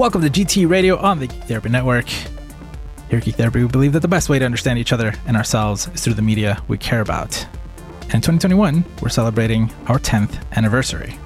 Welcome 0.00 0.22
to 0.22 0.30
GT 0.30 0.66
Radio 0.66 0.96
on 0.96 1.18
the 1.18 1.26
Geek 1.26 1.42
Therapy 1.42 1.68
Network. 1.68 2.08
Here 2.08 3.18
at 3.18 3.22
Geek 3.22 3.34
Therapy, 3.34 3.60
we 3.60 3.68
believe 3.68 3.92
that 3.92 4.00
the 4.00 4.08
best 4.08 4.30
way 4.30 4.38
to 4.38 4.44
understand 4.46 4.78
each 4.78 4.94
other 4.94 5.12
and 5.26 5.36
ourselves 5.36 5.90
is 5.92 6.02
through 6.02 6.14
the 6.14 6.22
media 6.22 6.62
we 6.68 6.78
care 6.78 7.02
about. 7.02 7.36
And 8.04 8.14
in 8.14 8.20
2021, 8.22 8.82
we're 9.02 9.10
celebrating 9.10 9.70
our 9.88 9.98
10th 9.98 10.42
anniversary. 10.52 11.18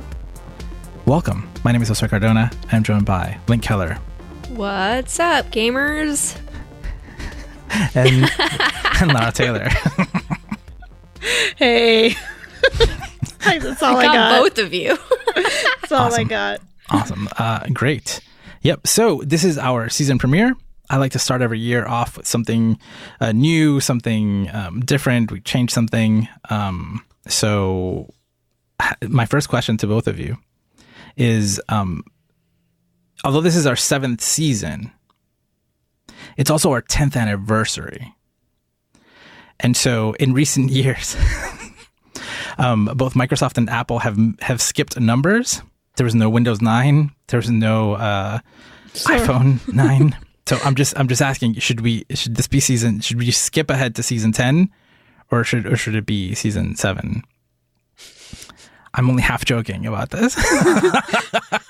Welcome. 1.07 1.49
My 1.63 1.71
name 1.71 1.83
is 1.83 1.89
Josué 1.89 2.11
Cardona. 2.11 2.51
I'm 2.73 2.83
joined 2.83 3.07
by 3.07 3.39
Link 3.47 3.63
Keller 3.63 3.95
What's 4.49 5.21
up, 5.21 5.53
gamers? 5.53 6.37
and, 7.95 8.29
and 9.01 9.15
Lara 9.15 9.31
Taylor. 9.31 9.69
Hey. 11.55 12.09
That's 13.39 13.83
all 13.85 13.97
I 13.97 14.07
got, 14.07 14.15
got. 14.15 14.43
both 14.43 14.59
of 14.59 14.75
you. 14.75 14.99
That's 15.37 15.93
all 15.93 16.13
I 16.13 16.25
got. 16.25 16.61
Awesome. 16.91 17.29
Uh, 17.39 17.69
great. 17.73 18.21
Yep. 18.65 18.87
So 18.87 19.21
this 19.25 19.45
is 19.45 19.59
our 19.59 19.91
season 19.91 20.19
premiere. 20.19 20.55
I 20.89 20.97
like 20.97 21.13
to 21.13 21.19
start 21.19 21.43
every 21.43 21.59
year 21.61 21.87
off 21.87 22.17
with 22.17 22.27
something 22.27 22.79
uh, 23.21 23.33
new, 23.33 23.81
something 23.81 24.51
um, 24.53 24.81
different. 24.81 25.31
We 25.31 25.41
change 25.41 25.71
something. 25.71 26.29
Um, 26.51 27.05
so, 27.29 28.13
my 29.09 29.25
first 29.25 29.49
question 29.49 29.77
to 29.79 29.87
both 29.87 30.07
of 30.07 30.19
you 30.19 30.37
is: 31.17 31.61
um, 31.69 32.05
although 33.23 33.41
this 33.41 33.57
is 33.57 33.67
our 33.67 33.77
seventh 33.77 34.21
season, 34.21 34.93
it's 36.37 36.51
also 36.51 36.71
our 36.73 36.83
tenth 36.83 37.17
anniversary. 37.17 38.15
And 39.61 39.75
so, 39.77 40.13
in 40.15 40.35
recent 40.35 40.71
years, 40.71 41.17
um, 42.59 42.91
both 42.95 43.15
Microsoft 43.15 43.57
and 43.57 43.71
Apple 43.71 44.01
have 44.01 44.19
have 44.41 44.61
skipped 44.61 45.01
numbers. 45.01 45.63
There 45.97 46.05
was 46.05 46.15
no 46.15 46.29
Windows 46.29 46.61
9. 46.61 47.11
There 47.29 47.39
was 47.39 47.51
no 47.51 47.95
uh, 47.95 48.39
iPhone 48.95 49.67
9. 49.75 50.17
So 50.47 50.59
I'm 50.65 50.75
just 50.75 50.99
I'm 50.99 51.09
just 51.09 51.23
asking: 51.23 51.55
Should 51.55 51.81
we 51.81 52.05
should 52.11 52.37
this 52.37 52.47
be 52.47 52.61
season? 52.61 53.01
Should 53.01 53.19
we 53.19 53.31
skip 53.31 53.71
ahead 53.71 53.95
to 53.95 54.03
season 54.03 54.33
10, 54.33 54.71
or 55.31 55.43
should 55.43 55.67
or 55.67 55.77
should 55.77 55.95
it 55.95 56.05
be 56.05 56.35
season 56.35 56.77
seven? 56.77 57.23
I'm 58.93 59.11
only 59.11 59.23
half 59.23 59.45
joking 59.45 59.87
about 59.87 60.11
this. 60.11 60.35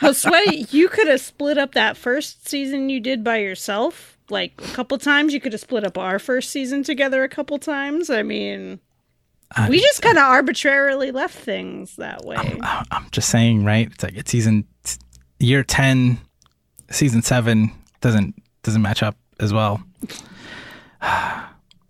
Josue, 0.00 0.72
you 0.72 0.88
could 0.88 1.06
have 1.08 1.20
split 1.20 1.56
up 1.56 1.72
that 1.72 1.96
first 1.96 2.48
season 2.48 2.90
you 2.90 3.00
did 3.00 3.24
by 3.24 3.38
yourself 3.38 4.18
like 4.28 4.52
a 4.58 4.74
couple 4.74 4.98
times. 4.98 5.32
You 5.32 5.40
could 5.40 5.52
have 5.52 5.60
split 5.60 5.84
up 5.84 5.96
our 5.96 6.18
first 6.18 6.50
season 6.50 6.82
together 6.82 7.22
a 7.22 7.28
couple 7.28 7.58
times. 7.58 8.10
I 8.10 8.22
mean, 8.22 8.80
Uh, 9.56 9.66
we 9.70 9.80
just 9.80 10.02
kind 10.02 10.18
of 10.18 10.24
arbitrarily 10.24 11.10
left 11.12 11.34
things 11.36 11.96
that 11.96 12.24
way. 12.24 12.36
I- 12.38 12.84
I'm 12.90 13.06
just 13.10 13.28
saying, 13.28 13.64
right? 13.64 13.88
It's 13.92 14.02
like 14.02 14.14
it's 14.16 14.30
season 14.30 14.66
year 15.38 15.62
10, 15.62 16.18
season 16.90 17.22
seven 17.22 17.70
doesn't 18.00 18.34
doesn't 18.62 18.82
match 18.82 19.02
up 19.02 19.16
as 19.40 19.52
well. 19.52 19.82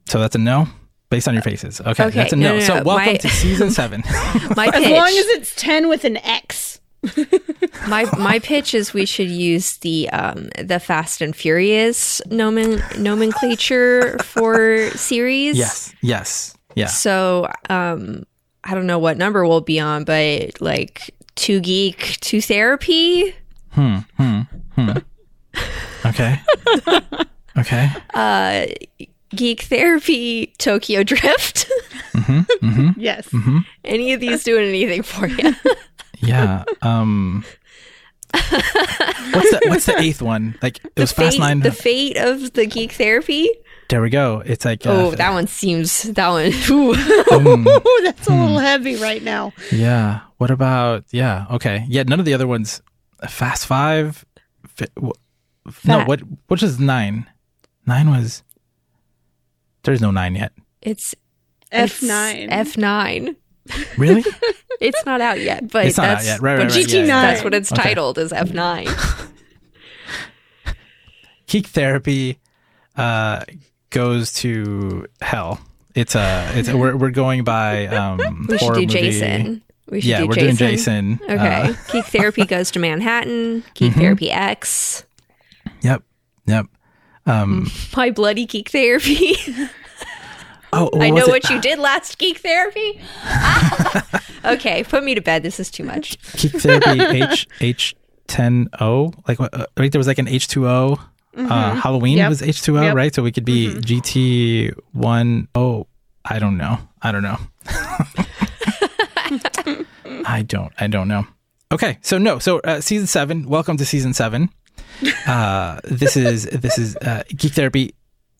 So 0.07 0.21
that's 0.21 0.35
a 0.35 0.39
no 0.39 0.69
based 1.09 1.29
on 1.29 1.35
your 1.35 1.43
faces. 1.43 1.81
Okay, 1.81 1.91
Okay, 2.05 2.11
that's 2.11 2.33
a 2.33 2.37
no, 2.37 2.55
no. 2.55 2.59
no, 2.59 2.61
so 2.65 2.75
no, 2.79 2.83
welcome 2.83 3.07
my- 3.13 3.17
to 3.17 3.29
season 3.29 3.71
seven. 3.71 4.03
My 4.57 4.67
as 4.67 4.83
long 4.91 5.09
as 5.09 5.27
it's 5.29 5.55
10 5.57 5.89
with 5.89 6.05
an 6.05 6.19
X. 6.19 6.81
my 7.89 8.05
my 8.19 8.39
pitch 8.39 8.75
is 8.75 8.93
we 8.95 9.05
should 9.07 9.29
use 9.31 9.77
the 9.79 10.09
um 10.11 10.49
the 10.59 10.81
Fast 10.81 11.21
and 11.21 11.35
Furious 11.37 12.21
nomen, 12.31 12.83
nomenclature 12.99 14.19
for 14.21 14.89
series. 14.91 15.57
yes, 15.59 15.95
yes, 16.01 16.54
yeah. 16.75 16.87
So 16.87 17.49
um, 17.69 18.25
I 18.65 18.75
don't 18.75 18.87
know 18.87 18.99
what 18.99 19.17
number 19.17 19.47
we'll 19.47 19.61
be 19.61 19.81
on, 19.81 20.05
but 20.05 20.61
like 20.61 21.11
two 21.35 21.61
geek, 21.61 22.19
two 22.21 22.41
therapy. 22.41 23.35
Hmm, 23.71 23.99
hmm, 24.17 24.41
hmm. 24.75 24.91
Okay. 26.07 26.39
okay. 27.57 27.89
Uh, 28.13 28.67
geek 29.35 29.63
therapy, 29.63 30.53
Tokyo 30.59 31.03
Drift. 31.03 31.67
Mm-hmm. 32.13 32.91
Yes. 33.01 33.27
Hmm. 33.31 33.59
Any 33.85 34.13
of 34.13 34.21
these 34.21 34.45
doing 34.45 34.69
anything 34.69 35.03
for 35.03 35.27
you? 35.27 35.55
Yeah. 36.21 36.65
Um 36.83 37.45
What's 38.33 39.51
the 39.51 39.61
what's 39.67 39.87
the 39.87 39.99
eighth 39.99 40.23
one? 40.23 40.57
Like 40.63 40.79
it 40.85 40.93
was 41.01 41.13
Fast 41.13 41.33
fate, 41.37 41.41
Nine. 41.41 41.61
the 41.61 41.71
fate 41.73 42.17
of 42.17 42.53
the 42.55 42.67
geek 42.67 42.93
therapy. 42.93 43.51
There 43.89 44.01
we 44.03 44.11
go. 44.11 44.43
It's 44.45 44.65
like 44.65 44.87
uh, 44.87 44.91
Oh, 44.91 45.11
that 45.13 45.33
one 45.33 45.47
seems 45.47 46.03
that 46.03 46.29
one. 46.29 46.53
ooh. 46.71 46.91
Ooh, 46.93 48.03
that's 48.03 48.27
a 48.29 48.33
Hmm. 48.33 48.41
little 48.41 48.59
heavy 48.59 48.97
right 48.97 49.23
now. 49.23 49.53
Yeah. 49.73 50.21
What 50.39 50.51
about 50.51 51.05
yeah, 51.11 51.47
okay. 51.53 51.85
Yeah, 51.89 52.03
none 52.05 52.19
of 52.21 52.27
the 52.27 52.35
other 52.35 52.47
ones 52.47 52.83
Fast 53.29 53.67
5 53.67 54.25
fi- 54.67 54.87
w- 54.97 55.13
No, 55.85 56.05
what 56.05 56.21
which 56.49 56.63
is 56.63 56.79
9? 56.79 57.27
9 57.87 58.11
was 58.11 58.43
There's 59.85 60.01
no 60.01 60.11
9 60.11 60.35
yet. 60.35 60.53
It's 60.83 61.15
F9. 61.73 62.49
F 62.51 62.77
nine. 62.77 63.37
Really? 63.97 64.23
It's 64.81 65.07
not 65.07 65.21
out 65.23 65.41
yet, 65.41 65.71
but 65.71 65.87
it's 65.87 65.97
not 65.97 66.05
that's 66.05 66.27
out 66.27 66.33
yet. 66.33 66.43
Right, 66.43 66.57
but 66.59 66.65
right, 66.71 66.75
right. 66.77 66.87
GT9. 66.87 67.07
That's 67.07 67.43
what 67.45 67.55
it's 67.55 67.73
Okay. 67.73 67.83
titled 67.83 68.19
is 68.19 68.33
F 68.33 68.53
nine. 68.53 68.89
Geek 71.47 71.67
therapy 71.69 72.39
uh 72.97 73.45
goes 73.95 74.33
to 74.35 75.07
hell. 75.21 75.61
It's 75.95 76.17
uh 76.17 76.51
it's 76.55 76.71
we're 76.73 76.97
we're 76.97 77.11
going 77.11 77.45
by 77.45 77.87
um 78.01 78.47
We 78.49 78.59
should 78.59 78.75
do 78.75 78.81
movie. 78.81 78.87
Jason. 78.87 79.63
We 79.89 80.01
should 80.01 80.09
Yeah, 80.11 80.21
do 80.23 80.27
we're 80.29 80.35
Jason. 80.35 80.57
doing 80.57 80.71
Jason. 80.73 81.21
Okay. 81.23 81.35
Uh, 81.37 81.67
Mm-hmm. 81.69 81.93
Geek 81.93 82.05
therapy 82.07 82.45
goes 82.55 82.71
to 82.73 82.79
Manhattan. 82.81 83.63
Geek 83.75 83.93
therapy 83.95 84.31
X. 84.31 85.05
yep. 85.83 86.03
Yep. 86.47 86.67
Um 87.27 87.71
My 87.97 88.11
bloody 88.11 88.45
geek 88.47 88.71
therapy. 88.71 89.37
oh, 90.73 90.91
I 91.01 91.11
know 91.11 91.27
what 91.29 91.49
you 91.49 91.61
did 91.61 91.79
last 91.79 92.19
geek 92.19 92.39
therapy. 92.39 93.01
okay, 94.45 94.83
put 94.85 95.05
me 95.05 95.15
to 95.15 95.21
bed. 95.21 95.43
This 95.43 95.61
is 95.61 95.71
too 95.71 95.85
much. 95.85 96.19
Geek 96.37 96.53
therapy 96.61 97.01
H 97.23 97.47
H 97.61 97.95
ten 98.27 98.69
O. 98.81 99.13
Like 99.29 99.39
what? 99.39 99.55
Uh, 99.55 99.67
right, 99.79 99.93
there 99.93 99.99
was 100.01 100.07
like 100.09 100.19
an 100.19 100.29
H 100.29 100.49
two 100.49 100.67
O. 100.69 100.99
Uh, 101.37 101.75
Halloween 101.75 102.19
Yep. 102.19 102.29
was 102.29 102.43
H 102.43 102.63
two 102.63 102.79
O, 102.79 102.83
Yep. 102.83 102.95
right? 102.95 103.15
So 103.15 103.23
we 103.23 103.33
could 103.33 103.45
be 103.45 103.69
GT 103.75 104.73
one 104.93 105.49
O. 105.55 105.87
I 106.25 106.39
don't 106.39 106.57
know. 106.57 106.79
I 107.03 107.13
don't 107.13 107.23
know. 107.23 107.39
I 110.27 110.43
don't. 110.47 110.73
I 110.79 110.87
don't 110.87 111.09
know. 111.09 111.27
Okay, 111.73 111.99
so 112.03 112.19
no. 112.19 112.39
So 112.39 112.61
uh, 112.61 112.81
season 112.81 113.07
seven. 113.07 113.49
Welcome 113.49 113.77
to 113.79 113.85
season 113.85 114.15
seven. 114.15 114.51
Uh, 115.27 115.81
this 115.85 116.17
is 116.17 116.45
this 116.45 116.79
is 116.79 116.95
uh, 116.97 117.25
Geek 117.37 117.53
Therapy. 117.53 117.95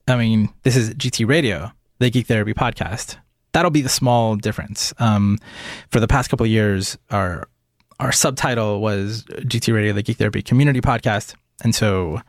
I 0.07 0.17
mean, 0.17 0.51
this 0.63 0.77
is 0.77 0.95
GT 0.95 1.27
Radio, 1.29 1.73
the 1.99 2.11
Geek 2.11 2.27
Therapy 2.29 2.55
podcast. 2.55 3.17
That'll 3.53 3.73
be 3.73 3.81
the 3.83 3.89
small 3.89 4.37
difference. 4.37 4.95
Um, 4.99 5.39
for 5.91 5.99
the 5.99 6.07
past 6.07 6.31
couple 6.31 6.45
of 6.45 6.51
years, 6.51 6.97
our 7.11 7.49
our 7.99 8.13
subtitle 8.13 8.81
was 8.81 9.25
GT 9.25 9.75
Radio, 9.75 9.93
the 9.93 10.03
Geek 10.03 10.17
Therapy 10.19 10.43
Community 10.43 10.81
Podcast, 10.81 11.35
and 11.65 11.75
so 11.75 12.21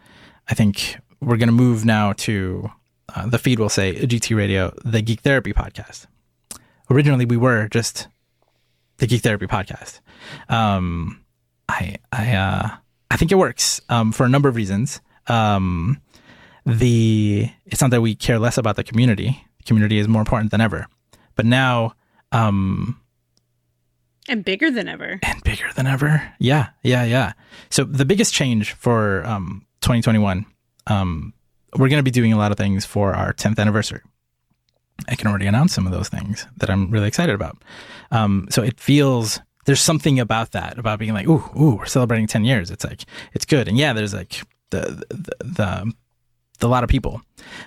I 0.47 0.53
think 0.53 0.97
we're 1.21 1.37
going 1.37 1.47
to 1.49 1.53
move 1.53 1.85
now 1.85 2.13
to 2.13 2.69
uh, 3.15 3.27
the 3.27 3.37
feed 3.39 3.59
will 3.59 3.69
say 3.69 3.95
GT 3.95 4.35
Radio, 4.35 4.73
the 4.83 5.01
Geek 5.01 5.21
Therapy 5.21 5.53
Podcast. 5.53 6.05
Originally, 6.89 7.25
we 7.25 7.37
were 7.37 7.67
just 7.69 8.07
the 8.97 9.07
Geek 9.07 9.21
Therapy 9.21 9.47
Podcast. 9.47 9.99
Um, 10.49 11.23
I 11.67 11.97
I 12.11 12.35
uh, 12.35 12.69
I 13.09 13.17
think 13.17 13.31
it 13.31 13.35
works 13.35 13.81
um, 13.89 14.11
for 14.11 14.25
a 14.25 14.29
number 14.29 14.49
of 14.49 14.55
reasons. 14.55 15.01
Um, 15.27 15.99
the 16.65 17.49
it's 17.65 17.81
not 17.81 17.91
that 17.91 18.01
we 18.01 18.15
care 18.15 18.37
less 18.39 18.57
about 18.57 18.75
the 18.75 18.83
community. 18.83 19.43
The 19.57 19.63
community 19.63 19.97
is 19.97 20.07
more 20.07 20.21
important 20.21 20.51
than 20.51 20.61
ever. 20.61 20.87
But 21.35 21.45
now, 21.45 21.93
um, 22.31 22.99
And 24.27 24.45
bigger 24.45 24.69
than 24.71 24.87
ever. 24.87 25.19
and 25.23 25.43
bigger 25.43 25.69
than 25.75 25.87
ever. 25.87 26.33
Yeah, 26.39 26.69
yeah, 26.83 27.03
yeah. 27.03 27.33
So 27.69 27.83
the 27.83 28.05
biggest 28.05 28.33
change 28.33 28.73
for 28.73 29.25
um, 29.25 29.65
2021, 29.85 30.45
um, 30.87 31.31
we're 31.77 31.89
going 31.89 31.99
to 31.99 32.03
be 32.03 32.11
doing 32.11 32.33
a 32.33 32.37
lot 32.37 32.51
of 32.51 32.57
things 32.57 32.85
for 32.85 33.13
our 33.13 33.33
10th 33.33 33.59
anniversary. 33.59 34.01
I 35.07 35.15
can 35.15 35.27
already 35.27 35.45
announce 35.45 35.73
some 35.73 35.85
of 35.85 35.93
those 35.93 36.09
things 36.09 36.47
that 36.57 36.71
I'm 36.71 36.89
really 36.89 37.07
excited 37.07 37.35
about. 37.35 37.61
Um, 38.11 38.47
so 38.49 38.63
it 38.63 38.79
feels 38.79 39.39
there's 39.65 39.81
something 39.81 40.19
about 40.19 40.53
that 40.53 40.79
about 40.79 40.97
being 40.97 41.13
like, 41.13 41.27
ooh, 41.27 41.43
ooh, 41.59 41.75
we're 41.75 41.85
celebrating 41.85 42.25
10 42.25 42.45
years. 42.45 42.71
It's 42.71 42.83
like 42.83 43.03
it's 43.33 43.45
good, 43.45 43.67
and 43.67 43.77
yeah, 43.77 43.93
there's 43.93 44.13
like 44.13 44.41
the 44.71 45.03
the 45.09 45.45
the, 45.45 45.93
the 46.59 46.67
lot 46.67 46.83
of 46.83 46.89
people. 46.89 47.21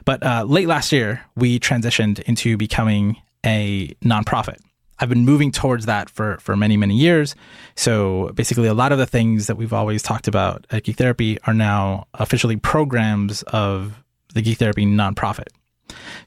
But 0.04 0.22
uh, 0.24 0.44
late 0.44 0.66
last 0.66 0.90
year, 0.90 1.24
we 1.36 1.60
transitioned 1.60 2.20
into 2.20 2.56
becoming 2.56 3.16
a 3.44 3.94
nonprofit. 4.02 4.58
I've 5.00 5.08
been 5.08 5.24
moving 5.24 5.50
towards 5.50 5.86
that 5.86 6.10
for 6.10 6.38
for 6.38 6.56
many 6.56 6.76
many 6.76 6.96
years. 6.96 7.34
So 7.76 8.30
basically, 8.34 8.68
a 8.68 8.74
lot 8.74 8.92
of 8.92 8.98
the 8.98 9.06
things 9.06 9.46
that 9.46 9.56
we've 9.56 9.72
always 9.72 10.02
talked 10.02 10.28
about 10.28 10.66
at 10.70 10.84
Geek 10.84 10.96
Therapy 10.96 11.38
are 11.44 11.54
now 11.54 12.06
officially 12.14 12.56
programs 12.56 13.42
of 13.44 14.02
the 14.34 14.42
Geek 14.42 14.58
Therapy 14.58 14.86
nonprofit. 14.86 15.48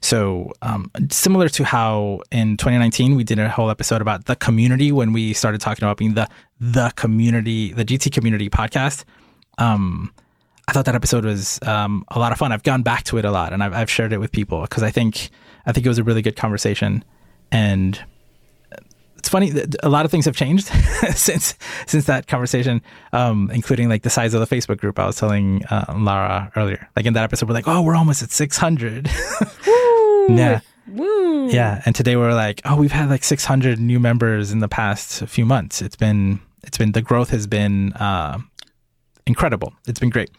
So 0.00 0.52
um, 0.62 0.90
similar 1.10 1.48
to 1.50 1.64
how 1.64 2.20
in 2.30 2.56
2019 2.56 3.14
we 3.14 3.24
did 3.24 3.38
a 3.38 3.48
whole 3.48 3.70
episode 3.70 4.00
about 4.00 4.24
the 4.24 4.36
community 4.36 4.90
when 4.90 5.12
we 5.12 5.32
started 5.32 5.60
talking 5.60 5.84
about 5.84 5.96
being 5.96 6.14
the 6.14 6.28
the 6.60 6.92
community, 6.96 7.72
the 7.72 7.84
GT 7.84 8.12
community 8.12 8.48
podcast. 8.48 9.04
Um, 9.58 10.12
I 10.68 10.72
thought 10.72 10.84
that 10.84 10.94
episode 10.94 11.24
was 11.24 11.60
um, 11.62 12.04
a 12.08 12.18
lot 12.18 12.32
of 12.32 12.38
fun. 12.38 12.52
I've 12.52 12.62
gone 12.62 12.82
back 12.82 13.04
to 13.04 13.18
it 13.18 13.24
a 13.24 13.30
lot, 13.30 13.52
and 13.52 13.62
I've, 13.62 13.72
I've 13.72 13.90
shared 13.90 14.12
it 14.12 14.18
with 14.18 14.32
people 14.32 14.62
because 14.62 14.82
I 14.82 14.90
think 14.90 15.30
I 15.66 15.72
think 15.72 15.86
it 15.86 15.88
was 15.88 15.98
a 15.98 16.04
really 16.04 16.22
good 16.22 16.36
conversation. 16.36 17.04
And 17.50 18.02
it's 19.22 19.28
funny 19.28 19.50
that 19.50 19.76
a 19.84 19.88
lot 19.88 20.04
of 20.04 20.10
things 20.10 20.24
have 20.24 20.34
changed 20.34 20.66
since 21.14 21.54
since 21.86 22.06
that 22.06 22.26
conversation, 22.26 22.82
um, 23.12 23.52
including 23.54 23.88
like 23.88 24.02
the 24.02 24.10
size 24.10 24.34
of 24.34 24.40
the 24.46 24.56
Facebook 24.56 24.78
group. 24.78 24.98
I 24.98 25.06
was 25.06 25.14
telling 25.16 25.64
uh, 25.66 25.94
Lara 25.96 26.50
earlier, 26.56 26.88
like 26.96 27.06
in 27.06 27.14
that 27.14 27.22
episode, 27.22 27.48
we're 27.48 27.54
like, 27.54 27.68
oh, 27.68 27.82
we're 27.82 27.94
almost 27.94 28.20
at 28.24 28.32
six 28.32 28.56
hundred. 28.56 29.08
yeah. 30.28 30.58
Woo! 30.88 31.48
Yeah, 31.50 31.80
and 31.86 31.94
today 31.94 32.16
we're 32.16 32.34
like, 32.34 32.60
oh, 32.64 32.74
we've 32.74 32.90
had 32.90 33.08
like 33.08 33.22
600 33.22 33.78
new 33.78 34.00
members 34.00 34.50
in 34.50 34.58
the 34.58 34.66
past 34.68 35.24
few 35.28 35.46
months. 35.46 35.80
It's 35.80 35.94
been, 35.94 36.40
it's 36.64 36.76
been 36.76 36.90
the 36.90 37.00
growth 37.00 37.30
has 37.30 37.46
been 37.46 37.92
uh, 37.92 38.38
incredible. 39.24 39.72
It's 39.86 40.00
been 40.00 40.10
great, 40.10 40.30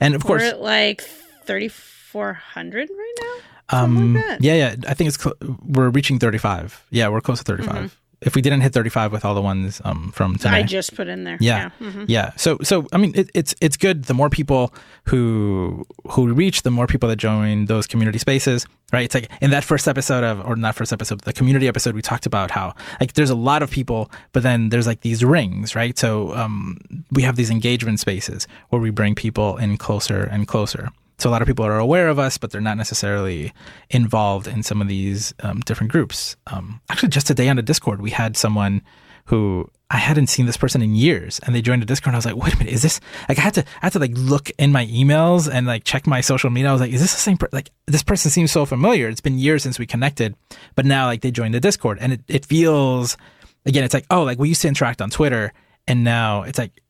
and 0.00 0.14
of 0.14 0.24
course, 0.24 0.40
We're 0.42 0.48
at 0.48 0.62
like 0.62 1.02
3,400 1.44 2.88
right 2.88 3.14
now. 3.20 3.78
um, 3.82 4.14
like 4.14 4.38
yeah, 4.40 4.54
yeah, 4.54 4.74
I 4.88 4.94
think 4.94 5.08
it's 5.08 5.22
cl- 5.22 5.36
we're 5.62 5.90
reaching 5.90 6.18
35. 6.18 6.86
Yeah, 6.90 7.08
we're 7.08 7.20
close 7.20 7.38
to 7.40 7.44
35. 7.44 7.99
If 8.22 8.34
we 8.34 8.42
didn't 8.42 8.60
hit 8.60 8.72
35 8.72 9.12
with 9.12 9.24
all 9.24 9.34
the 9.34 9.40
ones 9.40 9.80
um, 9.84 10.12
from 10.12 10.36
Mm-hmm. 10.36 10.54
I 10.54 10.62
just 10.62 10.94
put 10.94 11.08
in 11.08 11.24
there. 11.24 11.36
yeah, 11.40 11.70
mhm. 11.80 12.04
yeah. 12.08 12.32
So, 12.36 12.58
so 12.62 12.86
I 12.92 12.98
mean, 12.98 13.12
it, 13.14 13.30
it's 13.34 13.54
it's 13.60 13.76
good. 13.76 14.04
The 14.04 14.14
more 14.14 14.30
people 14.30 14.72
who 15.04 15.86
who 16.10 16.22
we 16.24 16.32
reach, 16.32 16.62
the 16.62 16.70
more 16.70 16.86
people 16.86 17.08
that 17.08 17.16
join 17.16 17.66
those 17.66 17.86
community 17.86 18.18
spaces, 18.18 18.66
right? 18.92 19.04
It's 19.04 19.14
like 19.14 19.30
in 19.40 19.50
that 19.50 19.64
first 19.64 19.88
episode 19.88 20.24
of, 20.24 20.44
or 20.46 20.56
not 20.56 20.74
first 20.74 20.92
episode, 20.92 21.20
the 21.22 21.32
community 21.32 21.68
episode, 21.68 21.94
we 21.94 22.02
talked 22.02 22.26
about 22.26 22.50
how 22.50 22.74
like 23.00 23.14
there's 23.14 23.30
a 23.30 23.34
lot 23.34 23.62
of 23.62 23.70
people, 23.70 24.10
but 24.32 24.42
then 24.42 24.68
there's 24.70 24.86
like 24.86 25.00
these 25.00 25.24
rings, 25.24 25.74
right? 25.74 25.98
So, 25.98 26.34
um, 26.34 26.78
we 27.10 27.22
have 27.22 27.36
these 27.36 27.50
engagement 27.50 28.00
spaces 28.00 28.46
where 28.68 28.80
we 28.80 28.90
bring 28.90 29.14
people 29.14 29.56
in 29.56 29.76
closer 29.76 30.22
and 30.24 30.46
closer. 30.46 30.90
So 31.20 31.28
a 31.28 31.32
lot 31.32 31.42
of 31.42 31.48
people 31.48 31.66
are 31.66 31.78
aware 31.78 32.08
of 32.08 32.18
us, 32.18 32.38
but 32.38 32.50
they're 32.50 32.60
not 32.60 32.78
necessarily 32.78 33.52
involved 33.90 34.46
in 34.46 34.62
some 34.62 34.80
of 34.80 34.88
these 34.88 35.34
um, 35.40 35.60
different 35.60 35.92
groups. 35.92 36.34
Um, 36.46 36.80
actually, 36.88 37.10
just 37.10 37.26
today 37.26 37.48
on 37.50 37.56
the 37.56 37.62
Discord, 37.62 38.00
we 38.00 38.10
had 38.10 38.38
someone 38.38 38.82
who 39.26 39.70
I 39.90 39.98
hadn't 39.98 40.28
seen 40.28 40.46
this 40.46 40.56
person 40.56 40.80
in 40.82 40.94
years, 40.94 41.38
and 41.40 41.54
they 41.54 41.60
joined 41.60 41.82
the 41.82 41.86
Discord. 41.86 42.14
And 42.14 42.16
I 42.16 42.18
was 42.18 42.26
like, 42.26 42.36
"Wait 42.36 42.54
a 42.54 42.56
minute, 42.56 42.72
is 42.72 42.82
this?" 42.82 43.00
Like, 43.28 43.38
I 43.38 43.42
had 43.42 43.54
to, 43.54 43.60
I 43.60 43.86
had 43.86 43.92
to 43.92 43.98
like 43.98 44.12
look 44.14 44.50
in 44.58 44.72
my 44.72 44.86
emails 44.86 45.52
and 45.52 45.66
like 45.66 45.84
check 45.84 46.06
my 46.06 46.22
social 46.22 46.48
media. 46.48 46.70
I 46.70 46.72
was 46.72 46.80
like, 46.80 46.92
"Is 46.92 47.02
this 47.02 47.12
the 47.12 47.20
same?" 47.20 47.36
Per-? 47.36 47.48
Like, 47.52 47.70
this 47.86 48.02
person 48.02 48.30
seems 48.30 48.50
so 48.50 48.64
familiar. 48.64 49.08
It's 49.08 49.20
been 49.20 49.38
years 49.38 49.62
since 49.62 49.78
we 49.78 49.86
connected, 49.86 50.34
but 50.74 50.86
now 50.86 51.06
like 51.06 51.20
they 51.20 51.30
joined 51.30 51.54
the 51.54 51.60
Discord, 51.60 51.98
and 52.00 52.14
it, 52.14 52.20
it 52.28 52.46
feels, 52.46 53.18
again, 53.66 53.84
it's 53.84 53.94
like, 53.94 54.06
oh, 54.10 54.22
like 54.22 54.38
we 54.38 54.48
used 54.48 54.62
to 54.62 54.68
interact 54.68 55.02
on 55.02 55.10
Twitter, 55.10 55.52
and 55.86 56.02
now 56.02 56.42
it's 56.42 56.58
like 56.58 56.80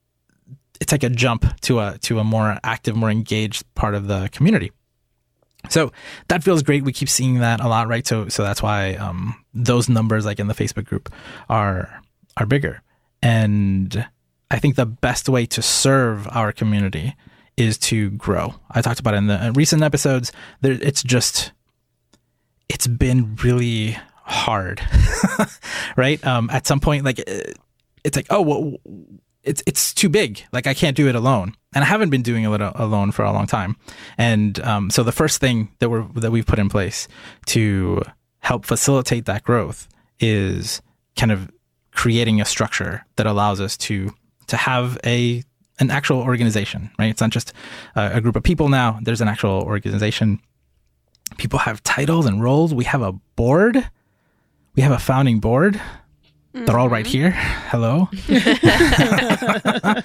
it's 0.81 0.93
like 0.93 1.03
a 1.03 1.11
jump 1.11 1.44
to 1.62 1.81
a 1.81 1.99
to 1.99 2.19
a 2.19 2.25
more 2.25 2.59
active, 2.65 2.97
more 2.97 3.11
engaged 3.11 3.62
part 3.75 3.94
of 3.94 4.06
the 4.06 4.29
community. 4.32 4.73
So 5.69 5.93
that 6.29 6.43
feels 6.43 6.62
great. 6.62 6.85
We 6.85 6.93
keep 6.93 7.09
seeing 7.09 7.41
that 7.41 7.61
a 7.61 7.69
lot, 7.69 7.87
right? 7.87 8.06
So 8.06 8.29
so 8.29 8.43
that's 8.43 8.62
why 8.62 8.94
um, 8.94 9.35
those 9.53 9.88
numbers, 9.88 10.25
like 10.25 10.41
in 10.41 10.47
the 10.47 10.55
Facebook 10.55 10.87
group, 10.87 11.12
are 11.49 12.03
are 12.37 12.47
bigger. 12.47 12.82
And 13.23 14.06
I 14.50 14.59
think 14.59 14.77
the 14.77 14.87
best 14.87 15.29
way 15.29 15.47
to 15.47 15.62
serve 15.62 16.27
our 16.31 16.53
community 16.53 17.15
is 17.56 17.76
to 17.76 18.11
grow. 18.12 18.55
I 18.71 18.81
talked 18.81 19.00
about 19.00 19.15
it 19.15 19.19
in 19.19 19.26
the 19.26 19.53
recent 19.55 19.83
episodes. 19.83 20.33
There, 20.62 20.73
it's 20.73 21.03
just 21.03 21.53
it's 22.71 22.87
been 22.87 23.37
really 23.44 23.99
hard, 24.25 24.81
right? 25.97 26.25
Um, 26.25 26.49
at 26.50 26.67
some 26.67 26.81
point, 26.81 27.05
like 27.05 27.19
it's 28.05 28.17
like, 28.17 28.26
oh, 28.31 28.41
well, 28.41 28.76
it's 29.43 29.63
it's 29.67 29.95
too 29.95 30.09
big. 30.09 30.45
Like 30.53 30.67
I 30.67 30.75
can't 30.75 30.97
do 30.97 31.09
it 31.09 31.15
alone, 31.15 31.57
and 31.75 31.83
I 31.83 31.87
haven't 31.87 32.11
been 32.11 32.23
doing 32.23 32.45
it 32.45 32.61
alone 32.61 33.13
for 33.13 33.25
a 33.25 33.33
long 33.33 33.47
time. 33.47 33.77
And 34.19 34.61
um, 34.61 34.91
so 34.91 35.03
the 35.03 35.13
first 35.13 35.41
thing 35.41 35.71
that 35.79 35.89
we're 35.89 36.05
that 36.15 36.31
we've 36.31 36.47
put 36.47 36.59
in 36.59 36.69
place 36.69 37.09
to 37.47 38.03
help 38.41 38.65
facilitate 38.65 39.27
that 39.27 39.43
growth 39.43 39.89
is 40.19 40.83
kind 41.17 41.33
of 41.33 41.51
creating 41.93 42.41
a 42.41 42.45
structure 42.45 43.05
that 43.17 43.27
allows 43.27 43.61
us 43.61 43.77
to 43.77 44.15
to 44.49 44.57
have 44.57 44.99
a 45.05 45.43
an 45.79 45.91
actual 45.91 46.19
organization. 46.19 46.91
Right? 46.99 47.11
It's 47.11 47.21
not 47.21 47.31
just 47.31 47.53
a, 47.97 48.17
a 48.17 48.21
group 48.21 48.37
of 48.37 48.43
people 48.43 48.69
now. 48.69 48.99
There's 49.03 49.21
an 49.21 49.29
actual 49.29 49.63
organization. 49.63 50.41
People 51.39 51.61
have 51.61 51.83
titles 51.83 52.27
and 52.27 52.43
roles. 52.43 52.75
We 52.75 52.85
have 52.85 53.03
a 53.03 53.13
board. 53.37 53.89
We 54.75 54.83
have 54.83 54.93
a 54.93 54.99
founding 54.99 55.41
board. 55.41 55.81
They're 56.52 56.79
all 56.79 56.88
right 56.88 57.06
here. 57.06 57.31
Hello. 57.31 58.08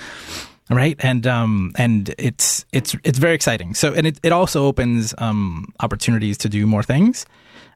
right 0.69 0.95
and 0.99 1.27
um 1.27 1.71
and 1.77 2.13
it's 2.17 2.65
it's 2.71 2.95
it's 3.03 3.19
very 3.19 3.33
exciting. 3.35 3.73
So 3.73 3.93
and 3.93 4.07
it, 4.07 4.19
it 4.23 4.31
also 4.31 4.65
opens 4.65 5.13
um 5.17 5.73
opportunities 5.79 6.37
to 6.39 6.49
do 6.49 6.65
more 6.67 6.83
things. 6.83 7.25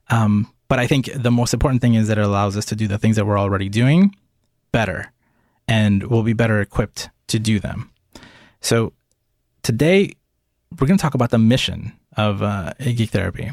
Um 0.09 0.51
but 0.67 0.77
i 0.77 0.85
think 0.85 1.09
the 1.15 1.31
most 1.31 1.53
important 1.53 1.81
thing 1.81 1.95
is 1.95 2.07
that 2.07 2.19
it 2.19 2.23
allows 2.23 2.55
us 2.55 2.65
to 2.65 2.75
do 2.75 2.87
the 2.87 2.99
things 2.99 3.15
that 3.15 3.25
we're 3.25 3.39
already 3.39 3.69
doing 3.69 4.15
better 4.71 5.11
and 5.67 6.03
we'll 6.03 6.23
be 6.23 6.33
better 6.33 6.61
equipped 6.61 7.09
to 7.27 7.39
do 7.39 7.59
them. 7.59 7.91
So 8.61 8.93
today 9.63 10.13
we're 10.79 10.87
going 10.87 10.97
to 10.97 11.01
talk 11.01 11.15
about 11.15 11.31
the 11.31 11.39
mission 11.39 11.93
of 12.17 12.43
uh, 12.43 12.73
geek 12.79 13.09
therapy. 13.09 13.49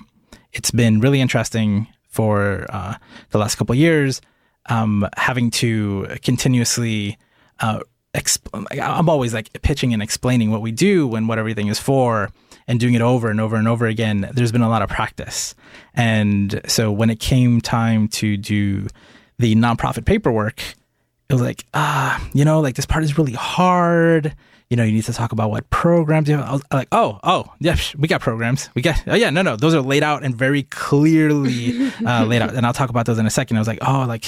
It's 0.52 0.70
been 0.70 1.00
really 1.00 1.20
interesting 1.20 1.88
for 2.08 2.66
uh, 2.70 2.96
the 3.30 3.38
last 3.38 3.56
couple 3.56 3.74
of 3.74 3.78
years 3.78 4.20
um, 4.68 5.08
having 5.16 5.50
to 5.52 6.06
continuously 6.22 7.18
uh, 7.60 7.80
exp- 8.16 8.66
I'm 8.80 9.08
always 9.08 9.34
like 9.34 9.62
pitching 9.62 9.92
and 9.92 10.02
explaining 10.02 10.50
what 10.50 10.62
we 10.62 10.72
do 10.72 11.14
and 11.14 11.28
what 11.28 11.38
everything 11.38 11.68
is 11.68 11.78
for 11.78 12.30
and 12.66 12.80
doing 12.80 12.94
it 12.94 13.02
over 13.02 13.30
and 13.30 13.40
over 13.40 13.56
and 13.56 13.68
over 13.68 13.86
again. 13.86 14.28
There's 14.32 14.52
been 14.52 14.62
a 14.62 14.68
lot 14.68 14.82
of 14.82 14.88
practice. 14.88 15.54
And 15.94 16.60
so 16.66 16.90
when 16.90 17.10
it 17.10 17.20
came 17.20 17.60
time 17.60 18.08
to 18.08 18.36
do 18.36 18.88
the 19.38 19.54
nonprofit 19.54 20.04
paperwork, 20.04 20.60
it 21.28 21.32
was 21.32 21.42
like, 21.42 21.64
ah, 21.74 22.24
you 22.32 22.44
know, 22.44 22.60
like 22.60 22.74
this 22.74 22.86
part 22.86 23.04
is 23.04 23.18
really 23.18 23.32
hard. 23.32 24.34
You 24.70 24.76
know, 24.76 24.82
you 24.82 24.92
need 24.92 25.04
to 25.04 25.12
talk 25.12 25.30
about 25.30 25.50
what 25.50 25.68
programs 25.70 26.28
you 26.28 26.36
have. 26.36 26.48
I 26.48 26.52
was 26.52 26.62
like, 26.72 26.88
oh, 26.90 27.20
oh, 27.22 27.44
yeah, 27.60 27.76
we 27.96 28.08
got 28.08 28.20
programs. 28.20 28.68
We 28.74 28.82
got, 28.82 29.00
oh, 29.06 29.14
yeah, 29.14 29.30
no, 29.30 29.42
no, 29.42 29.54
those 29.54 29.74
are 29.74 29.80
laid 29.80 30.02
out 30.02 30.24
and 30.24 30.34
very 30.34 30.64
clearly 30.64 31.92
uh, 32.04 32.24
laid 32.24 32.42
out. 32.42 32.54
And 32.54 32.66
I'll 32.66 32.72
talk 32.72 32.90
about 32.90 33.06
those 33.06 33.18
in 33.18 33.26
a 33.26 33.30
second. 33.30 33.58
I 33.58 33.60
was 33.60 33.68
like, 33.68 33.78
oh, 33.86 34.04
like, 34.08 34.26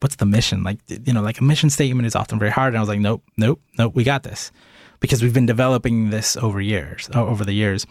what's 0.00 0.16
the 0.16 0.26
mission? 0.26 0.62
Like, 0.62 0.78
you 0.88 1.12
know, 1.12 1.22
like 1.22 1.40
a 1.40 1.44
mission 1.44 1.70
statement 1.70 2.06
is 2.06 2.16
often 2.16 2.38
very 2.38 2.50
hard. 2.50 2.68
And 2.68 2.78
I 2.78 2.80
was 2.80 2.88
like, 2.88 3.00
nope, 3.00 3.22
nope, 3.36 3.60
nope, 3.78 3.94
we 3.94 4.04
got 4.04 4.22
this 4.22 4.50
because 4.98 5.22
we've 5.22 5.34
been 5.34 5.46
developing 5.46 6.10
this 6.10 6.36
over 6.36 6.60
years, 6.60 7.08
over 7.14 7.44
the 7.44 7.52
years 7.52 7.86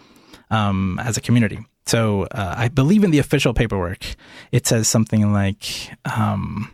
um, 0.50 1.00
as 1.04 1.18
a 1.18 1.22
community. 1.22 1.60
So 1.86 2.24
uh, 2.26 2.54
I 2.58 2.68
believe 2.68 3.04
in 3.04 3.12
the 3.12 3.20
official 3.20 3.54
paperwork, 3.54 4.06
it 4.52 4.68
says 4.68 4.88
something 4.88 5.34
like, 5.34 5.92
um, 6.06 6.72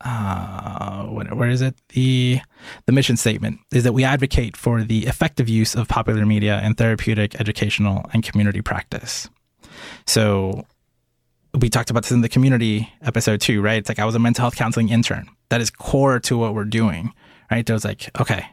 uh, 0.00 1.04
where 1.04 1.48
is 1.48 1.62
it? 1.62 1.76
The 1.90 2.40
the 2.86 2.92
mission 2.92 3.16
statement 3.16 3.60
is 3.72 3.84
that 3.84 3.92
we 3.92 4.02
advocate 4.02 4.56
for 4.56 4.82
the 4.82 5.06
effective 5.06 5.48
use 5.48 5.76
of 5.76 5.86
popular 5.86 6.26
media 6.26 6.60
in 6.64 6.74
therapeutic, 6.74 7.40
educational, 7.40 8.04
and 8.12 8.24
community 8.24 8.62
practice. 8.62 9.30
So 10.04 10.66
we 11.60 11.68
talked 11.68 11.90
about 11.90 12.04
this 12.04 12.12
in 12.12 12.22
the 12.22 12.28
community 12.28 12.92
episode 13.02 13.40
too, 13.40 13.60
right? 13.60 13.76
It's 13.76 13.88
like 13.88 13.98
I 13.98 14.04
was 14.04 14.14
a 14.14 14.18
mental 14.18 14.42
health 14.42 14.56
counseling 14.56 14.88
intern. 14.88 15.28
That 15.50 15.60
is 15.60 15.70
core 15.70 16.18
to 16.20 16.38
what 16.38 16.54
we're 16.54 16.64
doing, 16.64 17.12
right? 17.50 17.64
There 17.64 17.74
was 17.74 17.84
like, 17.84 18.10
okay, 18.20 18.46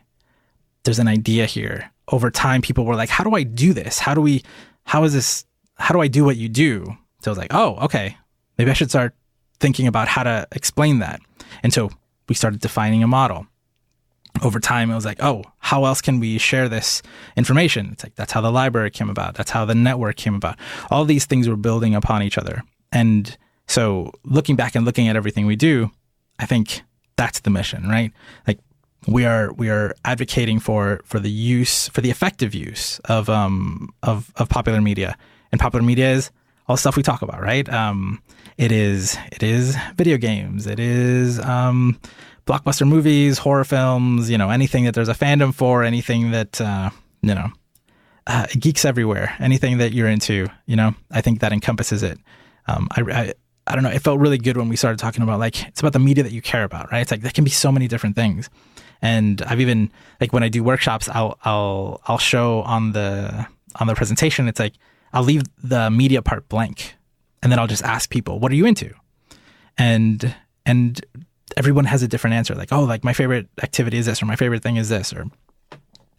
there's 0.83 0.99
an 0.99 1.07
idea 1.07 1.45
here. 1.45 1.91
Over 2.11 2.29
time, 2.31 2.61
people 2.61 2.85
were 2.85 2.95
like, 2.95 3.09
how 3.09 3.23
do 3.23 3.35
I 3.35 3.43
do 3.43 3.73
this? 3.73 3.99
How 3.99 4.13
do 4.13 4.21
we, 4.21 4.43
how 4.83 5.03
is 5.03 5.13
this, 5.13 5.45
how 5.75 5.93
do 5.93 6.01
I 6.01 6.07
do 6.07 6.25
what 6.25 6.37
you 6.37 6.49
do? 6.49 6.97
So 7.21 7.29
I 7.29 7.31
was 7.31 7.37
like, 7.37 7.53
oh, 7.53 7.75
okay, 7.83 8.17
maybe 8.57 8.71
I 8.71 8.73
should 8.73 8.89
start 8.89 9.13
thinking 9.59 9.87
about 9.87 10.07
how 10.07 10.23
to 10.23 10.47
explain 10.51 10.99
that. 10.99 11.21
And 11.63 11.73
so 11.73 11.89
we 12.27 12.35
started 12.35 12.59
defining 12.59 13.03
a 13.03 13.07
model. 13.07 13.47
Over 14.41 14.59
time, 14.59 14.91
it 14.91 14.95
was 14.95 15.05
like, 15.05 15.21
oh, 15.21 15.43
how 15.57 15.85
else 15.85 16.01
can 16.01 16.19
we 16.19 16.37
share 16.37 16.69
this 16.69 17.01
information? 17.35 17.89
It's 17.91 18.03
like, 18.03 18.15
that's 18.15 18.31
how 18.31 18.41
the 18.41 18.51
library 18.51 18.91
came 18.91 19.09
about. 19.09 19.35
That's 19.35 19.51
how 19.51 19.65
the 19.65 19.75
network 19.75 20.15
came 20.15 20.35
about. 20.35 20.57
All 20.89 21.03
these 21.03 21.25
things 21.25 21.47
were 21.47 21.55
building 21.55 21.95
upon 21.95 22.23
each 22.23 22.37
other. 22.37 22.63
And 22.91 23.37
so 23.67 24.11
looking 24.23 24.55
back 24.55 24.75
and 24.75 24.85
looking 24.85 25.07
at 25.07 25.15
everything 25.15 25.45
we 25.45 25.55
do, 25.55 25.91
I 26.39 26.45
think 26.45 26.81
that's 27.17 27.41
the 27.41 27.49
mission, 27.49 27.87
right? 27.87 28.11
Like 28.47 28.59
we 29.07 29.25
are 29.25 29.53
we 29.53 29.69
are 29.69 29.95
advocating 30.05 30.59
for 30.59 31.01
for 31.05 31.19
the 31.19 31.29
use 31.29 31.87
for 31.89 32.01
the 32.01 32.09
effective 32.09 32.53
use 32.55 32.99
of 33.05 33.29
um 33.29 33.93
of 34.03 34.31
of 34.37 34.49
popular 34.49 34.81
media. 34.81 35.17
And 35.51 35.59
popular 35.59 35.85
media 35.85 36.11
is 36.11 36.31
all 36.67 36.77
stuff 36.77 36.95
we 36.95 37.03
talk 37.03 37.21
about, 37.21 37.41
right? 37.41 37.67
Um 37.69 38.21
it 38.57 38.71
is 38.71 39.17
it 39.31 39.43
is 39.43 39.77
video 39.95 40.17
games, 40.17 40.65
it 40.65 40.79
is 40.79 41.39
um 41.39 41.99
blockbuster 42.45 42.87
movies, 42.87 43.37
horror 43.37 43.63
films, 43.63 44.29
you 44.29 44.37
know, 44.37 44.49
anything 44.49 44.85
that 44.85 44.95
there's 44.95 45.09
a 45.09 45.13
fandom 45.13 45.53
for, 45.53 45.83
anything 45.83 46.31
that 46.31 46.59
uh 46.59 46.89
you 47.21 47.35
know 47.35 47.51
uh, 48.27 48.45
geeks 48.59 48.85
everywhere, 48.85 49.35
anything 49.39 49.79
that 49.79 49.91
you're 49.91 50.07
into, 50.07 50.47
you 50.67 50.75
know, 50.75 50.93
I 51.09 51.21
think 51.21 51.39
that 51.39 51.51
encompasses 51.51 52.03
it 52.03 52.19
um, 52.69 52.87
I, 52.91 53.01
I, 53.01 53.33
I 53.67 53.75
don't 53.75 53.83
know. 53.83 53.89
It 53.89 54.01
felt 54.01 54.19
really 54.19 54.37
good 54.37 54.57
when 54.57 54.69
we 54.69 54.75
started 54.75 54.99
talking 54.99 55.23
about 55.23 55.39
like 55.39 55.67
it's 55.67 55.79
about 55.79 55.93
the 55.93 55.99
media 55.99 56.23
that 56.23 56.31
you 56.31 56.41
care 56.41 56.63
about, 56.63 56.91
right? 56.91 57.01
It's 57.01 57.11
like 57.11 57.21
there 57.21 57.31
can 57.31 57.43
be 57.43 57.49
so 57.49 57.71
many 57.71 57.87
different 57.87 58.15
things, 58.15 58.49
And 59.01 59.41
I've 59.43 59.61
even 59.61 59.91
like 60.19 60.33
when 60.33 60.43
I 60.43 60.49
do 60.49 60.63
workshops, 60.63 61.09
I'll 61.09 61.37
I'll 61.43 62.01
I'll 62.05 62.17
show 62.17 62.61
on 62.63 62.91
the 62.91 63.47
on 63.79 63.87
the 63.87 63.95
presentation. 63.95 64.47
It's 64.47 64.59
like 64.59 64.73
I'll 65.13 65.23
leave 65.23 65.43
the 65.63 65.89
media 65.89 66.21
part 66.21 66.47
blank, 66.49 66.95
and 67.41 67.51
then 67.51 67.59
I'll 67.59 67.67
just 67.67 67.83
ask 67.83 68.09
people, 68.09 68.39
"What 68.39 68.51
are 68.51 68.55
you 68.55 68.65
into?" 68.65 68.93
And 69.77 70.35
and 70.65 70.99
everyone 71.57 71.85
has 71.85 72.03
a 72.03 72.07
different 72.07 72.35
answer. 72.35 72.55
Like, 72.55 72.71
oh, 72.71 72.83
like 72.83 73.03
my 73.03 73.13
favorite 73.13 73.47
activity 73.63 73.97
is 73.97 74.05
this, 74.05 74.21
or 74.21 74.25
my 74.25 74.35
favorite 74.35 74.63
thing 74.63 74.77
is 74.77 74.89
this, 74.89 75.13
or 75.13 75.25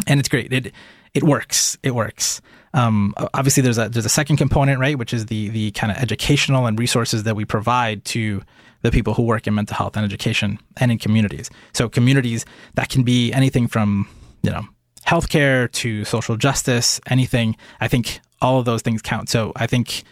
and 0.06 0.18
it's 0.18 0.28
great. 0.28 0.52
It 0.52 0.72
it 1.14 1.22
works. 1.22 1.76
It 1.82 1.94
works. 1.94 2.40
Um, 2.72 3.14
obviously, 3.34 3.62
there's 3.62 3.78
a 3.78 3.88
there's 3.88 4.06
a 4.06 4.10
second 4.10 4.36
component, 4.36 4.78
right, 4.78 4.96
which 4.96 5.12
is 5.12 5.26
the 5.26 5.48
the 5.48 5.70
kind 5.72 5.90
of 5.90 5.98
educational 5.98 6.66
and 6.66 6.78
resources 6.78 7.24
that 7.24 7.34
we 7.34 7.44
provide 7.44 8.04
to 8.06 8.42
the 8.82 8.90
people 8.90 9.14
who 9.14 9.22
work 9.22 9.46
in 9.46 9.54
mental 9.54 9.76
health 9.76 9.96
and 9.96 10.04
education 10.04 10.58
and 10.76 10.90
in 10.92 10.98
communities. 10.98 11.50
So 11.72 11.88
communities 11.88 12.44
that 12.74 12.88
can 12.88 13.02
be 13.02 13.32
anything 13.32 13.66
from 13.66 14.08
you 14.42 14.50
know 14.50 14.62
healthcare 15.06 15.70
to 15.72 16.04
social 16.04 16.36
justice, 16.36 17.00
anything. 17.08 17.56
I 17.80 17.88
think 17.88 18.20
all 18.40 18.58
of 18.58 18.64
those 18.64 18.82
things 18.82 19.02
count. 19.02 19.28
So 19.28 19.52
I 19.56 19.66
think 19.66 20.04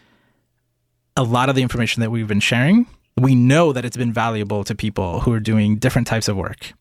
a 1.17 1.23
lot 1.23 1.49
of 1.49 1.55
the 1.55 1.63
information 1.63 2.01
that 2.01 2.11
we've 2.11 2.29
been 2.29 2.41
sharing, 2.41 2.87
we 3.17 3.35
know 3.35 3.73
that 3.73 3.85
it's 3.85 3.97
been 3.97 4.13
valuable 4.13 4.65
to 4.65 4.75
people 4.75 5.21
who 5.21 5.33
are 5.33 5.41
doing 5.41 5.77
different 5.77 6.09
types 6.09 6.27
of 6.29 6.37
work, 6.37 6.73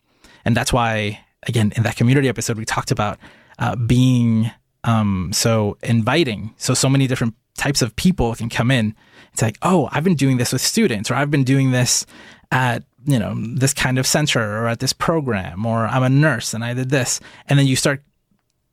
and 0.44 0.58
that's 0.58 0.74
why 0.74 1.24
again 1.48 1.72
in 1.76 1.84
that 1.84 1.96
community 1.96 2.28
episode 2.28 2.58
we 2.58 2.66
talked 2.66 2.90
about 2.90 3.20
uh, 3.60 3.76
being 3.76 4.52
um, 4.84 5.32
so 5.34 5.78
inviting. 5.84 6.54
So 6.58 6.74
so 6.74 6.90
many 6.90 7.08
different 7.08 7.36
types 7.58 7.82
of 7.82 7.96
people 7.96 8.36
can 8.36 8.50
come 8.50 8.72
in. 8.72 8.96
It's 9.34 9.42
like, 9.42 9.58
oh, 9.62 9.90
I've 9.92 10.04
been 10.04 10.16
doing 10.16 10.38
this 10.38 10.54
with 10.54 10.62
students, 10.62 11.12
or 11.12 11.16
I've 11.16 11.32
been 11.32 11.44
doing 11.44 11.72
this 11.72 12.06
at 12.52 12.84
you 13.06 13.20
know 13.20 13.36
this 13.36 13.74
kind 13.74 13.98
of 13.98 14.08
center 14.08 14.42
or 14.42 14.68
at 14.68 14.80
this 14.80 14.94
program, 14.94 15.66
or 15.66 15.88
I'm 15.88 16.04
a 16.04 16.10
nurse 16.10 16.54
and 16.54 16.64
I 16.64 16.74
did 16.74 16.90
this, 16.90 17.20
and 17.48 17.60
then 17.60 17.68
you 17.68 17.76
start 17.76 18.02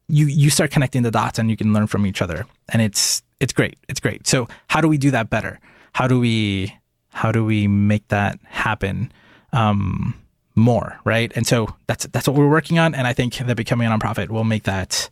you 0.08 0.26
you 0.26 0.50
start 0.50 0.70
connecting 0.70 1.02
the 1.02 1.10
dots 1.10 1.38
and 1.38 1.50
you 1.50 1.56
can 1.56 1.72
learn 1.72 1.86
from 1.86 2.06
each 2.06 2.22
other, 2.22 2.46
and 2.68 2.80
it's 2.80 3.22
it's 3.40 3.52
great. 3.52 3.78
It's 3.88 4.00
great. 4.00 4.26
So 4.26 4.48
how 4.68 4.80
do 4.80 4.88
we 4.88 4.98
do 4.98 5.10
that 5.10 5.30
better? 5.30 5.60
How 5.92 6.06
do 6.06 6.20
we 6.20 6.74
how 7.10 7.32
do 7.32 7.44
we 7.44 7.66
make 7.68 8.08
that 8.08 8.38
happen? 8.44 9.12
Um, 9.52 10.14
more, 10.54 10.98
right? 11.04 11.32
And 11.34 11.46
so 11.46 11.68
that's 11.86 12.06
that's 12.06 12.28
what 12.28 12.36
we're 12.36 12.48
working 12.48 12.78
on, 12.78 12.94
and 12.94 13.06
I 13.06 13.12
think 13.12 13.36
that 13.36 13.56
becoming 13.56 13.86
a 13.86 13.90
nonprofit 13.90 14.28
will 14.28 14.44
make 14.44 14.64
that. 14.64 15.08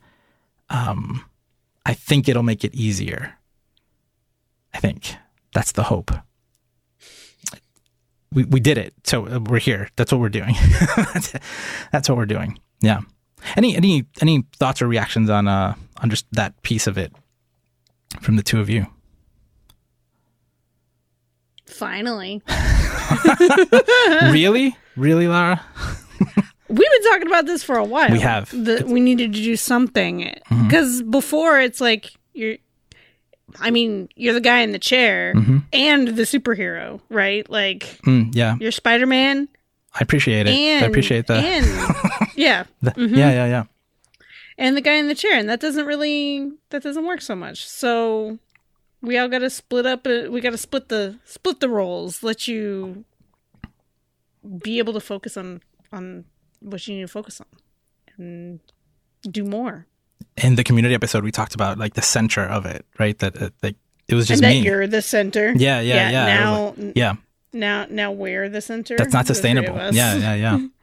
Um, 0.69 1.25
I 1.85 1.93
think 1.93 2.29
it'll 2.29 2.43
make 2.43 2.63
it 2.63 2.73
easier. 2.73 3.33
I 4.73 4.79
think 4.79 5.15
that's 5.53 5.73
the 5.73 5.83
hope. 5.83 6.11
We 8.31 8.45
we 8.45 8.59
did 8.59 8.77
it, 8.77 8.93
so 9.03 9.27
uh, 9.27 9.39
we're 9.39 9.59
here. 9.59 9.89
That's 9.95 10.11
what 10.11 10.21
we're 10.21 10.29
doing. 10.29 10.55
that's, 10.95 11.33
that's 11.91 12.09
what 12.09 12.17
we're 12.17 12.25
doing. 12.25 12.59
Yeah. 12.81 13.01
Any 13.55 13.75
any 13.75 14.05
any 14.21 14.45
thoughts 14.57 14.81
or 14.81 14.87
reactions 14.87 15.29
on 15.29 15.47
uh 15.47 15.75
on 15.97 16.09
just 16.09 16.25
that 16.31 16.61
piece 16.63 16.87
of 16.87 16.97
it 16.97 17.13
from 18.21 18.37
the 18.37 18.43
two 18.43 18.59
of 18.59 18.69
you? 18.69 18.87
Finally. 21.65 22.41
really, 24.23 24.75
really, 24.95 25.27
Lara? 25.27 25.61
We've 26.69 26.77
been 26.91 27.03
talking 27.11 27.27
about 27.27 27.45
this 27.45 27.63
for 27.63 27.77
a 27.77 27.83
while. 27.83 28.09
We 28.11 28.19
have. 28.21 28.49
The, 28.51 28.83
we 28.87 28.99
needed 28.99 29.33
to 29.33 29.39
do 29.43 29.55
something 29.55 30.33
because 30.65 31.01
before 31.03 31.59
it's 31.59 31.79
like 31.81 32.11
you're. 32.33 32.57
I 33.59 33.69
mean, 33.69 34.09
you're 34.15 34.33
the 34.33 34.41
guy 34.41 34.61
in 34.61 34.71
the 34.71 34.79
chair 34.79 35.33
and 35.71 36.07
the 36.07 36.23
superhero, 36.23 37.01
right? 37.09 37.47
Like 37.49 37.99
Mm, 38.07 38.33
yeah, 38.33 38.55
you're 38.59 38.71
Spider 38.71 39.05
Man 39.05 39.47
I 39.93 39.99
appreciate 40.01 40.47
it. 40.47 40.55
and 40.55 40.83
I 40.83 40.87
appreciate 40.87 41.27
that. 41.27 41.43
and 41.43 42.27
yeah, 42.35 42.63
the- 42.81 42.93
yeah, 42.97 43.29
yeah, 43.31 43.45
yeah. 43.45 43.63
and 44.57 44.75
the 44.75 44.81
guy 44.81 44.93
in 44.93 45.07
the 45.07 45.13
chair, 45.13 45.37
and 45.37 45.47
that 45.49 45.59
doesn't 45.59 45.85
really 45.85 46.53
that 46.71 46.81
doesn't 46.81 47.05
work 47.05 47.21
so 47.21 47.35
much. 47.35 47.67
So 47.67 48.39
we 49.03 49.19
all 49.19 49.27
got 49.27 49.39
to 49.39 49.51
split 49.51 49.85
up. 49.85 50.07
uh, 50.07 50.31
We 50.31 50.41
got 50.41 50.51
to 50.51 50.57
split 50.57 50.89
the 50.89 51.19
split 51.25 51.59
the 51.59 51.69
roles. 51.69 52.23
Let 52.23 52.47
you 52.47 53.05
be 54.61 54.79
able 54.79 54.93
to 54.93 54.99
focus 54.99 55.37
on 55.37 55.61
on 55.91 56.25
what 56.59 56.87
you 56.87 56.95
need 56.95 57.01
to 57.01 57.07
focus 57.07 57.41
on 57.41 57.47
and 58.17 58.59
do 59.29 59.43
more. 59.43 59.87
In 60.37 60.55
the 60.55 60.63
community 60.63 60.95
episode, 60.95 61.23
we 61.23 61.31
talked 61.31 61.53
about 61.53 61.77
like 61.77 61.93
the 61.93 62.01
center 62.01 62.41
of 62.41 62.65
it, 62.65 62.85
right? 62.97 63.17
That 63.19 63.41
uh, 63.41 63.49
like 63.61 63.75
it 64.07 64.15
was 64.15 64.27
just 64.27 64.43
and 64.43 64.51
that 64.51 64.59
me. 64.59 64.65
you're 64.65 64.87
the 64.87 65.01
center. 65.01 65.53
Yeah, 65.55 65.79
yeah, 65.79 66.09
yeah. 66.09 66.51
Was 66.51 66.77
Now, 66.77 66.91
Yeah, 66.95 67.13
now, 67.53 67.85
now 67.89 68.11
we're 68.11 68.49
the 68.49 68.61
center. 68.61 68.95
that's 68.97 69.13
not 69.13 69.27
the 69.27 69.33
three 69.33 69.51
of 69.51 69.65
sustainable. 69.65 69.95
Yeah, 69.95 70.15
yeah, 70.15 70.35
yeah. 70.35 70.67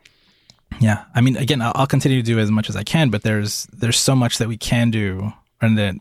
Yeah, 0.78 1.04
I 1.14 1.20
mean, 1.20 1.36
again, 1.36 1.60
I'll, 1.60 1.72
I'll 1.74 1.86
continue 1.86 2.22
to 2.22 2.24
do 2.24 2.38
as 2.38 2.50
much 2.50 2.70
as 2.70 2.76
I 2.76 2.84
can, 2.84 3.10
but 3.10 3.22
there's 3.22 3.64
there's 3.72 3.98
so 3.98 4.14
much 4.14 4.38
that 4.38 4.46
we 4.46 4.56
can 4.56 4.90
do, 4.90 5.32
and 5.60 5.76
then, 5.76 6.00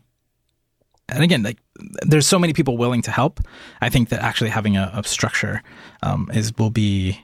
and 1.08 1.24
again, 1.24 1.42
like 1.42 1.58
there's 2.02 2.26
so 2.26 2.38
many 2.38 2.52
people 2.52 2.78
willing 2.78 3.02
to 3.02 3.10
help. 3.10 3.40
I 3.80 3.90
think 3.90 4.10
that 4.10 4.20
actually 4.20 4.50
having 4.50 4.76
a, 4.76 4.90
a 4.94 5.02
structure 5.04 5.62
um, 6.04 6.30
is 6.32 6.56
will 6.56 6.70
be 6.70 7.20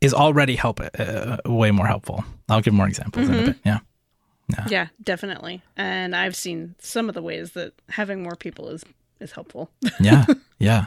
is 0.00 0.12
already 0.14 0.56
help 0.56 0.80
uh, 0.98 1.36
way 1.46 1.70
more 1.70 1.86
helpful. 1.86 2.24
I'll 2.48 2.60
give 2.60 2.74
more 2.74 2.86
examples 2.86 3.28
in 3.28 3.34
a 3.34 3.46
bit. 3.46 3.56
Yeah, 3.64 3.78
Yeah, 4.68 4.88
definitely. 5.02 5.62
And 5.76 6.14
I've 6.14 6.36
seen 6.36 6.74
some 6.78 7.08
of 7.08 7.14
the 7.14 7.22
ways 7.22 7.52
that 7.52 7.72
having 7.88 8.22
more 8.22 8.36
people 8.36 8.68
is 8.68 8.84
is 9.20 9.32
helpful. 9.32 9.70
yeah, 10.00 10.26
yeah. 10.58 10.86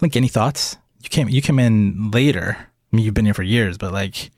Like 0.00 0.16
any 0.16 0.28
thoughts? 0.28 0.76
You 1.02 1.08
came 1.08 1.28
you 1.28 1.42
came 1.42 1.58
in 1.58 2.10
later. 2.10 2.56
I 2.58 2.96
mean, 2.96 3.04
you've 3.04 3.14
been 3.14 3.24
here 3.24 3.34
for 3.34 3.42
years, 3.42 3.76
but 3.76 3.92
like, 3.92 4.30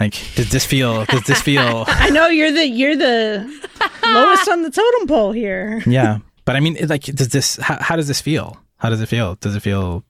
like, 0.00 0.14
does 0.34 0.50
this 0.50 0.66
feel? 0.66 1.04
Does 1.06 1.22
this 1.22 1.40
feel? 1.40 1.84
I 1.88 2.10
know 2.10 2.28
you're 2.28 2.50
the 2.52 2.66
you're 2.66 2.96
the 2.96 3.44
lowest 4.04 4.48
on 4.48 4.62
the 4.62 4.70
totem 4.70 5.06
pole 5.06 5.32
here. 5.32 5.82
yeah, 5.86 6.18
but 6.44 6.56
I 6.56 6.60
mean, 6.60 6.76
like, 6.88 7.04
does 7.04 7.28
this? 7.28 7.56
How, 7.56 7.78
how 7.80 7.96
does 7.96 8.08
this 8.08 8.20
feel? 8.20 8.58
How 8.78 8.90
does 8.90 9.00
it 9.00 9.06
feel? 9.06 9.36
Does 9.36 9.54
it 9.54 9.60
feel? 9.60 10.04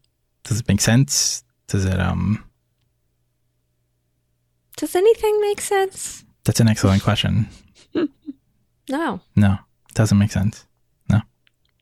Does 0.45 0.61
it 0.61 0.69
make 0.69 0.81
sense? 0.81 1.45
Does 1.73 1.87
it? 1.87 1.99
Um, 1.99 2.45
Does 4.77 4.95
anything 4.95 5.41
make 5.41 5.61
sense? 5.61 6.25
that's 6.45 6.61
an 6.61 6.69
excellent 6.69 7.03
question. 7.03 7.49
No. 8.89 9.21
No, 9.37 9.57
doesn't 9.95 10.19
make 10.19 10.33
sense. 10.33 10.67
No. 11.09 11.21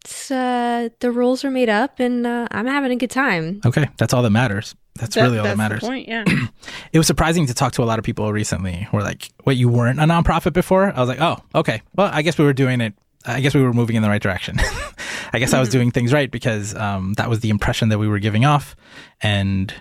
It's, 0.05 0.31
uh, 0.31 0.91
the 1.01 1.11
rules 1.11 1.45
are 1.45 1.51
made 1.51 1.71
up, 1.71 1.99
and 1.99 2.25
uh, 2.27 2.47
I'm 2.53 2.67
having 2.67 2.93
a 2.93 2.97
good 2.97 3.11
time. 3.11 3.61
Okay, 3.67 3.89
that's 3.97 4.13
all 4.15 4.23
that 4.23 4.31
matters. 4.31 4.77
That's 4.97 5.15
That- 5.17 5.23
really 5.23 5.39
all 5.39 5.45
that 5.45 5.57
matters. 5.57 5.81
The 5.81 5.87
point, 5.89 6.07
yeah. 6.07 6.25
it 6.93 6.99
was 6.99 7.07
surprising 7.09 7.47
to 7.47 7.55
talk 7.55 7.73
to 7.73 7.83
a 7.83 7.87
lot 7.87 7.99
of 7.99 8.05
people 8.05 8.31
recently 8.33 8.87
who 8.91 8.97
were 8.99 9.03
like, 9.03 9.31
wait, 9.47 9.57
you 9.59 9.69
weren't 9.69 9.99
a 9.99 10.05
nonprofit 10.05 10.53
before? 10.53 10.93
I 10.95 11.01
was 11.01 11.09
like, 11.09 11.21
oh, 11.21 11.39
okay. 11.55 11.81
Well, 11.97 12.11
I 12.13 12.21
guess 12.23 12.39
we 12.39 12.45
were 12.45 12.53
doing 12.53 12.81
it. 12.83 12.93
I 13.27 13.41
guess 13.41 13.55
we 13.55 13.63
were 13.63 13.73
moving 13.73 13.97
in 13.97 14.03
the 14.03 14.09
right 14.09 14.23
direction. 14.23 14.57
I 15.33 15.39
guess 15.39 15.53
I 15.53 15.61
was 15.61 15.69
doing 15.69 15.91
things 15.91 16.13
right 16.13 16.31
because 16.31 16.75
um, 16.75 17.13
that 17.15 17.29
was 17.29 17.41
the 17.41 17.51
impression 17.51 17.91
that 17.91 17.99
we 17.99 18.09
were 18.09 18.19
giving 18.19 18.45
off. 18.45 18.75
And 19.21 19.73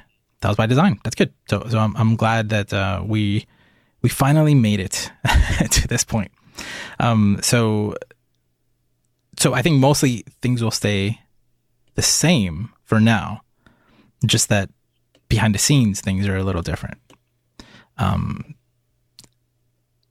that 0.42 0.48
was 0.48 0.58
by 0.58 0.66
design. 0.66 1.00
That's 1.04 1.16
good. 1.16 1.34
So, 1.50 1.66
so 1.70 1.80
I'm, 1.80 1.96
I'm 1.96 2.16
glad 2.16 2.50
that 2.50 2.74
uh, 2.74 3.04
we 3.06 3.48
we 4.02 4.10
finally 4.10 4.56
made 4.56 4.80
it 4.80 5.12
to 5.72 5.88
this 5.88 6.04
point. 6.04 6.32
Um, 7.00 7.40
so, 7.42 7.96
so 9.38 9.54
I 9.54 9.62
think 9.62 9.80
mostly 9.80 10.24
things 10.42 10.64
will 10.64 10.72
stay 10.72 11.20
the 11.96 12.02
same 12.02 12.72
for 12.84 13.00
now. 13.00 13.42
Just 14.26 14.50
that 14.50 14.70
behind 15.28 15.54
the 15.54 15.60
scenes 15.60 16.02
things 16.02 16.28
are 16.28 16.38
a 16.38 16.44
little 16.44 16.62
different. 16.62 17.00
Um, 17.98 18.56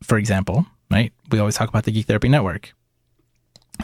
for 0.02 0.18
example, 0.18 0.66
right? 0.90 1.12
We 1.30 1.38
always 1.38 1.54
talk 1.54 1.68
about 1.68 1.85
the 1.85 1.92
Geek 1.92 2.06
Therapy 2.06 2.28
Network. 2.28 2.75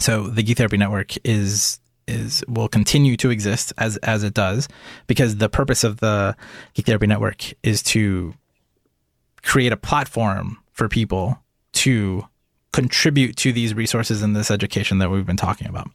So 0.00 0.28
the 0.28 0.42
Geek 0.42 0.58
Therapy 0.58 0.76
Network 0.76 1.12
is 1.24 1.78
is 2.06 2.44
will 2.46 2.68
continue 2.68 3.16
to 3.16 3.30
exist 3.30 3.72
as 3.78 3.96
as 3.98 4.22
it 4.22 4.34
does 4.34 4.68
because 5.06 5.36
the 5.36 5.48
purpose 5.48 5.84
of 5.84 6.00
the 6.00 6.36
Geek 6.74 6.86
Therapy 6.86 7.06
Network 7.06 7.52
is 7.62 7.82
to 7.84 8.34
create 9.42 9.72
a 9.72 9.76
platform 9.76 10.58
for 10.72 10.88
people 10.88 11.38
to 11.72 12.26
contribute 12.72 13.36
to 13.36 13.52
these 13.52 13.74
resources 13.74 14.22
and 14.22 14.34
this 14.34 14.50
education 14.50 14.98
that 14.98 15.10
we've 15.10 15.26
been 15.26 15.36
talking 15.36 15.68
about. 15.68 15.88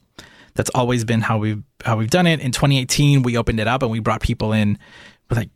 That's 0.54 0.70
always 0.70 1.04
been 1.04 1.20
how 1.20 1.38
we've 1.38 1.62
how 1.84 1.96
we've 1.96 2.10
done 2.10 2.26
it. 2.26 2.40
In 2.40 2.52
2018, 2.52 3.22
we 3.22 3.36
opened 3.36 3.60
it 3.60 3.68
up 3.68 3.82
and 3.82 3.90
we 3.90 4.00
brought 4.00 4.20
people 4.20 4.52
in 4.52 4.78
like 5.30 5.50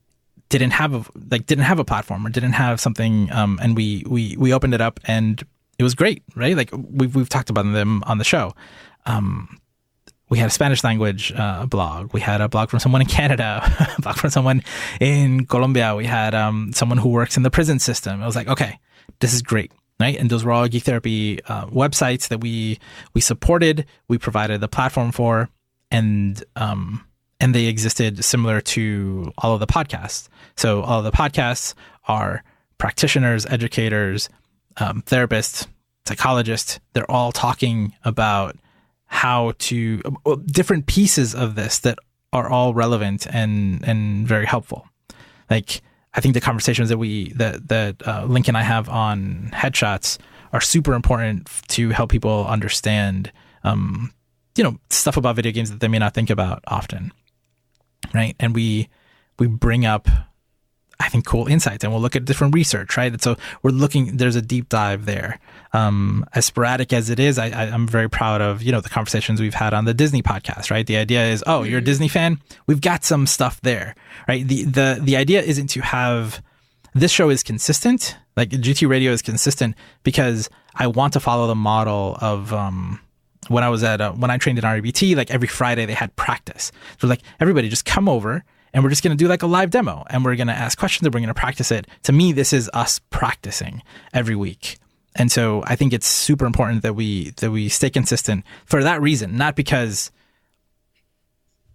didn't 0.50 0.70
have 0.70 0.94
a 0.94 1.04
like 1.30 1.46
didn't 1.46 1.64
have 1.64 1.78
a 1.78 1.84
platform 1.84 2.26
or 2.26 2.30
didn't 2.30 2.52
have 2.52 2.80
something 2.80 3.32
um 3.32 3.58
and 3.62 3.76
we 3.76 4.04
we 4.06 4.36
we 4.36 4.52
opened 4.52 4.74
it 4.74 4.80
up 4.80 5.00
and 5.04 5.44
it 5.78 5.83
was 5.83 5.95
great, 5.95 6.23
right? 6.35 6.57
Like 6.57 6.71
we've 6.73 7.14
we've 7.14 7.28
talked 7.28 7.50
about 7.50 7.71
them 7.73 8.02
on 8.07 8.19
the 8.19 8.25
show. 8.25 8.54
Um 9.07 9.61
we 10.31 10.38
had 10.38 10.49
a 10.49 10.50
Spanish 10.50 10.83
language 10.83 11.33
uh, 11.37 11.66
blog. 11.66 12.12
We 12.12 12.21
had 12.21 12.40
a 12.40 12.49
blog 12.49 12.71
from 12.71 12.81
someone 12.81 13.00
in 13.02 13.07
Canada, 13.07 13.61
a 13.99 14.00
blog 14.00 14.16
from 14.16 14.31
someone 14.31 14.62
in 15.00 15.47
Colombia. 15.47 15.95
We 15.95 16.07
had 16.07 16.35
um, 16.35 16.73
someone 16.73 16.99
who 16.99 17.11
works 17.11 17.37
in 17.37 17.43
the 17.43 17.50
prison 17.50 17.78
system. 17.78 18.23
It 18.23 18.26
was 18.26 18.35
like, 18.35 18.49
okay, 18.49 18.78
this 19.21 19.35
is 19.35 19.43
great, 19.43 19.71
right? 20.00 20.19
And 20.19 20.31
those 20.31 20.45
were 20.45 20.52
all 20.52 20.66
geek 20.66 20.85
therapy 20.85 21.43
uh, 21.45 21.66
websites 21.66 22.28
that 22.28 22.40
we 22.40 22.78
we 23.12 23.21
supported. 23.21 23.87
We 24.09 24.19
provided 24.19 24.61
the 24.61 24.69
platform 24.69 25.12
for, 25.12 25.50
and 25.90 26.43
um, 26.57 27.07
and 27.38 27.54
they 27.54 27.66
existed 27.66 28.25
similar 28.25 28.61
to 28.61 29.33
all 29.38 29.54
of 29.54 29.61
the 29.61 29.66
podcasts. 29.66 30.28
So 30.57 30.83
all 30.83 30.99
of 30.99 31.04
the 31.04 31.12
podcasts 31.12 31.75
are 32.09 32.43
practitioners, 32.78 33.47
educators, 33.47 34.28
um, 34.78 35.02
therapists, 35.02 35.66
psychologists. 36.07 36.81
They're 36.93 37.11
all 37.11 37.33
talking 37.33 37.95
about 38.04 38.57
how 39.07 39.52
to 39.59 40.02
well, 40.25 40.37
different 40.37 40.87
pieces 40.87 41.35
of 41.35 41.54
this 41.54 41.78
that 41.81 41.99
are 42.33 42.49
all 42.49 42.75
relevant 42.75 43.26
and 43.33 43.87
and 43.87 44.26
very 44.26 44.47
helpful. 44.47 44.88
Like 45.49 45.83
I 46.14 46.21
think 46.21 46.35
the 46.35 46.40
conversations 46.40 46.88
that 46.88 46.99
we 46.99 47.33
that 47.35 47.69
that 47.69 48.07
uh, 48.07 48.25
Link 48.25 48.49
and 48.49 48.57
I 48.57 48.62
have 48.62 48.88
on 48.88 49.50
headshots 49.52 50.19
are 50.52 50.61
super 50.61 50.95
important 50.95 51.50
to 51.69 51.90
help 51.90 52.11
people 52.11 52.47
understand, 52.47 53.33
um, 53.64 54.12
you 54.57 54.62
know, 54.62 54.78
stuff 54.90 55.16
about 55.16 55.37
video 55.37 55.52
games 55.52 55.71
that 55.71 55.81
they 55.81 55.88
may 55.88 55.99
not 55.99 56.14
think 56.14 56.31
about 56.31 56.62
often, 56.69 57.12
right? 58.12 58.37
And 58.38 58.54
we 58.54 58.88
we 59.38 59.47
bring 59.49 59.85
up 59.85 60.09
I 61.00 61.08
think 61.08 61.26
cool 61.26 61.46
insights 61.46 61.84
and 61.84 61.92
we'll 61.92 62.02
look 62.02 62.16
at 62.16 62.24
different 62.24 62.54
research, 62.54 62.96
right? 62.96 63.12
And 63.12 63.20
so 63.20 63.36
we're 63.62 63.70
looking, 63.70 64.16
there's 64.16 64.36
a 64.36 64.42
deep 64.42 64.68
dive 64.68 65.06
there. 65.06 65.40
Um, 65.72 66.24
as 66.34 66.44
sporadic 66.46 66.92
as 66.92 67.10
it 67.10 67.18
is, 67.18 67.38
I, 67.38 67.46
I, 67.46 67.64
am 67.66 67.86
very 67.86 68.08
proud 68.08 68.40
of, 68.40 68.62
you 68.62 68.70
know, 68.70 68.80
the 68.80 68.88
conversations 68.88 69.40
we've 69.40 69.54
had 69.54 69.74
on 69.74 69.86
the 69.86 69.94
Disney 69.94 70.22
podcast, 70.22 70.70
right? 70.70 70.86
The 70.86 70.96
idea 70.96 71.26
is, 71.26 71.42
oh, 71.46 71.62
you're 71.62 71.78
a 71.78 71.80
mm-hmm. 71.80 71.86
Disney 71.86 72.08
fan? 72.08 72.40
We've 72.66 72.80
got 72.80 73.04
some 73.04 73.26
stuff 73.26 73.60
there, 73.62 73.94
right? 74.28 74.46
The, 74.46 74.64
the, 74.64 75.00
the 75.02 75.16
idea 75.16 75.42
isn't 75.42 75.68
to 75.68 75.80
have, 75.80 76.42
this 76.94 77.10
show 77.10 77.28
is 77.28 77.42
consistent, 77.42 78.16
like 78.36 78.50
GT 78.50 78.88
radio 78.88 79.10
is 79.10 79.20
consistent 79.20 79.74
because 80.04 80.48
I 80.76 80.86
want 80.86 81.12
to 81.14 81.20
follow 81.20 81.48
the 81.48 81.56
model 81.56 82.16
of, 82.20 82.52
um, 82.52 83.00
when 83.48 83.64
I 83.64 83.68
was 83.68 83.82
at, 83.82 84.00
uh, 84.00 84.12
when 84.12 84.30
I 84.30 84.38
trained 84.38 84.58
in 84.58 84.64
REBT, 84.64 85.16
like 85.16 85.30
every 85.30 85.48
Friday 85.48 85.86
they 85.86 85.94
had 85.94 86.14
practice. 86.16 86.70
So 87.00 87.08
like 87.08 87.20
everybody 87.40 87.68
just 87.68 87.84
come 87.84 88.08
over 88.08 88.44
and 88.75 88.83
we're 88.83 88.90
just 88.90 89.02
going 89.02 89.16
to 89.16 89.25
do 89.25 89.28
like 89.28 89.43
a 89.43 89.47
live 89.47 89.71
demo 89.71 90.04
and 90.11 90.25
we're 90.25 90.35
going 90.37 90.49
to 90.49 90.52
ask 90.52 90.76
questions 90.76 91.07
and 91.07 91.14
we're 91.14 91.21
going 91.21 91.28
to 91.28 91.35
practice 91.35 91.71
it. 91.71 91.87
To 92.02 92.12
me, 92.12 92.33
this 92.33 92.52
is 92.52 92.69
us 92.75 92.99
practicing 93.11 93.83
every 94.12 94.35
week. 94.35 94.78
And 95.14 95.31
so 95.31 95.62
I 95.64 95.76
think 95.76 95.93
it's 95.93 96.09
super 96.09 96.45
important 96.45 96.83
that 96.83 96.95
we 96.95 97.31
that 97.37 97.52
we 97.52 97.69
stay 97.69 97.88
consistent 97.88 98.45
for 98.66 98.83
that 98.83 99.00
reason, 99.00 99.37
not 99.37 99.54
because 99.54 100.11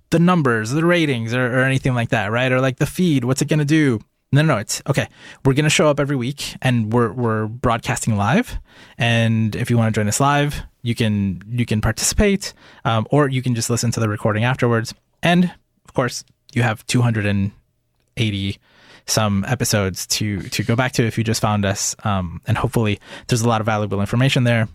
the 0.09 0.19
numbers, 0.19 0.71
the 0.71 0.85
ratings, 0.85 1.33
or, 1.33 1.59
or 1.59 1.63
anything 1.63 1.93
like 1.93 2.09
that, 2.09 2.31
right? 2.31 2.51
Or 2.51 2.59
like 2.59 2.77
the 2.77 2.85
feed, 2.85 3.23
what's 3.23 3.41
it 3.41 3.47
going 3.47 3.59
to 3.59 3.65
do? 3.65 4.01
No, 4.31 4.41
no, 4.41 4.55
no, 4.55 4.59
it's 4.59 4.81
okay. 4.87 5.07
We're 5.45 5.53
going 5.53 5.63
to 5.63 5.69
show 5.69 5.87
up 5.87 5.99
every 5.99 6.17
week 6.17 6.55
and 6.61 6.91
we're 6.91 7.13
we're 7.13 7.47
broadcasting 7.47 8.17
live. 8.17 8.59
And 8.97 9.55
if 9.55 9.69
you 9.69 9.77
want 9.77 9.93
to 9.93 9.97
join 9.97 10.09
us 10.09 10.19
live, 10.19 10.61
you 10.81 10.95
can 10.95 11.41
you 11.47 11.65
can 11.65 11.79
participate, 11.79 12.53
um, 12.83 13.07
or 13.09 13.29
you 13.29 13.41
can 13.41 13.55
just 13.55 13.69
listen 13.69 13.89
to 13.91 14.01
the 14.01 14.09
recording 14.09 14.43
afterwards. 14.43 14.93
And 15.23 15.45
of 15.85 15.93
course, 15.93 16.25
you 16.53 16.63
have 16.63 16.85
280 16.87 18.57
some 19.05 19.43
episodes 19.47 20.05
to 20.05 20.41
to 20.49 20.63
go 20.63 20.75
back 20.75 20.91
to 20.93 21.03
if 21.03 21.17
you 21.17 21.23
just 21.23 21.41
found 21.41 21.65
us. 21.65 21.95
Um, 22.03 22.41
and 22.47 22.57
hopefully 22.57 22.99
there's 23.27 23.41
a 23.41 23.47
lot 23.47 23.61
of 23.61 23.65
valuable 23.65 24.01
information 24.01 24.43
there. 24.43 24.67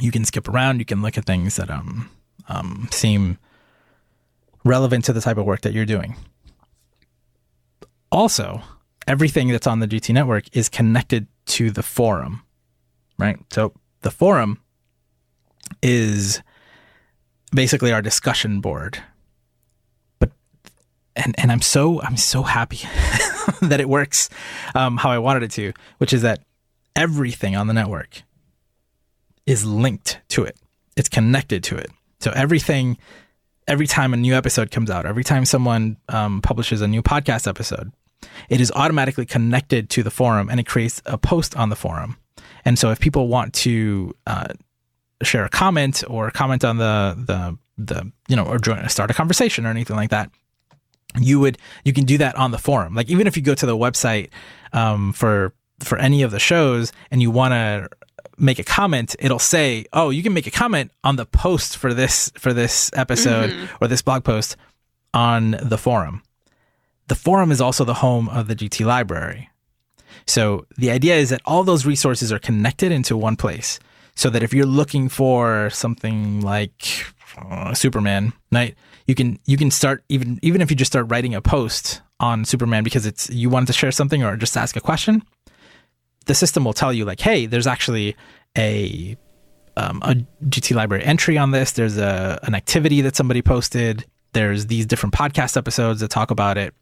You 0.00 0.10
can 0.10 0.24
skip 0.24 0.48
around. 0.48 0.78
You 0.78 0.84
can 0.84 1.02
look 1.02 1.18
at 1.18 1.24
things 1.24 1.56
that 1.56 1.70
um, 1.70 2.10
um, 2.48 2.88
seem 2.90 3.38
relevant 4.64 5.04
to 5.06 5.12
the 5.12 5.20
type 5.20 5.38
of 5.38 5.46
work 5.46 5.62
that 5.62 5.72
you're 5.72 5.86
doing. 5.86 6.16
Also 8.12 8.62
everything 9.06 9.48
that's 9.48 9.66
on 9.66 9.80
the 9.80 9.88
gt 9.88 10.12
network 10.12 10.44
is 10.54 10.68
connected 10.68 11.26
to 11.46 11.70
the 11.70 11.82
forum 11.82 12.42
right? 13.20 13.38
So 13.52 13.72
the 14.00 14.10
forum 14.10 14.58
is 15.82 16.42
basically 17.54 17.92
our 17.92 18.02
discussion 18.02 18.60
board 18.60 19.00
and 21.20 21.34
and 21.38 21.52
I'm 21.52 21.62
so 21.62 22.00
I'm 22.02 22.16
so 22.16 22.42
happy 22.42 22.78
that 23.62 23.80
it 23.80 23.88
works 23.88 24.28
um, 24.74 24.96
how 24.96 25.10
I 25.10 25.18
wanted 25.18 25.42
it 25.42 25.50
to, 25.52 25.72
which 25.98 26.12
is 26.12 26.22
that 26.22 26.42
everything 26.96 27.56
on 27.56 27.66
the 27.66 27.74
network 27.74 28.22
is 29.46 29.64
linked 29.64 30.20
to 30.28 30.44
it. 30.44 30.56
It's 30.96 31.08
connected 31.08 31.64
to 31.64 31.76
it. 31.76 31.90
So 32.20 32.30
everything, 32.34 32.98
every 33.66 33.86
time 33.86 34.12
a 34.12 34.16
new 34.16 34.34
episode 34.34 34.70
comes 34.70 34.90
out, 34.90 35.06
every 35.06 35.24
time 35.24 35.44
someone 35.44 35.96
um, 36.08 36.42
publishes 36.42 36.80
a 36.80 36.88
new 36.88 37.02
podcast 37.02 37.48
episode, 37.48 37.92
it 38.48 38.60
is 38.60 38.70
automatically 38.72 39.26
connected 39.26 39.88
to 39.90 40.02
the 40.02 40.10
forum 40.10 40.48
and 40.50 40.60
it 40.60 40.66
creates 40.66 41.00
a 41.06 41.16
post 41.16 41.56
on 41.56 41.70
the 41.70 41.76
forum. 41.76 42.16
And 42.64 42.78
so 42.78 42.90
if 42.90 43.00
people 43.00 43.28
want 43.28 43.54
to 43.54 44.14
uh, 44.26 44.48
share 45.22 45.44
a 45.44 45.48
comment 45.48 46.04
or 46.06 46.30
comment 46.30 46.64
on 46.64 46.76
the 46.76 47.14
the 47.26 47.58
the 47.78 48.12
you 48.28 48.36
know 48.36 48.44
or 48.44 48.58
join 48.58 48.86
start 48.88 49.10
a 49.10 49.14
conversation 49.14 49.64
or 49.64 49.70
anything 49.70 49.96
like 49.96 50.10
that 50.10 50.30
you 51.18 51.40
would 51.40 51.58
you 51.84 51.92
can 51.92 52.04
do 52.04 52.18
that 52.18 52.36
on 52.36 52.50
the 52.50 52.58
forum. 52.58 52.94
Like 52.94 53.08
even 53.08 53.26
if 53.26 53.36
you 53.36 53.42
go 53.42 53.54
to 53.54 53.66
the 53.66 53.76
website 53.76 54.30
um, 54.72 55.12
for 55.12 55.52
for 55.80 55.98
any 55.98 56.22
of 56.22 56.30
the 56.30 56.38
shows 56.38 56.92
and 57.10 57.22
you 57.22 57.30
want 57.30 57.52
to 57.52 57.88
make 58.38 58.58
a 58.58 58.64
comment, 58.64 59.16
it'll 59.18 59.38
say, 59.38 59.86
"Oh, 59.92 60.10
you 60.10 60.22
can 60.22 60.32
make 60.32 60.46
a 60.46 60.50
comment 60.50 60.92
on 61.04 61.16
the 61.16 61.26
post 61.26 61.76
for 61.76 61.92
this 61.94 62.30
for 62.36 62.52
this 62.52 62.90
episode 62.94 63.50
mm-hmm. 63.50 63.84
or 63.84 63.88
this 63.88 64.02
blog 64.02 64.24
post 64.24 64.56
on 65.12 65.56
the 65.62 65.78
forum." 65.78 66.22
The 67.08 67.16
forum 67.16 67.50
is 67.50 67.60
also 67.60 67.84
the 67.84 67.94
home 67.94 68.28
of 68.28 68.46
the 68.46 68.54
GT 68.54 68.86
library. 68.86 69.50
So 70.26 70.66
the 70.76 70.90
idea 70.90 71.16
is 71.16 71.30
that 71.30 71.40
all 71.44 71.64
those 71.64 71.84
resources 71.84 72.32
are 72.32 72.38
connected 72.38 72.92
into 72.92 73.16
one 73.16 73.36
place. 73.36 73.80
So 74.14 74.28
that 74.30 74.42
if 74.42 74.52
you're 74.52 74.66
looking 74.66 75.08
for 75.08 75.70
something 75.70 76.40
like 76.40 77.04
uh, 77.38 77.74
Superman, 77.74 78.32
right? 78.52 78.76
You 79.10 79.14
can 79.16 79.40
you 79.44 79.56
can 79.56 79.72
start 79.72 80.04
even 80.08 80.38
even 80.40 80.60
if 80.60 80.70
you 80.70 80.76
just 80.76 80.92
start 80.92 81.10
writing 81.10 81.34
a 81.34 81.42
post 81.42 82.00
on 82.20 82.44
Superman 82.44 82.84
because 82.84 83.06
it's 83.06 83.28
you 83.28 83.50
wanted 83.50 83.66
to 83.66 83.72
share 83.72 83.90
something 83.90 84.22
or 84.22 84.36
just 84.36 84.56
ask 84.56 84.76
a 84.76 84.80
question, 84.80 85.24
the 86.26 86.34
system 86.34 86.64
will 86.64 86.72
tell 86.72 86.92
you 86.92 87.04
like, 87.04 87.18
hey, 87.18 87.46
there's 87.46 87.66
actually 87.66 88.14
a 88.56 89.16
um, 89.76 90.00
a 90.04 90.14
GT 90.44 90.76
library 90.76 91.02
entry 91.04 91.36
on 91.36 91.50
this. 91.50 91.72
There's 91.72 91.98
a 91.98 92.38
an 92.44 92.54
activity 92.54 93.00
that 93.00 93.16
somebody 93.16 93.42
posted. 93.42 94.04
There's 94.32 94.66
these 94.66 94.86
different 94.86 95.12
podcast 95.12 95.56
episodes 95.56 95.98
that 96.00 96.10
talk 96.10 96.30
about 96.30 96.56
it, 96.56 96.72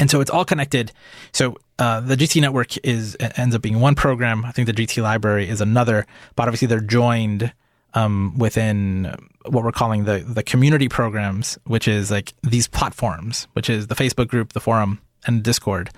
and 0.00 0.10
so 0.10 0.22
it's 0.22 0.30
all 0.30 0.46
connected. 0.46 0.90
So 1.32 1.58
uh, 1.78 2.00
the 2.00 2.16
GT 2.16 2.40
network 2.40 2.78
is 2.78 3.14
ends 3.36 3.54
up 3.54 3.60
being 3.60 3.78
one 3.78 3.94
program. 3.94 4.42
I 4.46 4.52
think 4.52 4.68
the 4.68 4.72
GT 4.72 5.02
library 5.02 5.50
is 5.50 5.60
another, 5.60 6.06
but 6.34 6.48
obviously 6.48 6.68
they're 6.68 6.80
joined 6.80 7.52
um, 7.96 8.36
within 8.36 9.12
what 9.46 9.64
we're 9.64 9.72
calling 9.72 10.04
the 10.04 10.18
the 10.18 10.42
community 10.42 10.88
programs, 10.88 11.58
which 11.64 11.88
is 11.88 12.10
like 12.10 12.34
these 12.42 12.68
platforms, 12.68 13.48
which 13.54 13.68
is 13.68 13.88
the 13.88 13.94
Facebook 13.94 14.28
group, 14.28 14.52
the 14.52 14.60
forum, 14.60 15.00
and 15.26 15.42
Discord. 15.42 15.90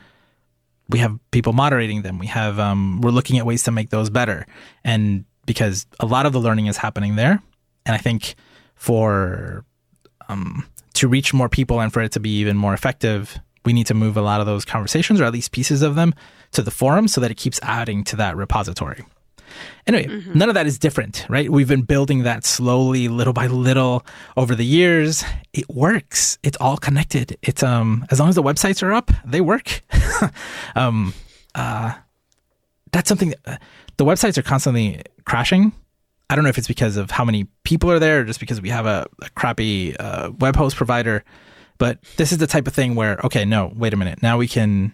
We 0.88 1.00
have 1.00 1.18
people 1.32 1.52
moderating 1.52 2.00
them. 2.02 2.18
We 2.18 2.28
have 2.28 2.58
um, 2.58 3.00
we're 3.02 3.10
looking 3.10 3.36
at 3.38 3.44
ways 3.44 3.64
to 3.64 3.72
make 3.72 3.90
those 3.90 4.08
better, 4.08 4.46
and 4.84 5.24
because 5.44 5.86
a 6.00 6.06
lot 6.06 6.24
of 6.24 6.32
the 6.32 6.40
learning 6.40 6.66
is 6.66 6.76
happening 6.76 7.16
there, 7.16 7.42
and 7.84 7.94
I 7.94 7.98
think 7.98 8.36
for 8.76 9.64
um, 10.28 10.64
to 10.94 11.08
reach 11.08 11.34
more 11.34 11.48
people 11.48 11.80
and 11.80 11.92
for 11.92 12.00
it 12.00 12.12
to 12.12 12.20
be 12.20 12.38
even 12.38 12.56
more 12.56 12.74
effective, 12.74 13.38
we 13.64 13.72
need 13.72 13.88
to 13.88 13.94
move 13.94 14.16
a 14.16 14.22
lot 14.22 14.40
of 14.40 14.46
those 14.46 14.64
conversations, 14.64 15.20
or 15.20 15.24
at 15.24 15.32
least 15.32 15.50
pieces 15.50 15.82
of 15.82 15.96
them, 15.96 16.14
to 16.52 16.62
the 16.62 16.70
forum 16.70 17.08
so 17.08 17.20
that 17.20 17.30
it 17.32 17.36
keeps 17.36 17.58
adding 17.62 18.04
to 18.04 18.16
that 18.16 18.36
repository. 18.36 19.04
Anyway, 19.86 20.06
mm-hmm. 20.06 20.38
none 20.38 20.48
of 20.48 20.54
that 20.54 20.66
is 20.66 20.78
different, 20.78 21.26
right? 21.28 21.50
We've 21.50 21.68
been 21.68 21.82
building 21.82 22.24
that 22.24 22.44
slowly, 22.44 23.08
little 23.08 23.32
by 23.32 23.46
little 23.46 24.04
over 24.36 24.54
the 24.54 24.64
years. 24.64 25.24
It 25.52 25.68
works. 25.68 26.38
It's 26.42 26.56
all 26.60 26.76
connected. 26.76 27.36
It's 27.42 27.62
um 27.62 28.06
as 28.10 28.20
long 28.20 28.28
as 28.28 28.34
the 28.34 28.42
websites 28.42 28.82
are 28.82 28.92
up, 28.92 29.10
they 29.24 29.40
work. 29.40 29.82
um 30.76 31.14
uh 31.54 31.94
that's 32.92 33.08
something 33.08 33.30
that, 33.30 33.38
uh, 33.46 33.56
the 33.96 34.04
websites 34.04 34.38
are 34.38 34.42
constantly 34.42 35.02
crashing. 35.24 35.72
I 36.30 36.34
don't 36.34 36.44
know 36.44 36.50
if 36.50 36.58
it's 36.58 36.68
because 36.68 36.96
of 36.96 37.10
how 37.10 37.24
many 37.24 37.44
people 37.64 37.90
are 37.90 37.98
there 37.98 38.20
or 38.20 38.24
just 38.24 38.40
because 38.40 38.60
we 38.60 38.68
have 38.68 38.86
a, 38.86 39.06
a 39.22 39.30
crappy 39.30 39.96
uh, 39.96 40.30
web 40.38 40.56
host 40.56 40.76
provider. 40.76 41.24
But 41.78 42.02
this 42.16 42.32
is 42.32 42.38
the 42.38 42.46
type 42.46 42.66
of 42.66 42.74
thing 42.74 42.96
where, 42.96 43.18
okay, 43.24 43.44
no, 43.44 43.72
wait 43.74 43.94
a 43.94 43.96
minute. 43.96 44.22
Now 44.22 44.36
we 44.36 44.48
can 44.48 44.92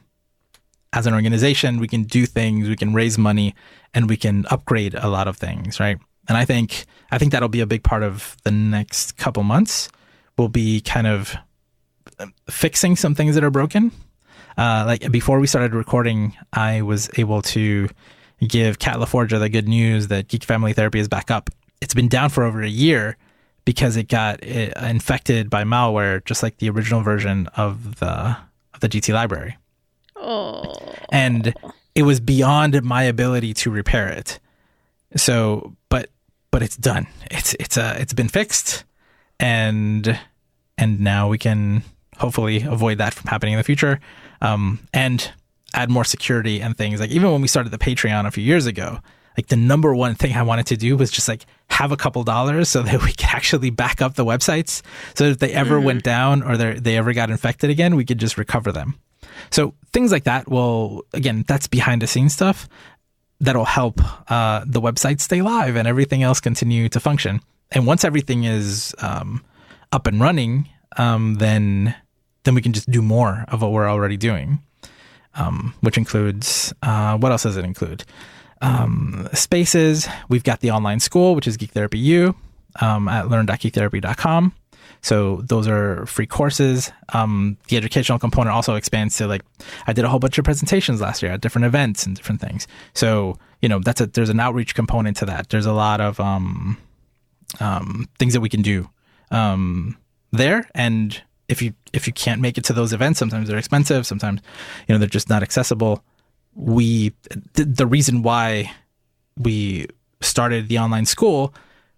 as 0.94 1.06
an 1.06 1.14
organization, 1.14 1.80
we 1.80 1.88
can 1.88 2.04
do 2.04 2.24
things, 2.24 2.68
we 2.68 2.76
can 2.76 2.94
raise 2.94 3.18
money, 3.18 3.54
and 3.92 4.08
we 4.08 4.16
can 4.16 4.46
upgrade 4.50 4.94
a 4.94 5.08
lot 5.08 5.26
of 5.26 5.36
things, 5.36 5.80
right? 5.80 5.98
And 6.28 6.38
I 6.38 6.44
think 6.44 6.86
I 7.10 7.18
think 7.18 7.32
that'll 7.32 7.48
be 7.48 7.60
a 7.60 7.66
big 7.66 7.82
part 7.82 8.02
of 8.02 8.36
the 8.44 8.50
next 8.50 9.16
couple 9.16 9.42
months. 9.42 9.90
Will 10.38 10.48
be 10.48 10.80
kind 10.80 11.06
of 11.06 11.36
um, 12.18 12.32
fixing 12.48 12.96
some 12.96 13.14
things 13.14 13.34
that 13.34 13.44
are 13.44 13.50
broken. 13.50 13.92
Uh, 14.56 14.84
like 14.86 15.10
before 15.10 15.38
we 15.38 15.46
started 15.46 15.74
recording, 15.74 16.36
I 16.52 16.82
was 16.82 17.10
able 17.18 17.42
to 17.42 17.88
give 18.46 18.78
Cat 18.78 18.96
LaForgia 18.96 19.38
the 19.38 19.48
good 19.48 19.68
news 19.68 20.08
that 20.08 20.28
Geek 20.28 20.44
Family 20.44 20.72
Therapy 20.72 20.98
is 20.98 21.08
back 21.08 21.30
up. 21.30 21.50
It's 21.80 21.94
been 21.94 22.08
down 22.08 22.30
for 22.30 22.44
over 22.44 22.62
a 22.62 22.68
year 22.68 23.16
because 23.64 23.96
it 23.96 24.08
got 24.08 24.42
uh, 24.42 24.70
infected 24.82 25.50
by 25.50 25.64
malware, 25.64 26.24
just 26.24 26.42
like 26.42 26.58
the 26.58 26.70
original 26.70 27.02
version 27.02 27.48
of 27.56 27.96
the 27.96 28.36
of 28.74 28.80
the 28.80 28.88
GT 28.88 29.12
library. 29.12 29.56
Oh. 30.24 30.94
And 31.12 31.54
it 31.94 32.02
was 32.02 32.20
beyond 32.20 32.82
my 32.82 33.04
ability 33.04 33.54
to 33.54 33.70
repair 33.70 34.08
it. 34.08 34.40
So, 35.16 35.76
but 35.88 36.10
but 36.50 36.62
it's 36.62 36.76
done. 36.76 37.06
It's 37.30 37.54
it's 37.54 37.76
uh 37.76 37.96
it's 37.98 38.14
been 38.14 38.28
fixed 38.28 38.84
and 39.38 40.18
and 40.78 41.00
now 41.00 41.28
we 41.28 41.38
can 41.38 41.82
hopefully 42.18 42.62
avoid 42.62 42.98
that 42.98 43.14
from 43.14 43.28
happening 43.28 43.54
in 43.54 43.58
the 43.58 43.64
future, 43.64 44.00
um, 44.40 44.80
and 44.92 45.32
add 45.72 45.90
more 45.90 46.04
security 46.04 46.60
and 46.60 46.76
things. 46.76 47.00
Like 47.00 47.10
even 47.10 47.30
when 47.30 47.40
we 47.40 47.48
started 47.48 47.70
the 47.70 47.78
Patreon 47.78 48.26
a 48.26 48.30
few 48.30 48.44
years 48.44 48.66
ago, 48.66 48.98
like 49.36 49.48
the 49.48 49.56
number 49.56 49.94
one 49.94 50.14
thing 50.14 50.34
I 50.34 50.42
wanted 50.42 50.66
to 50.68 50.76
do 50.76 50.96
was 50.96 51.10
just 51.10 51.28
like 51.28 51.44
have 51.70 51.92
a 51.92 51.96
couple 51.96 52.22
dollars 52.24 52.68
so 52.68 52.82
that 52.84 53.02
we 53.02 53.12
could 53.12 53.30
actually 53.30 53.70
back 53.70 54.00
up 54.00 54.14
the 54.14 54.24
websites. 54.24 54.82
So 55.14 55.24
if 55.24 55.38
they 55.38 55.52
ever 55.52 55.76
mm-hmm. 55.76 55.86
went 55.86 56.04
down 56.04 56.42
or 56.42 56.56
they 56.56 56.96
ever 56.96 57.12
got 57.12 57.30
infected 57.30 57.70
again, 57.70 57.96
we 57.96 58.04
could 58.04 58.18
just 58.18 58.38
recover 58.38 58.72
them. 58.72 58.98
So 59.50 59.74
things 59.94 60.12
like 60.12 60.24
that 60.24 60.50
will, 60.50 61.06
again, 61.14 61.44
that's 61.48 61.68
behind 61.68 62.02
the 62.02 62.06
scenes 62.06 62.34
stuff 62.34 62.68
that'll 63.40 63.64
help 63.64 64.00
uh, 64.30 64.64
the 64.66 64.80
website 64.80 65.20
stay 65.20 65.40
live 65.40 65.76
and 65.76 65.88
everything 65.88 66.22
else 66.22 66.40
continue 66.40 66.88
to 66.88 67.00
function. 67.00 67.40
And 67.70 67.86
once 67.86 68.04
everything 68.04 68.44
is 68.44 68.94
um, 68.98 69.42
up 69.92 70.06
and 70.06 70.20
running, 70.20 70.68
um, 70.96 71.36
then 71.36 71.94
then 72.44 72.54
we 72.54 72.60
can 72.60 72.74
just 72.74 72.90
do 72.90 73.00
more 73.00 73.46
of 73.48 73.62
what 73.62 73.72
we're 73.72 73.88
already 73.88 74.18
doing, 74.18 74.58
um, 75.34 75.72
which 75.80 75.96
includes 75.96 76.74
uh, 76.82 77.16
what 77.16 77.32
else 77.32 77.44
does 77.44 77.56
it 77.56 77.64
include? 77.64 78.04
Um, 78.60 79.28
spaces. 79.32 80.08
We've 80.28 80.44
got 80.44 80.60
the 80.60 80.70
online 80.70 81.00
school, 81.00 81.34
which 81.34 81.46
is 81.46 81.56
Geek 81.56 81.70
Therapy 81.70 81.98
U 81.98 82.34
um, 82.80 83.08
at 83.08 83.28
learn.geektherapy.com. 83.28 84.52
So 85.02 85.42
those 85.42 85.68
are 85.68 86.06
free 86.06 86.26
courses. 86.26 86.90
Um, 87.12 87.56
the 87.68 87.76
educational 87.76 88.18
component 88.18 88.54
also 88.54 88.74
expands 88.74 89.16
to 89.18 89.26
like 89.26 89.42
I 89.86 89.92
did 89.92 90.04
a 90.04 90.08
whole 90.08 90.18
bunch 90.18 90.38
of 90.38 90.44
presentations 90.44 91.00
last 91.00 91.22
year 91.22 91.32
at 91.32 91.40
different 91.40 91.66
events 91.66 92.06
and 92.06 92.16
different 92.16 92.40
things. 92.40 92.66
So 92.94 93.38
you 93.60 93.68
know 93.68 93.80
that's 93.80 94.00
a 94.00 94.06
there's 94.06 94.30
an 94.30 94.40
outreach 94.40 94.74
component 94.74 95.16
to 95.18 95.26
that. 95.26 95.48
There's 95.50 95.66
a 95.66 95.72
lot 95.72 96.00
of 96.00 96.20
um, 96.20 96.76
um, 97.60 98.08
things 98.18 98.32
that 98.32 98.40
we 98.40 98.48
can 98.48 98.62
do 98.62 98.88
um, 99.30 99.96
there. 100.32 100.68
And 100.74 101.20
if 101.48 101.60
you 101.62 101.74
if 101.92 102.06
you 102.06 102.12
can't 102.12 102.40
make 102.40 102.58
it 102.58 102.64
to 102.64 102.72
those 102.72 102.92
events, 102.92 103.18
sometimes 103.18 103.48
they're 103.48 103.58
expensive. 103.58 104.06
Sometimes 104.06 104.40
you 104.88 104.94
know 104.94 104.98
they're 104.98 105.08
just 105.08 105.28
not 105.28 105.42
accessible. 105.42 106.02
We 106.54 107.12
the, 107.54 107.64
the 107.64 107.86
reason 107.86 108.22
why 108.22 108.72
we 109.36 109.86
started 110.20 110.68
the 110.68 110.78
online 110.78 111.06
school 111.06 111.54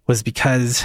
was 0.06 0.22
because 0.22 0.84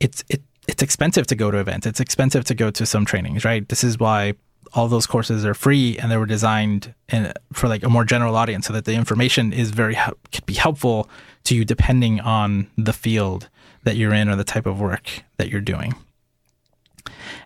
it's 0.00 0.24
it 0.28 0.42
it's 0.68 0.82
expensive 0.82 1.26
to 1.28 1.34
go 1.34 1.50
to 1.50 1.58
events. 1.58 1.86
It's 1.86 2.00
expensive 2.00 2.44
to 2.44 2.54
go 2.54 2.70
to 2.70 2.86
some 2.86 3.04
trainings, 3.04 3.44
right? 3.44 3.68
This 3.68 3.82
is 3.82 3.98
why 3.98 4.34
all 4.72 4.88
those 4.88 5.06
courses 5.06 5.44
are 5.44 5.54
free 5.54 5.98
and 5.98 6.12
they 6.12 6.16
were 6.16 6.26
designed 6.26 6.94
in, 7.08 7.32
for 7.52 7.66
like 7.66 7.82
a 7.82 7.88
more 7.88 8.04
general 8.04 8.36
audience 8.36 8.66
so 8.66 8.72
that 8.72 8.84
the 8.84 8.94
information 8.94 9.52
is 9.52 9.70
very 9.70 9.96
could 10.32 10.46
be 10.46 10.54
helpful 10.54 11.08
to 11.44 11.56
you 11.56 11.64
depending 11.64 12.20
on 12.20 12.68
the 12.76 12.92
field 12.92 13.48
that 13.82 13.96
you're 13.96 14.14
in 14.14 14.28
or 14.28 14.36
the 14.36 14.44
type 14.44 14.66
of 14.66 14.80
work 14.80 15.24
that 15.38 15.48
you're 15.48 15.60
doing. 15.60 15.94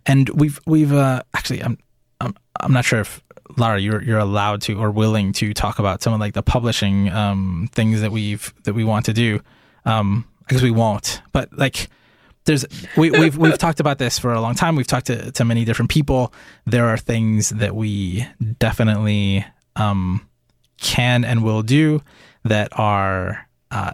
And 0.06 0.28
we've 0.30 0.60
we've 0.66 0.92
uh, 0.92 1.22
actually 1.34 1.62
I'm, 1.62 1.78
I'm 2.20 2.34
I'm 2.60 2.72
not 2.72 2.84
sure 2.84 3.00
if 3.00 3.22
Lara 3.56 3.80
you're 3.80 4.02
you're 4.02 4.18
allowed 4.18 4.60
to 4.62 4.78
or 4.78 4.90
willing 4.90 5.32
to 5.34 5.54
talk 5.54 5.78
about 5.78 6.02
some 6.02 6.12
of 6.12 6.20
like 6.20 6.34
the 6.34 6.42
publishing 6.42 7.10
um, 7.10 7.68
things 7.72 8.00
that 8.00 8.12
we've 8.12 8.52
that 8.64 8.74
we 8.74 8.84
want 8.84 9.06
to 9.06 9.12
do. 9.12 9.40
Um, 9.86 10.26
because 10.46 10.62
we 10.62 10.70
won't, 10.70 11.22
but 11.32 11.50
like 11.56 11.88
there's 12.44 12.66
we, 12.96 13.08
have 13.08 13.18
we've, 13.18 13.36
we've 13.36 13.58
talked 13.58 13.80
about 13.80 13.98
this 13.98 14.18
for 14.18 14.32
a 14.32 14.40
long 14.40 14.54
time. 14.54 14.76
We've 14.76 14.86
talked 14.86 15.06
to, 15.06 15.32
to 15.32 15.44
many 15.44 15.64
different 15.64 15.90
people. 15.90 16.32
There 16.66 16.88
are 16.88 16.98
things 16.98 17.50
that 17.50 17.74
we 17.74 18.26
definitely 18.58 19.46
um, 19.76 20.28
can 20.78 21.24
and 21.24 21.42
will 21.42 21.62
do 21.62 22.02
that 22.44 22.68
are 22.72 23.48
uh, 23.70 23.92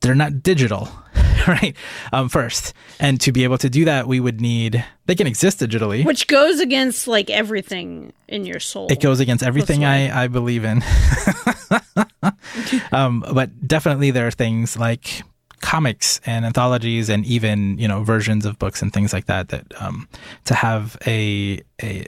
they're 0.00 0.14
not 0.14 0.42
digital, 0.42 0.88
right? 1.46 1.76
Um, 2.12 2.28
first, 2.28 2.72
and 2.98 3.20
to 3.20 3.32
be 3.32 3.44
able 3.44 3.58
to 3.58 3.68
do 3.68 3.84
that, 3.84 4.08
we 4.08 4.18
would 4.18 4.40
need 4.40 4.84
they 5.06 5.14
can 5.14 5.26
exist 5.26 5.60
digitally, 5.60 6.04
which 6.04 6.26
goes 6.26 6.60
against 6.60 7.06
like 7.06 7.28
everything 7.28 8.12
in 8.28 8.46
your 8.46 8.60
soul. 8.60 8.88
It 8.90 9.00
goes 9.00 9.20
against 9.20 9.44
everything 9.44 9.84
I 9.84 10.24
I 10.24 10.28
believe 10.28 10.64
in. 10.64 10.82
um, 12.92 13.24
but 13.32 13.66
definitely 13.66 14.10
there 14.10 14.26
are 14.26 14.32
things 14.32 14.78
like 14.78 15.22
comics 15.62 16.20
and 16.26 16.44
anthologies 16.44 17.08
and 17.08 17.24
even 17.24 17.78
you 17.78 17.88
know 17.88 18.02
versions 18.02 18.44
of 18.44 18.58
books 18.58 18.82
and 18.82 18.92
things 18.92 19.12
like 19.12 19.26
that 19.26 19.48
that 19.48 19.64
um, 19.80 20.06
to 20.44 20.54
have 20.54 20.98
a, 21.06 21.62
a 21.82 22.04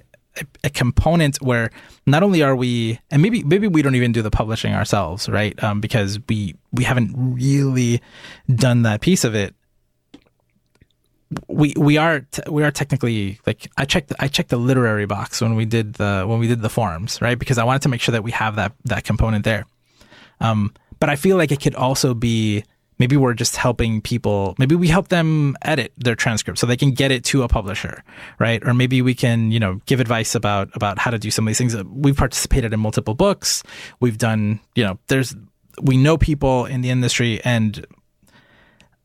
a 0.64 0.70
component 0.70 1.40
where 1.40 1.70
not 2.06 2.22
only 2.22 2.42
are 2.42 2.56
we 2.56 2.98
and 3.10 3.22
maybe 3.22 3.42
maybe 3.44 3.68
we 3.68 3.80
don't 3.80 3.94
even 3.94 4.12
do 4.12 4.20
the 4.20 4.30
publishing 4.30 4.74
ourselves 4.74 5.28
right? 5.28 5.54
Um, 5.62 5.80
because 5.80 6.18
we 6.28 6.54
we 6.72 6.84
haven't 6.84 7.14
really 7.16 8.02
done 8.52 8.82
that 8.82 9.00
piece 9.00 9.24
of 9.24 9.34
it. 9.34 9.54
We 11.48 11.72
we 11.76 11.96
are 11.96 12.20
t- 12.20 12.42
we 12.50 12.64
are 12.64 12.72
technically 12.72 13.38
like 13.46 13.70
I 13.76 13.84
checked 13.84 14.12
I 14.18 14.28
checked 14.28 14.50
the 14.50 14.56
literary 14.56 15.06
box 15.06 15.40
when 15.40 15.54
we 15.54 15.64
did 15.64 15.94
the 15.94 16.24
when 16.26 16.40
we 16.40 16.48
did 16.48 16.60
the 16.60 16.68
forums 16.68 17.22
right? 17.22 17.38
Because 17.38 17.58
I 17.58 17.64
wanted 17.64 17.82
to 17.82 17.88
make 17.88 18.00
sure 18.00 18.12
that 18.12 18.24
we 18.24 18.32
have 18.32 18.56
that 18.56 18.72
that 18.84 19.04
component 19.04 19.44
there. 19.44 19.64
Um, 20.40 20.74
but 20.98 21.08
I 21.08 21.16
feel 21.16 21.36
like 21.36 21.52
it 21.52 21.60
could 21.60 21.74
also 21.76 22.14
be 22.14 22.64
maybe 22.98 23.16
we're 23.16 23.34
just 23.34 23.56
helping 23.56 24.00
people 24.00 24.54
maybe 24.58 24.74
we 24.74 24.88
help 24.88 25.08
them 25.08 25.56
edit 25.62 25.92
their 25.96 26.14
transcript 26.14 26.58
so 26.58 26.66
they 26.66 26.76
can 26.76 26.92
get 26.92 27.10
it 27.10 27.24
to 27.24 27.42
a 27.42 27.48
publisher 27.48 28.02
right 28.38 28.64
or 28.66 28.74
maybe 28.74 29.02
we 29.02 29.14
can 29.14 29.50
you 29.50 29.60
know 29.60 29.80
give 29.86 30.00
advice 30.00 30.34
about 30.34 30.68
about 30.74 30.98
how 30.98 31.10
to 31.10 31.18
do 31.18 31.30
some 31.30 31.46
of 31.46 31.50
these 31.50 31.58
things 31.58 31.76
we've 31.84 32.16
participated 32.16 32.72
in 32.72 32.80
multiple 32.80 33.14
books 33.14 33.62
we've 34.00 34.18
done 34.18 34.60
you 34.74 34.84
know 34.84 34.98
there's 35.08 35.34
we 35.82 35.96
know 35.96 36.16
people 36.16 36.66
in 36.66 36.80
the 36.80 36.90
industry 36.90 37.40
and 37.44 37.86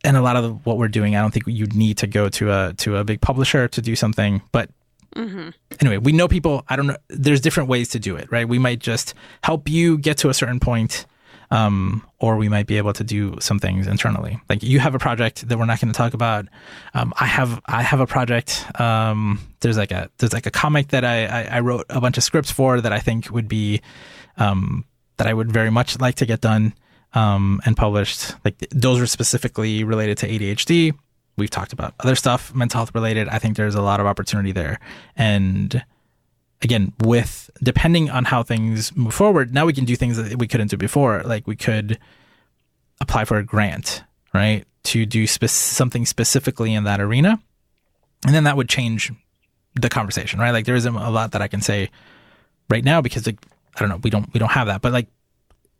and 0.04 0.16
a 0.16 0.22
lot 0.22 0.36
of 0.36 0.66
what 0.66 0.78
we're 0.78 0.88
doing 0.88 1.16
i 1.16 1.22
don't 1.22 1.32
think 1.32 1.46
you'd 1.48 1.76
need 1.76 1.98
to 1.98 2.08
go 2.08 2.30
to 2.30 2.52
a 2.52 2.74
to 2.78 2.98
a 2.98 3.04
big 3.04 3.22
publisher 3.22 3.68
to 3.68 3.82
do 3.82 3.96
something 3.96 4.42
but 4.52 4.70
Mm-hmm. 5.16 5.50
Anyway, 5.82 5.98
we 5.98 6.12
know 6.12 6.28
people. 6.28 6.64
I 6.68 6.76
don't 6.76 6.88
know. 6.88 6.98
There's 7.08 7.42
different 7.42 7.70
ways 7.70 7.90
to 7.90 8.00
do 8.00 8.16
it, 8.16 8.32
right? 8.32 8.48
We 8.48 8.60
might 8.60 8.80
just 8.80 9.14
help 9.44 9.68
you 9.68 9.98
get 9.98 10.18
to 10.20 10.30
a 10.30 10.34
certain 10.34 10.60
point 10.60 11.06
um, 11.52 12.06
or 12.20 12.38
we 12.38 12.50
might 12.50 12.68
be 12.68 12.78
able 12.78 12.94
to 12.94 13.04
do 13.04 13.38
some 13.40 13.60
things 13.60 13.88
internally. 13.88 14.40
Like 14.50 14.62
you 14.62 14.80
have 14.80 14.94
a 14.96 15.00
project 15.00 15.48
that 15.48 15.58
we're 15.58 15.66
not 15.66 15.80
going 15.80 15.92
to 15.92 15.98
talk 15.98 16.14
about. 16.14 16.48
Um, 16.94 17.14
I 17.20 17.26
have 17.26 17.62
I 17.66 17.82
have 17.82 18.00
a 18.00 18.08
project. 18.08 18.66
Um, 18.80 19.40
there's 19.62 19.78
like 19.78 19.92
a 19.92 20.10
there's 20.18 20.34
like 20.34 20.46
a 20.46 20.52
comic 20.52 20.90
that 20.90 21.04
I, 21.04 21.26
I, 21.26 21.44
I 21.58 21.60
wrote 21.62 21.86
a 21.90 22.00
bunch 22.00 22.18
of 22.18 22.24
scripts 22.24 22.52
for 22.52 22.82
that 22.82 22.94
I 22.94 23.00
think 23.00 23.32
would 23.32 23.48
be 23.48 23.82
um, 24.38 24.86
that 25.18 25.28
I 25.28 25.34
would 25.34 25.52
very 25.52 25.72
much 25.72 26.00
like 26.00 26.16
to 26.16 26.26
get 26.26 26.42
done 26.42 26.74
um, 27.14 27.62
and 27.66 27.76
published. 27.76 28.36
Like 28.46 28.58
those 28.72 29.00
are 29.00 29.08
specifically 29.08 29.84
related 29.84 30.18
to 30.20 30.28
ADHD. 30.28 30.94
We've 31.38 31.50
talked 31.50 31.74
about 31.74 31.94
other 32.02 32.16
stuff, 32.16 32.54
mental 32.54 32.80
health 32.80 32.94
related. 32.94 33.30
I 33.30 33.40
think 33.40 33.56
there's 33.56 33.76
a 33.76 33.82
lot 33.82 34.00
of 34.00 34.06
opportunity 34.06 34.52
there, 34.52 34.80
and 35.16 35.84
again, 36.62 36.94
with 37.00 37.50
depending 37.64 38.10
on 38.10 38.26
how 38.26 38.44
things 38.44 38.96
move 38.96 39.14
forward, 39.14 39.54
now 39.54 39.66
we 39.66 39.74
can 39.74 39.86
do 39.86 39.96
things 39.96 40.18
that 40.18 40.38
we 40.38 40.48
couldn't 40.48 40.70
do 40.70 40.78
before. 40.78 41.22
Like 41.24 41.48
we 41.48 41.56
could 41.56 41.98
apply 43.02 43.26
for 43.26 43.38
a 43.38 43.44
grant, 43.44 44.04
right, 44.34 44.66
to 44.84 45.06
do 45.06 45.26
spe- 45.28 45.46
something 45.48 46.06
specifically 46.06 46.74
in 46.74 46.84
that 46.84 47.00
arena, 47.00 47.40
and 48.26 48.36
then 48.36 48.44
that 48.44 48.58
would 48.58 48.70
change 48.70 49.12
the 49.76 49.90
conversation, 49.90 50.40
right? 50.40 50.52
Like 50.52 50.66
there 50.66 50.76
isn't 50.76 50.96
a 50.96 51.10
lot 51.10 51.32
that 51.32 51.42
I 51.42 51.48
can 51.48 51.62
say 51.62 51.90
right 52.70 52.84
now 52.84 53.02
because 53.02 53.26
like, 53.26 53.40
I 53.76 53.80
don't 53.80 53.90
know, 53.90 54.00
we 54.04 54.10
don't 54.10 54.34
we 54.34 54.40
don't 54.40 54.52
have 54.52 54.68
that, 54.68 54.82
but 54.82 54.92
like 54.92 55.08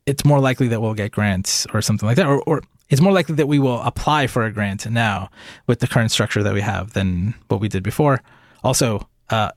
it's 0.06 0.26
more 0.26 0.40
likely 0.40 0.70
that 0.70 0.82
we'll 0.82 0.94
get 0.94 1.12
grants 1.12 1.68
or 1.74 1.82
something 1.82 2.08
like 2.08 2.16
that, 2.18 2.26
or, 2.26 2.42
or 2.44 2.62
it's 2.90 3.02
more 3.02 3.14
likely 3.14 3.36
that 3.36 3.48
we 3.48 3.60
will 3.60 3.82
apply 3.82 4.28
for 4.28 4.46
a 4.46 4.52
grant 4.52 4.90
now 4.90 5.30
with 5.68 5.80
the 5.80 5.88
current 5.88 6.12
structure 6.12 6.42
that 6.42 6.54
we 6.54 6.62
have 6.62 6.94
than 6.94 7.36
what 7.48 7.60
we 7.60 7.68
did 7.68 7.84
before. 7.84 8.22
Also, 8.64 9.08
uh, 9.30 9.52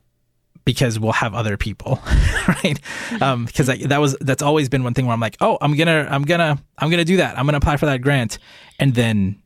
because 0.65 0.99
we'll 0.99 1.11
have 1.11 1.33
other 1.33 1.57
people, 1.57 1.99
right? 2.47 2.79
Um, 3.21 3.45
because 3.45 3.67
that 3.67 3.99
was 3.99 4.15
that's 4.21 4.41
always 4.41 4.69
been 4.69 4.83
one 4.83 4.93
thing 4.93 5.05
where 5.05 5.13
I'm 5.13 5.19
like, 5.19 5.37
oh, 5.41 5.57
I'm 5.61 5.75
gonna 5.75 6.07
I'm 6.09 6.23
gonna 6.23 6.57
I'm 6.77 6.89
gonna 6.89 7.05
do 7.05 7.17
that. 7.17 7.37
I'm 7.37 7.45
gonna 7.45 7.57
apply 7.57 7.77
for 7.77 7.85
that 7.85 8.01
grant, 8.01 8.39
and 8.79 8.93
then, 8.95 9.41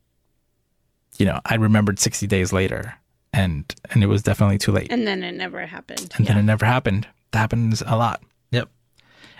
you 1.16 1.26
know, 1.26 1.40
I 1.44 1.56
remembered 1.56 1.98
60 1.98 2.26
days 2.26 2.52
later, 2.52 2.94
and 3.32 3.74
and 3.90 4.02
it 4.02 4.06
was 4.06 4.22
definitely 4.22 4.58
too 4.58 4.72
late. 4.72 4.92
And 4.92 5.06
then 5.06 5.22
it 5.22 5.34
never 5.34 5.66
happened. 5.66 6.12
And 6.16 6.26
yeah. 6.26 6.32
then 6.32 6.38
it 6.38 6.44
never 6.44 6.66
happened. 6.66 7.06
That 7.32 7.38
happens 7.40 7.82
a 7.86 7.96
lot. 7.96 8.22
Yep. 8.52 8.68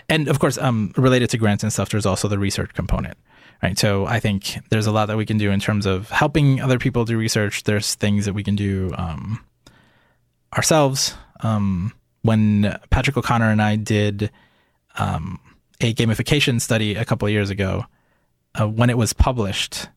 And 0.09 0.27
of 0.27 0.39
course, 0.39 0.57
um, 0.57 0.93
related 0.97 1.29
to 1.31 1.37
grants 1.37 1.63
and 1.63 1.71
stuff, 1.71 1.89
there's 1.89 2.05
also 2.05 2.27
the 2.27 2.39
research 2.39 2.73
component 2.73 3.17
right? 3.61 3.77
So 3.77 4.05
I 4.05 4.21
think 4.21 4.57
there's 4.69 4.87
a 4.87 4.91
lot 4.93 5.07
that 5.07 5.17
we 5.17 5.25
can 5.25 5.37
do 5.37 5.51
in 5.51 5.59
terms 5.59 5.85
of 5.85 6.09
helping 6.09 6.61
other 6.61 6.79
people 6.79 7.03
do 7.03 7.17
research. 7.17 7.63
There's 7.63 7.93
things 7.93 8.23
that 8.25 8.31
we 8.31 8.41
can 8.41 8.55
do 8.55 8.93
um, 8.97 9.43
ourselves 10.55 11.13
um, 11.41 11.93
when 12.21 12.77
Patrick 12.89 13.17
O'Connor 13.17 13.49
and 13.51 13.61
I 13.61 13.75
did 13.75 14.31
um, 14.97 15.39
a 15.81 15.93
gamification 15.93 16.59
study 16.59 16.95
a 16.95 17.05
couple 17.05 17.27
of 17.27 17.31
years 17.31 17.49
ago, 17.49 17.85
uh, 18.59 18.67
when 18.67 18.89
it 18.89 18.97
was 18.97 19.13
published, 19.13 19.87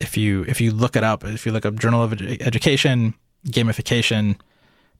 if 0.00 0.16
you 0.16 0.44
if 0.46 0.60
you 0.60 0.70
look 0.70 0.96
it 0.96 1.04
up, 1.04 1.24
if 1.24 1.46
you 1.46 1.52
look 1.52 1.66
up 1.66 1.76
Journal 1.76 2.02
of 2.02 2.20
Education 2.20 3.14
gamification, 3.46 4.36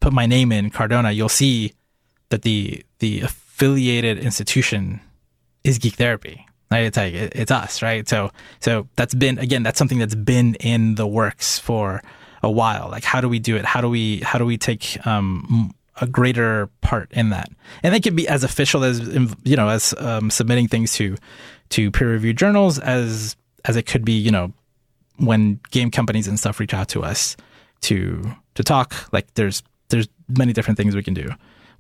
put 0.00 0.12
my 0.12 0.26
name 0.26 0.52
in 0.52 0.70
Cardona, 0.70 1.10
you'll 1.12 1.28
see 1.28 1.74
that 2.30 2.42
the 2.42 2.84
the 2.98 3.20
affiliated 3.20 4.18
institution 4.18 5.00
is 5.64 5.78
Geek 5.78 5.94
Therapy. 5.94 6.46
It's 6.70 6.96
like 6.96 7.14
it's 7.14 7.50
us, 7.50 7.80
right? 7.82 8.08
So 8.08 8.30
so 8.60 8.88
that's 8.96 9.14
been 9.14 9.38
again 9.38 9.62
that's 9.62 9.78
something 9.78 9.98
that's 9.98 10.14
been 10.14 10.54
in 10.56 10.96
the 10.96 11.06
works 11.06 11.58
for 11.58 12.02
a 12.42 12.50
while. 12.50 12.88
Like, 12.90 13.04
how 13.04 13.20
do 13.20 13.28
we 13.28 13.38
do 13.38 13.56
it? 13.56 13.64
How 13.64 13.80
do 13.80 13.88
we 13.88 14.18
how 14.20 14.38
do 14.38 14.44
we 14.44 14.56
take 14.56 15.04
um, 15.06 15.74
a 16.00 16.06
greater 16.06 16.68
part 16.80 17.10
in 17.12 17.30
that? 17.30 17.50
And 17.82 17.94
they 17.94 18.00
can 18.00 18.14
be 18.16 18.28
as 18.28 18.44
official 18.44 18.84
as 18.84 19.00
you 19.44 19.56
know 19.56 19.68
as 19.68 19.94
um, 19.98 20.30
submitting 20.30 20.68
things 20.68 20.92
to 20.94 21.16
to 21.70 21.90
peer 21.90 22.10
reviewed 22.10 22.38
journals 22.38 22.78
as 22.78 23.36
as 23.64 23.76
it 23.76 23.84
could 23.84 24.04
be. 24.04 24.12
You 24.12 24.30
know, 24.30 24.52
when 25.16 25.60
game 25.70 25.90
companies 25.90 26.28
and 26.28 26.38
stuff 26.38 26.60
reach 26.60 26.74
out 26.74 26.88
to 26.88 27.02
us 27.02 27.36
to 27.82 28.22
to 28.54 28.64
talk. 28.64 28.94
Like, 29.12 29.32
there's 29.34 29.62
there's 29.88 30.08
many 30.28 30.52
different 30.52 30.76
things 30.76 30.94
we 30.94 31.02
can 31.02 31.14
do 31.14 31.30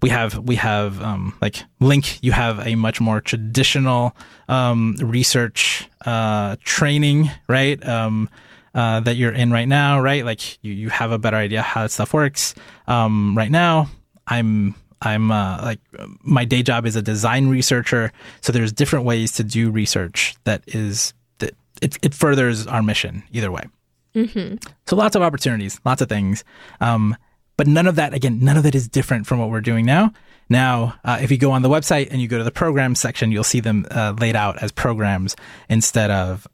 we 0.00 0.10
have 0.10 0.38
we 0.38 0.56
have 0.56 1.02
um, 1.02 1.34
like 1.40 1.64
link 1.80 2.22
you 2.22 2.32
have 2.32 2.66
a 2.66 2.74
much 2.74 3.00
more 3.00 3.20
traditional 3.20 4.16
um, 4.48 4.96
research 5.00 5.88
uh, 6.04 6.56
training 6.62 7.30
right 7.48 7.84
um, 7.86 8.28
uh, 8.74 9.00
that 9.00 9.16
you're 9.16 9.32
in 9.32 9.50
right 9.50 9.68
now 9.68 10.00
right? 10.00 10.24
Like 10.24 10.62
you, 10.64 10.72
you 10.72 10.88
have 10.90 11.12
a 11.12 11.18
better 11.18 11.36
idea 11.36 11.62
how 11.62 11.82
that 11.82 11.90
stuff 11.90 12.12
works. 12.12 12.54
Um, 12.86 13.36
right 13.36 13.50
now 13.50 13.88
i'm 14.30 14.74
i'm 15.00 15.30
uh, 15.30 15.62
like 15.62 15.80
my 16.22 16.44
day 16.44 16.62
job 16.62 16.86
is 16.86 16.96
a 16.96 17.02
design 17.02 17.48
researcher. 17.48 18.12
So 18.40 18.52
there's 18.52 18.72
different 18.72 19.04
ways 19.04 19.32
to 19.32 19.44
do 19.44 19.70
research 19.70 20.36
that 20.44 20.62
is 20.66 21.14
that 21.38 21.54
it, 21.80 21.98
it 22.02 22.14
furthers 22.14 22.66
our 22.66 22.82
mission 22.82 23.22
either 23.32 23.50
way. 23.50 23.64
Mm-hmm. 24.14 24.56
so 24.86 24.96
lots 24.96 25.14
of 25.14 25.22
opportunities 25.22 25.80
lots 25.84 26.02
of 26.02 26.08
things. 26.08 26.42
Um, 26.80 27.16
but 27.58 27.66
none 27.66 27.88
of 27.88 27.96
that, 27.96 28.14
again, 28.14 28.38
none 28.40 28.56
of 28.56 28.64
it 28.64 28.74
is 28.74 28.88
different 28.88 29.26
from 29.26 29.40
what 29.40 29.50
we're 29.50 29.60
doing 29.60 29.84
now. 29.84 30.12
Now, 30.48 30.94
uh, 31.04 31.18
if 31.20 31.30
you 31.30 31.36
go 31.36 31.50
on 31.50 31.62
the 31.62 31.68
website 31.68 32.08
and 32.10 32.22
you 32.22 32.28
go 32.28 32.38
to 32.38 32.44
the 32.44 32.52
programs 32.52 33.00
section, 33.00 33.32
you'll 33.32 33.44
see 33.44 33.60
them 33.60 33.84
uh, 33.90 34.14
laid 34.18 34.36
out 34.36 34.62
as 34.62 34.70
programs 34.70 35.36
instead 35.68 36.10
of 36.10 36.46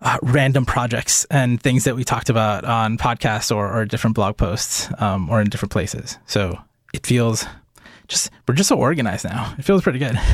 uh, 0.00 0.18
random 0.22 0.64
projects 0.64 1.24
and 1.30 1.60
things 1.60 1.84
that 1.84 1.96
we 1.96 2.04
talked 2.04 2.28
about 2.30 2.64
on 2.64 2.96
podcasts 2.98 3.54
or, 3.54 3.70
or 3.72 3.84
different 3.84 4.14
blog 4.14 4.36
posts 4.36 4.88
um, 4.98 5.28
or 5.28 5.40
in 5.40 5.48
different 5.48 5.72
places. 5.72 6.18
So 6.26 6.58
it 6.94 7.06
feels 7.06 7.44
just, 8.06 8.30
we're 8.46 8.54
just 8.54 8.68
so 8.68 8.78
organized 8.78 9.24
now. 9.24 9.54
It 9.58 9.64
feels 9.64 9.82
pretty 9.82 9.98
good. 9.98 10.18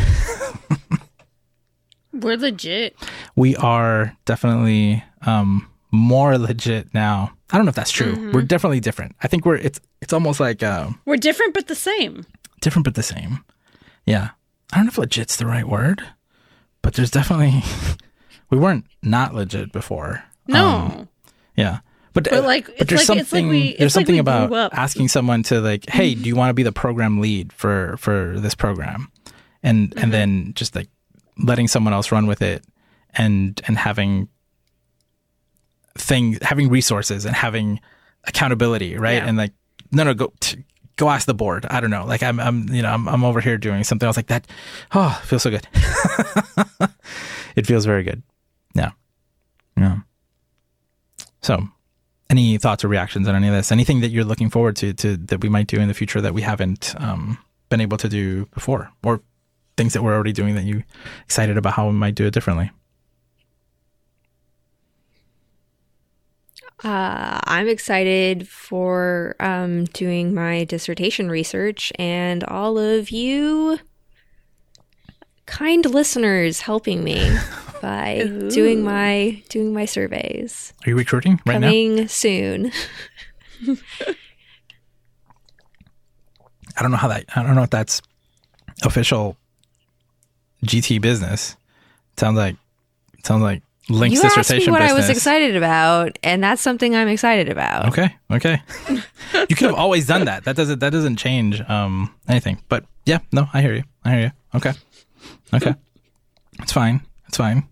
We're 2.12 2.36
legit. 2.36 2.94
We 3.34 3.56
are 3.56 4.16
definitely 4.24 5.02
um, 5.26 5.68
more 5.90 6.38
legit 6.38 6.94
now. 6.94 7.32
I 7.50 7.56
don't 7.56 7.66
know 7.66 7.70
if 7.70 7.74
that's 7.74 7.90
true. 7.90 8.14
Mm-hmm. 8.14 8.32
We're 8.32 8.42
definitely 8.42 8.78
different. 8.80 9.16
I 9.22 9.26
think 9.28 9.44
we're 9.44 9.56
it's 9.56 9.80
it's 10.00 10.12
almost 10.12 10.38
like 10.38 10.62
um, 10.62 11.00
We're 11.06 11.16
different 11.16 11.54
but 11.54 11.66
the 11.66 11.74
same. 11.74 12.24
different 12.60 12.84
but 12.84 12.94
the 12.94 13.02
same. 13.02 13.44
Yeah. 14.06 14.30
I 14.72 14.76
don't 14.76 14.86
know 14.86 14.90
if 14.90 14.98
legit's 14.98 15.36
the 15.36 15.46
right 15.46 15.66
word, 15.68 16.02
but 16.82 16.94
there's 16.94 17.10
definitely 17.10 17.62
we 18.54 18.60
weren't 18.60 18.84
not 19.02 19.34
legit 19.34 19.72
before. 19.72 20.22
No. 20.46 20.66
Um, 20.66 21.08
yeah. 21.56 21.80
But, 22.12 22.28
But, 22.30 22.44
like, 22.44 22.66
but 22.66 22.74
it's 22.82 22.90
there's 22.90 23.08
like- 23.08 23.18
it's 23.18 23.32
like 23.32 23.40
something 23.40 23.48
we- 23.48 23.60
it's 23.70 23.78
there's 23.80 23.96
like 23.96 24.02
something 24.06 24.14
we 24.14 24.18
about 24.20 24.72
asking 24.72 25.08
someone 25.08 25.42
to 25.44 25.60
like, 25.60 25.88
hey, 25.90 26.14
do 26.14 26.28
you 26.28 26.36
want 26.36 26.50
to 26.50 26.54
be 26.54 26.62
the 26.62 26.72
program 26.72 27.20
lead 27.20 27.52
for 27.52 27.96
for 27.98 28.38
this 28.38 28.54
program, 28.54 29.10
and 29.62 29.90
Mm-hmm. 29.90 29.98
and 30.02 30.12
then 30.12 30.52
just 30.54 30.76
like 30.76 30.88
letting 31.38 31.66
someone 31.66 31.92
else 31.92 32.12
run 32.12 32.26
with 32.28 32.40
it, 32.42 32.62
and 33.14 33.60
and 33.66 33.76
having 33.76 34.28
things, 35.98 36.38
having 36.42 36.68
resources, 36.68 37.24
and 37.24 37.34
having 37.34 37.80
accountability, 38.24 38.96
right? 38.96 39.14
Yeah. 39.16 39.26
And 39.26 39.36
like, 39.36 39.52
no, 39.90 40.04
no, 40.04 40.14
go. 40.14 40.32
T- 40.40 40.64
Go 40.96 41.10
ask 41.10 41.26
the 41.26 41.34
board. 41.34 41.66
I 41.68 41.80
don't 41.80 41.90
know. 41.90 42.04
Like 42.06 42.22
I'm, 42.22 42.38
I'm, 42.38 42.68
you 42.72 42.80
know, 42.80 42.88
I'm, 42.88 43.08
I'm 43.08 43.24
over 43.24 43.40
here 43.40 43.58
doing 43.58 43.82
something 43.82 44.06
else 44.06 44.16
like 44.16 44.28
that. 44.28 44.46
Oh, 44.94 45.20
feels 45.24 45.42
so 45.42 45.50
good. 45.50 45.66
it 47.56 47.66
feels 47.66 47.84
very 47.84 48.04
good. 48.04 48.22
Yeah. 48.74 48.90
Yeah. 49.76 49.98
So, 51.42 51.68
any 52.30 52.58
thoughts 52.58 52.84
or 52.84 52.88
reactions 52.88 53.28
on 53.28 53.34
any 53.34 53.48
of 53.48 53.54
this? 53.54 53.70
Anything 53.70 54.00
that 54.00 54.08
you're 54.08 54.24
looking 54.24 54.50
forward 54.50 54.76
to, 54.76 54.92
to 54.94 55.16
that 55.16 55.42
we 55.42 55.48
might 55.48 55.66
do 55.66 55.78
in 55.78 55.88
the 55.88 55.94
future 55.94 56.20
that 56.20 56.34
we 56.34 56.42
haven't 56.42 56.94
um, 56.98 57.38
been 57.68 57.80
able 57.80 57.96
to 57.98 58.08
do 58.08 58.46
before, 58.46 58.90
or 59.02 59.20
things 59.76 59.92
that 59.92 60.02
we're 60.02 60.14
already 60.14 60.32
doing 60.32 60.54
that 60.54 60.64
you're 60.64 60.84
excited 61.24 61.56
about 61.56 61.74
how 61.74 61.86
we 61.86 61.92
might 61.92 62.14
do 62.14 62.26
it 62.26 62.32
differently? 62.32 62.70
Uh, 66.82 67.40
I'm 67.44 67.68
excited 67.68 68.46
for 68.46 69.36
um, 69.40 69.84
doing 69.86 70.34
my 70.34 70.64
dissertation 70.64 71.30
research 71.30 71.92
and 71.98 72.44
all 72.44 72.78
of 72.78 73.10
you 73.10 73.78
kind 75.46 75.84
listeners 75.86 76.60
helping 76.60 77.04
me 77.04 77.36
by 77.82 78.22
doing 78.50 78.82
my 78.82 79.42
doing 79.48 79.72
my 79.72 79.84
surveys. 79.84 80.72
Are 80.84 80.90
you 80.90 80.96
recruiting 80.96 81.40
right 81.46 81.58
now? 81.58 81.68
Coming 81.68 82.08
soon. 82.08 82.72
I 86.76 86.82
don't 86.82 86.90
know 86.90 86.96
how 86.96 87.08
that. 87.08 87.24
I 87.36 87.42
don't 87.42 87.54
know 87.54 87.62
if 87.62 87.70
that's 87.70 88.02
official 88.84 89.36
GT 90.64 91.00
business. 91.00 91.56
Sounds 92.16 92.36
like 92.36 92.56
sounds 93.24 93.42
like 93.42 93.62
Link's 93.88 94.16
you 94.16 94.22
dissertation 94.22 94.72
what 94.72 94.80
business. 94.80 94.92
I 94.92 95.08
was 95.08 95.10
excited 95.10 95.56
about, 95.56 96.18
and 96.22 96.42
that's 96.42 96.62
something 96.62 96.96
I'm 96.96 97.08
excited 97.08 97.50
about. 97.50 97.88
Okay, 97.88 98.16
okay. 98.30 98.62
you 98.88 99.56
could 99.56 99.68
have 99.68 99.74
always 99.74 100.06
done 100.06 100.24
that. 100.24 100.44
That 100.44 100.56
doesn't 100.56 100.78
that 100.78 100.90
doesn't 100.90 101.16
change 101.16 101.60
um 101.68 102.14
anything. 102.28 102.60
But 102.68 102.84
yeah, 103.04 103.18
no, 103.30 103.46
I 103.52 103.60
hear 103.60 103.74
you. 103.74 103.84
I 104.04 104.10
hear 104.12 104.20
you. 104.20 104.30
Okay, 104.54 104.72
okay. 105.52 105.74
It's 106.60 106.72
fine. 106.72 107.02
It's 107.28 107.36
fine. 107.36 107.68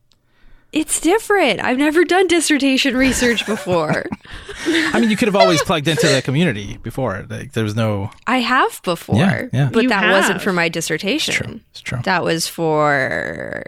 It's 0.72 1.00
different. 1.00 1.60
I've 1.60 1.76
never 1.76 2.02
done 2.04 2.26
dissertation 2.28 2.96
research 2.96 3.44
before. 3.44 4.06
I 4.66 5.00
mean, 5.00 5.10
you 5.10 5.18
could 5.18 5.28
have 5.28 5.36
always 5.36 5.62
plugged 5.62 5.86
into 5.86 6.08
the 6.08 6.22
community 6.22 6.78
before. 6.78 7.26
Like 7.28 7.52
there 7.52 7.64
was 7.64 7.76
no. 7.76 8.10
I 8.26 8.38
have 8.38 8.80
before, 8.82 9.16
Yeah, 9.16 9.48
yeah. 9.52 9.70
but 9.70 9.82
You 9.82 9.88
that 9.90 10.10
wasn't 10.10 10.40
for 10.40 10.52
my 10.52 10.70
dissertation. 10.70 11.34
True. 11.34 11.60
It's 11.72 11.80
true. 11.82 11.98
That 12.04 12.24
was 12.24 12.48
for 12.48 13.64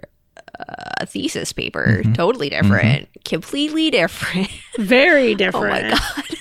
a 0.99 1.05
thesis 1.07 1.53
paper. 1.53 1.99
Mm-hmm. 2.01 2.12
Totally 2.14 2.49
different. 2.49 3.09
Completely 3.25 3.90
different. 3.90 4.49
Very 4.79 5.35
different. 5.35 5.92
oh 6.01 6.14
my 6.16 6.25
god. 6.25 6.38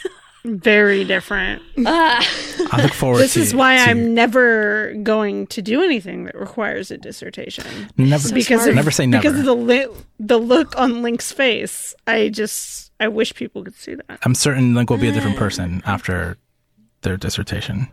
Very 0.62 1.04
different. 1.04 1.62
Ah. 1.86 2.26
I 2.74 2.82
look 2.82 2.94
forward. 2.94 3.20
This 3.20 3.34
to, 3.36 3.42
is 3.42 3.54
why 3.54 3.78
to- 3.78 3.84
I'm 3.84 4.14
never 4.14 4.94
going 5.04 5.48
to 5.48 5.62
do 5.62 5.84
anything 5.84 6.26
that 6.26 6.36
requires 6.36 6.92
a 6.92 6.98
dissertation. 6.98 7.66
never 7.98 8.34
because 8.34 8.68
of, 8.68 8.76
never 8.76 8.92
say 8.92 9.06
never. 9.06 9.22
because 9.22 9.40
of 9.40 9.46
the 9.46 9.56
li- 9.56 9.88
the 10.20 10.40
look 10.40 10.78
on 10.78 11.02
Link's 11.02 11.32
face. 11.32 11.96
I 12.08 12.30
just 12.30 12.92
I 13.00 13.08
wish 13.08 13.34
people 13.36 13.64
could 13.64 13.76
see 13.76 13.96
that. 13.96 14.20
I'm 14.24 14.36
certain 14.36 14.74
Link 14.74 14.90
will 14.90 14.98
be 14.98 15.08
a 15.08 15.12
different 15.12 15.38
person 15.38 15.82
after 15.86 16.38
their 17.02 17.18
dissertation. 17.18 17.88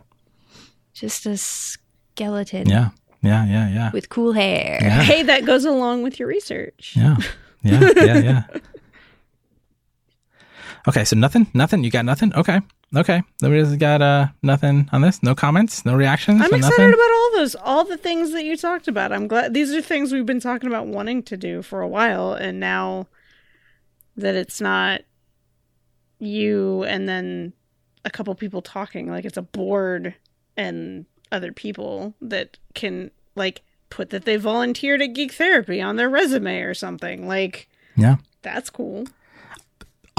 Just 0.93 1.25
a 1.25 1.37
skeleton 1.37 2.67
Yeah, 2.67 2.89
yeah, 3.21 3.45
yeah, 3.45 3.69
yeah. 3.69 3.91
with 3.91 4.09
cool 4.09 4.33
hair. 4.33 4.79
Yeah. 4.81 5.01
Hey, 5.01 5.23
that 5.23 5.45
goes 5.45 5.65
along 5.65 6.03
with 6.03 6.19
your 6.19 6.27
research. 6.27 6.93
Yeah. 6.95 7.17
Yeah. 7.63 7.89
Yeah. 7.95 8.17
Yeah. 8.19 8.43
okay. 10.87 11.05
So 11.05 11.15
nothing, 11.15 11.47
nothing. 11.53 11.83
You 11.83 11.91
got 11.91 12.05
nothing? 12.05 12.33
Okay. 12.35 12.61
Okay. 12.95 13.23
Nobody's 13.41 13.75
got 13.77 14.01
uh 14.01 14.27
nothing 14.43 14.89
on 14.91 15.01
this? 15.01 15.23
No 15.23 15.33
comments? 15.33 15.85
No 15.85 15.95
reactions? 15.95 16.41
I'm 16.41 16.53
excited 16.53 16.61
nothing? 16.77 16.93
about 16.93 17.11
all 17.11 17.31
those, 17.35 17.55
all 17.55 17.83
the 17.85 17.97
things 17.97 18.31
that 18.31 18.43
you 18.43 18.57
talked 18.57 18.87
about. 18.87 19.11
I'm 19.11 19.27
glad 19.27 19.53
these 19.53 19.73
are 19.73 19.81
things 19.81 20.11
we've 20.11 20.25
been 20.25 20.41
talking 20.41 20.67
about 20.67 20.87
wanting 20.87 21.23
to 21.23 21.37
do 21.37 21.61
for 21.61 21.81
a 21.81 21.87
while, 21.87 22.33
and 22.33 22.59
now 22.59 23.07
that 24.17 24.35
it's 24.35 24.59
not 24.59 25.01
you 26.19 26.83
and 26.83 27.07
then 27.07 27.53
a 28.03 28.09
couple 28.09 28.33
people 28.35 28.61
talking, 28.61 29.09
like 29.09 29.25
it's 29.25 29.37
a 29.37 29.41
board 29.41 30.13
and 30.57 31.05
other 31.31 31.51
people 31.51 32.13
that 32.21 32.57
can 32.73 33.09
like 33.35 33.61
put 33.89 34.09
that 34.09 34.25
they 34.25 34.35
volunteered 34.35 35.01
at 35.01 35.13
Geek 35.13 35.31
Therapy 35.31 35.81
on 35.81 35.95
their 35.95 36.09
resume 36.09 36.59
or 36.61 36.73
something. 36.73 37.27
Like 37.27 37.69
Yeah. 37.95 38.17
that's 38.41 38.69
cool. 38.69 39.05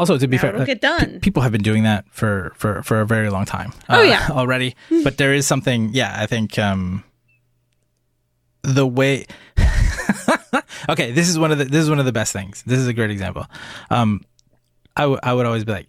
Also, 0.03 0.19
to 0.19 0.27
be 0.27 0.35
Now 0.37 0.41
fair, 0.43 0.51
it'll 0.51 0.63
uh, 0.63 0.65
get 0.65 0.81
done. 0.81 1.21
people 1.21 1.43
have 1.43 1.53
been 1.53 1.63
doing 1.63 1.85
that 1.85 2.05
for, 2.11 2.53
for, 2.57 2.83
for 2.83 3.01
a 3.01 3.07
very 3.07 3.31
long 3.31 3.45
time. 3.45 3.73
Oh, 3.89 4.01
uh, 4.01 4.03
yeah. 4.03 4.27
already. 4.31 4.75
but 5.05 5.17
there 5.17 5.33
is 5.33 5.47
something, 5.47 5.91
yeah, 5.95 6.13
I 6.19 6.27
think 6.27 6.59
um, 6.59 7.05
the 8.63 8.85
way. 8.85 9.27
okay, 10.89 11.13
this 11.13 11.29
is 11.29 11.39
one 11.39 11.53
of 11.53 11.59
the 11.59 11.67
this 11.67 11.85
is 11.85 11.89
one 11.89 12.01
of 12.01 12.05
the 12.05 12.11
best 12.13 12.33
things. 12.33 12.65
This 12.67 12.81
is 12.81 12.89
a 12.89 12.93
great 12.93 13.13
example. 13.13 13.47
Um, 13.91 14.23
I, 14.97 15.03
w- 15.03 15.21
I 15.23 15.33
would 15.35 15.47
always 15.47 15.65
be 15.65 15.71
like, 15.71 15.87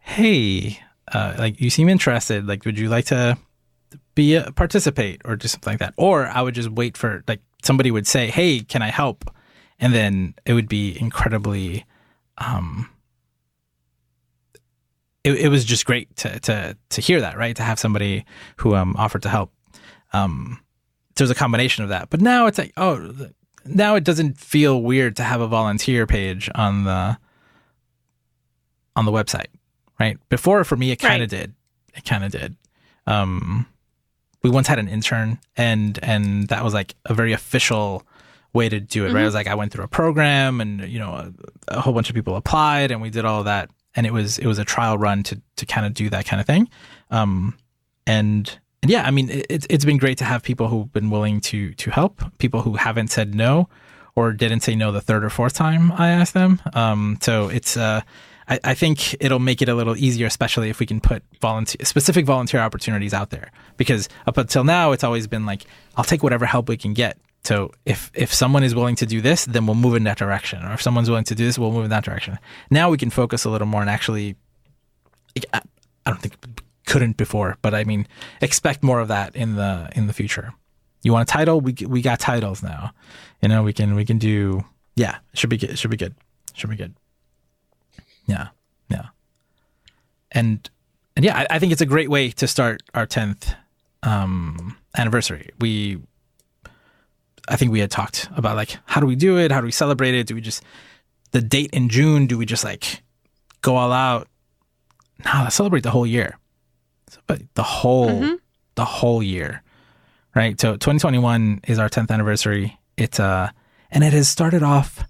"Hey, 0.00 0.80
uh, 1.10 1.34
like 1.38 1.62
you 1.62 1.70
seem 1.70 1.88
interested. 1.88 2.46
Like, 2.46 2.66
would 2.66 2.78
you 2.78 2.90
like 2.90 3.06
to 3.06 3.38
be 4.14 4.34
a 4.34 4.52
participate 4.52 5.22
or 5.24 5.34
do 5.36 5.48
something 5.48 5.72
like 5.72 5.80
that?" 5.80 5.94
Or 5.96 6.26
I 6.26 6.42
would 6.42 6.54
just 6.54 6.68
wait 6.68 6.98
for 6.98 7.24
like 7.26 7.40
somebody 7.62 7.90
would 7.90 8.06
say, 8.06 8.28
"Hey, 8.28 8.60
can 8.60 8.82
I 8.82 8.90
help?" 8.90 9.30
And 9.80 9.94
then 9.94 10.34
it 10.44 10.52
would 10.52 10.68
be 10.68 10.94
incredibly. 11.00 11.86
Um, 12.36 12.90
it, 15.24 15.32
it 15.34 15.48
was 15.48 15.64
just 15.64 15.84
great 15.86 16.14
to 16.18 16.38
to 16.40 16.76
to 16.90 17.00
hear 17.00 17.20
that, 17.20 17.36
right? 17.36 17.56
To 17.56 17.62
have 17.62 17.78
somebody 17.78 18.24
who 18.58 18.74
um 18.74 18.94
offered 18.96 19.22
to 19.22 19.28
help. 19.28 19.52
Um, 20.12 20.60
there's 21.16 21.30
a 21.30 21.34
combination 21.34 21.82
of 21.84 21.90
that, 21.90 22.10
but 22.10 22.20
now 22.20 22.46
it's 22.46 22.58
like, 22.58 22.72
oh, 22.76 23.12
now 23.64 23.94
it 23.96 24.04
doesn't 24.04 24.38
feel 24.38 24.80
weird 24.82 25.16
to 25.16 25.22
have 25.24 25.40
a 25.40 25.46
volunteer 25.48 26.06
page 26.06 26.48
on 26.54 26.84
the 26.84 27.18
on 28.96 29.04
the 29.04 29.12
website. 29.12 29.46
right? 30.00 30.18
Before 30.28 30.64
for 30.64 30.76
me, 30.76 30.90
it 30.90 30.96
kind 30.96 31.22
of 31.22 31.32
Right. 31.32 31.40
did. 31.40 31.54
It 31.94 32.04
kind 32.04 32.24
of 32.24 32.32
did. 32.32 32.56
Um, 33.06 33.66
we 34.42 34.50
once 34.50 34.66
had 34.66 34.78
an 34.78 34.88
intern, 34.88 35.38
and 35.56 35.98
and 36.02 36.48
that 36.48 36.64
was 36.64 36.74
like 36.74 36.94
a 37.04 37.14
very 37.14 37.32
official 37.32 38.04
way 38.52 38.68
to 38.68 38.78
do 38.80 39.04
it, 39.06 39.12
right? 39.12 39.22
It 39.22 39.24
was 39.24 39.34
like 39.34 39.46
I 39.46 39.54
went 39.54 39.72
through 39.72 39.84
a 39.84 39.88
program, 39.88 40.60
and 40.60 40.80
you 40.88 40.98
know, 40.98 41.12
a, 41.12 41.32
a 41.68 41.80
whole 41.80 41.92
bunch 41.92 42.08
of 42.10 42.14
people 42.16 42.34
applied, 42.36 42.90
and 42.90 43.00
we 43.00 43.10
did 43.10 43.24
all 43.24 43.44
that, 43.44 43.70
and 43.96 44.06
it 44.06 44.12
was 44.12 44.38
it 44.38 44.46
was 44.46 44.58
a 44.58 44.64
trial 44.64 44.98
run 44.98 45.22
to 45.24 45.40
to 45.56 45.66
kind 45.66 45.86
of 45.86 45.94
do 45.94 46.10
that 46.10 46.26
kind 46.26 46.40
of 46.40 46.46
thing. 46.46 46.68
Um, 47.10 47.56
and 48.06 48.58
and 48.82 48.90
yeah, 48.90 49.04
I 49.04 49.10
mean, 49.10 49.30
it, 49.30 49.46
it's 49.48 49.66
it's 49.70 49.84
been 49.84 49.98
great 49.98 50.18
to 50.18 50.24
have 50.24 50.42
people 50.42 50.68
who've 50.68 50.92
been 50.92 51.10
willing 51.10 51.40
to 51.42 51.72
to 51.74 51.90
help, 51.90 52.22
people 52.38 52.62
who 52.62 52.74
haven't 52.74 53.08
said 53.08 53.34
no 53.34 53.68
or 54.16 54.32
didn't 54.32 54.60
say 54.60 54.74
no 54.74 54.92
the 54.92 55.00
third 55.00 55.24
or 55.24 55.30
fourth 55.30 55.54
time 55.54 55.90
I 55.92 56.10
asked 56.10 56.34
them. 56.34 56.60
Um, 56.74 57.18
so 57.20 57.48
it's 57.48 57.76
uh, 57.76 58.02
I, 58.48 58.60
I 58.62 58.74
think 58.74 59.14
it'll 59.20 59.38
make 59.38 59.62
it 59.62 59.68
a 59.68 59.74
little 59.74 59.96
easier, 59.96 60.26
especially 60.26 60.70
if 60.70 60.80
we 60.80 60.86
can 60.86 61.00
put 61.00 61.22
volunteer 61.40 61.84
specific 61.84 62.26
volunteer 62.26 62.60
opportunities 62.60 63.14
out 63.14 63.30
there. 63.30 63.50
Because 63.76 64.08
up 64.26 64.36
until 64.36 64.64
now, 64.64 64.92
it's 64.92 65.04
always 65.04 65.26
been 65.26 65.46
like, 65.46 65.64
I'll 65.96 66.04
take 66.04 66.22
whatever 66.22 66.46
help 66.46 66.68
we 66.68 66.76
can 66.76 66.94
get. 66.94 67.18
So 67.44 67.72
if 67.84 68.10
if 68.14 68.32
someone 68.32 68.64
is 68.64 68.74
willing 68.74 68.96
to 68.96 69.06
do 69.06 69.20
this, 69.20 69.44
then 69.44 69.66
we'll 69.66 69.74
move 69.74 69.94
in 69.94 70.04
that 70.04 70.16
direction. 70.18 70.64
Or 70.64 70.72
if 70.72 70.82
someone's 70.82 71.10
willing 71.10 71.24
to 71.24 71.34
do 71.34 71.44
this, 71.44 71.58
we'll 71.58 71.72
move 71.72 71.84
in 71.84 71.90
that 71.90 72.04
direction. 72.04 72.38
Now 72.70 72.90
we 72.90 72.96
can 72.96 73.10
focus 73.10 73.44
a 73.44 73.50
little 73.50 73.66
more 73.66 73.80
and 73.80 73.90
actually 73.90 74.36
I 75.52 75.60
don't 76.06 76.20
think 76.20 76.36
couldn't 76.86 77.16
before, 77.16 77.56
but 77.62 77.74
I 77.74 77.84
mean, 77.84 78.06
expect 78.40 78.82
more 78.82 79.00
of 79.00 79.08
that 79.08 79.34
in 79.34 79.56
the 79.56 79.90
in 79.94 80.06
the 80.06 80.12
future. 80.12 80.52
You 81.02 81.12
want 81.12 81.28
a 81.28 81.32
title? 81.32 81.60
We 81.60 81.74
we 81.86 82.02
got 82.02 82.20
titles 82.20 82.62
now. 82.62 82.92
You 83.42 83.48
know, 83.48 83.62
we 83.62 83.72
can 83.72 83.94
we 83.94 84.04
can 84.04 84.18
do. 84.18 84.64
Yeah, 84.96 85.18
should 85.34 85.50
be 85.50 85.56
good. 85.58 85.78
Should 85.78 85.90
be 85.90 85.96
good. 85.96 86.14
Should 86.54 86.70
be 86.70 86.76
good. 86.76 86.94
Yeah, 88.26 88.48
yeah. 88.88 89.08
And 90.32 90.70
and 91.16 91.24
yeah, 91.24 91.38
I, 91.38 91.46
I 91.56 91.58
think 91.58 91.72
it's 91.72 91.80
a 91.80 91.86
great 91.86 92.10
way 92.10 92.30
to 92.30 92.46
start 92.46 92.82
our 92.94 93.06
tenth 93.06 93.54
um, 94.02 94.76
anniversary. 94.96 95.50
We, 95.60 95.98
I 97.48 97.56
think 97.56 97.72
we 97.72 97.80
had 97.80 97.90
talked 97.90 98.28
about 98.36 98.56
like 98.56 98.78
how 98.86 99.00
do 99.00 99.06
we 99.06 99.16
do 99.16 99.38
it? 99.38 99.52
How 99.52 99.60
do 99.60 99.66
we 99.66 99.72
celebrate 99.72 100.14
it? 100.14 100.26
Do 100.26 100.34
we 100.34 100.40
just 100.40 100.62
the 101.32 101.42
date 101.42 101.70
in 101.72 101.88
June? 101.88 102.26
Do 102.26 102.38
we 102.38 102.46
just 102.46 102.64
like 102.64 103.02
go 103.60 103.76
all 103.76 103.92
out? 103.92 104.28
No, 105.24 105.42
let's 105.42 105.54
celebrate 105.54 105.82
the 105.82 105.90
whole 105.90 106.06
year. 106.06 106.38
But 107.26 107.42
the 107.54 107.62
whole 107.62 108.38
the 108.74 108.84
whole 108.84 109.22
year, 109.22 109.62
right? 110.34 110.60
So 110.60 110.72
2021 110.72 111.60
is 111.66 111.78
our 111.78 111.88
10th 111.88 112.10
anniversary. 112.10 112.78
It's 112.96 113.20
uh, 113.20 113.50
and 113.90 114.02
it 114.04 114.12
has 114.12 114.28
started 114.28 114.62
off 114.62 115.04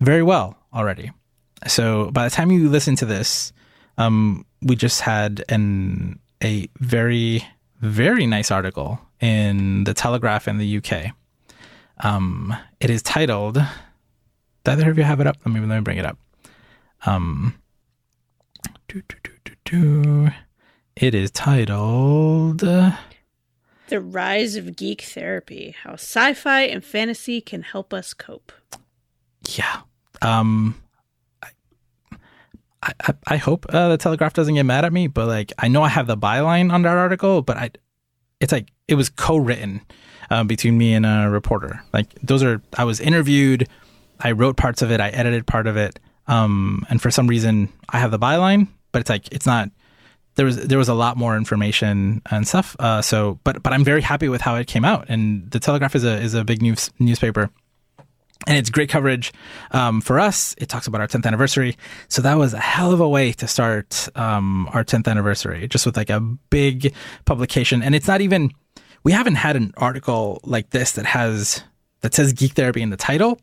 very 0.00 0.22
well 0.22 0.56
already. 0.72 1.10
So 1.66 2.10
by 2.10 2.24
the 2.24 2.30
time 2.30 2.50
you 2.50 2.68
listen 2.68 2.96
to 2.96 3.06
this, 3.06 3.52
um, 3.98 4.44
we 4.62 4.76
just 4.76 5.00
had 5.00 5.44
an 5.48 6.18
a 6.42 6.68
very 6.80 7.44
very 7.80 8.26
nice 8.26 8.50
article 8.50 9.00
in 9.20 9.84
the 9.84 9.94
Telegraph 9.94 10.48
in 10.48 10.58
the 10.58 10.78
UK. 10.78 11.12
Um, 12.02 12.54
it 12.80 12.90
is 12.90 13.02
titled. 13.02 13.54
Did 13.54 14.70
either 14.70 14.90
of 14.90 14.98
you 14.98 15.04
have 15.04 15.20
it 15.20 15.26
up? 15.26 15.36
Let 15.44 15.54
me 15.54 15.60
let 15.60 15.76
me 15.76 15.80
bring 15.80 15.98
it 15.98 16.04
up. 16.06 16.18
Um, 17.06 17.54
do, 18.88 19.02
do, 19.08 19.16
do, 19.22 19.32
do, 19.44 19.54
do. 19.64 20.30
It 20.96 21.14
is 21.14 21.30
titled. 21.30 22.58
The 22.58 24.00
Rise 24.00 24.56
of 24.56 24.76
Geek 24.76 25.02
Therapy 25.02 25.76
How 25.82 25.94
Sci 25.94 26.34
Fi 26.34 26.62
and 26.62 26.84
Fantasy 26.84 27.40
Can 27.40 27.62
Help 27.62 27.94
Us 27.94 28.14
Cope. 28.14 28.52
Yeah. 29.48 29.82
Um. 30.20 30.76
I, 32.84 32.92
I, 33.00 33.14
I 33.28 33.36
hope 33.36 33.66
uh, 33.68 33.90
the 33.90 33.96
Telegraph 33.96 34.32
doesn't 34.32 34.54
get 34.54 34.64
mad 34.64 34.84
at 34.84 34.92
me, 34.92 35.06
but 35.06 35.28
like 35.28 35.52
I 35.56 35.68
know 35.68 35.84
I 35.84 35.88
have 35.88 36.08
the 36.08 36.16
byline 36.16 36.72
on 36.72 36.82
that 36.82 36.96
article, 36.96 37.40
but 37.40 37.56
I, 37.56 37.70
it's 38.40 38.50
like 38.50 38.72
it 38.88 38.96
was 38.96 39.08
co-written 39.08 39.82
uh, 40.32 40.44
between 40.44 40.78
me 40.78 40.94
and 40.94 41.04
a 41.04 41.28
reporter. 41.28 41.82
Like 41.92 42.14
those 42.22 42.42
are 42.42 42.62
I 42.78 42.84
was 42.84 43.00
interviewed, 43.00 43.68
I 44.18 44.32
wrote 44.32 44.56
parts 44.56 44.80
of 44.80 44.90
it, 44.90 44.98
I 44.98 45.10
edited 45.10 45.46
part 45.46 45.66
of 45.66 45.76
it, 45.76 46.00
um, 46.26 46.86
and 46.88 47.02
for 47.02 47.10
some 47.10 47.26
reason 47.26 47.70
I 47.90 47.98
have 47.98 48.10
the 48.10 48.18
byline, 48.18 48.68
but 48.92 49.00
it's 49.00 49.10
like 49.10 49.30
it's 49.30 49.46
not. 49.46 49.68
There 50.34 50.46
was 50.46 50.56
there 50.56 50.78
was 50.78 50.88
a 50.88 50.94
lot 50.94 51.18
more 51.18 51.36
information 51.36 52.22
and 52.30 52.48
stuff. 52.48 52.74
Uh, 52.78 53.02
so, 53.02 53.38
but 53.44 53.62
but 53.62 53.74
I'm 53.74 53.84
very 53.84 54.00
happy 54.00 54.30
with 54.30 54.40
how 54.40 54.56
it 54.56 54.66
came 54.66 54.86
out, 54.86 55.04
and 55.10 55.50
the 55.50 55.60
Telegraph 55.60 55.94
is 55.94 56.04
a 56.04 56.18
is 56.18 56.32
a 56.32 56.44
big 56.44 56.62
news 56.62 56.90
newspaper 56.98 57.50
and 58.46 58.56
it's 58.56 58.70
great 58.70 58.88
coverage 58.88 59.32
um, 59.70 60.00
for 60.00 60.18
us. 60.18 60.54
It 60.58 60.68
talks 60.68 60.86
about 60.88 61.00
our 61.00 61.06
10th 61.06 61.26
anniversary. 61.26 61.76
So 62.08 62.22
that 62.22 62.34
was 62.34 62.54
a 62.54 62.58
hell 62.58 62.92
of 62.92 63.00
a 63.00 63.08
way 63.08 63.32
to 63.34 63.46
start 63.46 64.08
um, 64.16 64.68
our 64.72 64.82
10th 64.84 65.06
anniversary, 65.06 65.68
just 65.68 65.86
with 65.86 65.96
like 65.96 66.10
a 66.10 66.18
big 66.50 66.92
publication. 67.24 67.82
And 67.84 67.94
it's 67.94 68.08
not 68.08 68.20
even, 68.20 68.50
we 69.04 69.12
haven't 69.12 69.36
had 69.36 69.56
an 69.56 69.72
article 69.76 70.40
like 70.44 70.70
this 70.70 70.92
that 70.92 71.06
has, 71.06 71.62
that 72.00 72.14
says 72.14 72.32
geek 72.32 72.52
therapy 72.52 72.82
in 72.82 72.90
the 72.90 72.96
title 72.96 73.40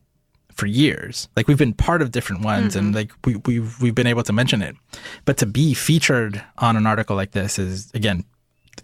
for 0.53 0.65
years. 0.65 1.29
Like 1.35 1.47
we've 1.47 1.57
been 1.57 1.73
part 1.73 2.01
of 2.01 2.11
different 2.11 2.43
ones 2.43 2.75
and 2.75 2.93
like 2.93 3.11
we, 3.25 3.35
we've, 3.37 3.81
we've 3.81 3.95
been 3.95 4.07
able 4.07 4.23
to 4.23 4.33
mention 4.33 4.61
it. 4.61 4.75
But 5.25 5.37
to 5.37 5.45
be 5.45 5.73
featured 5.73 6.43
on 6.57 6.75
an 6.75 6.85
article 6.85 7.15
like 7.15 7.31
this 7.31 7.59
is, 7.59 7.91
again, 7.93 8.25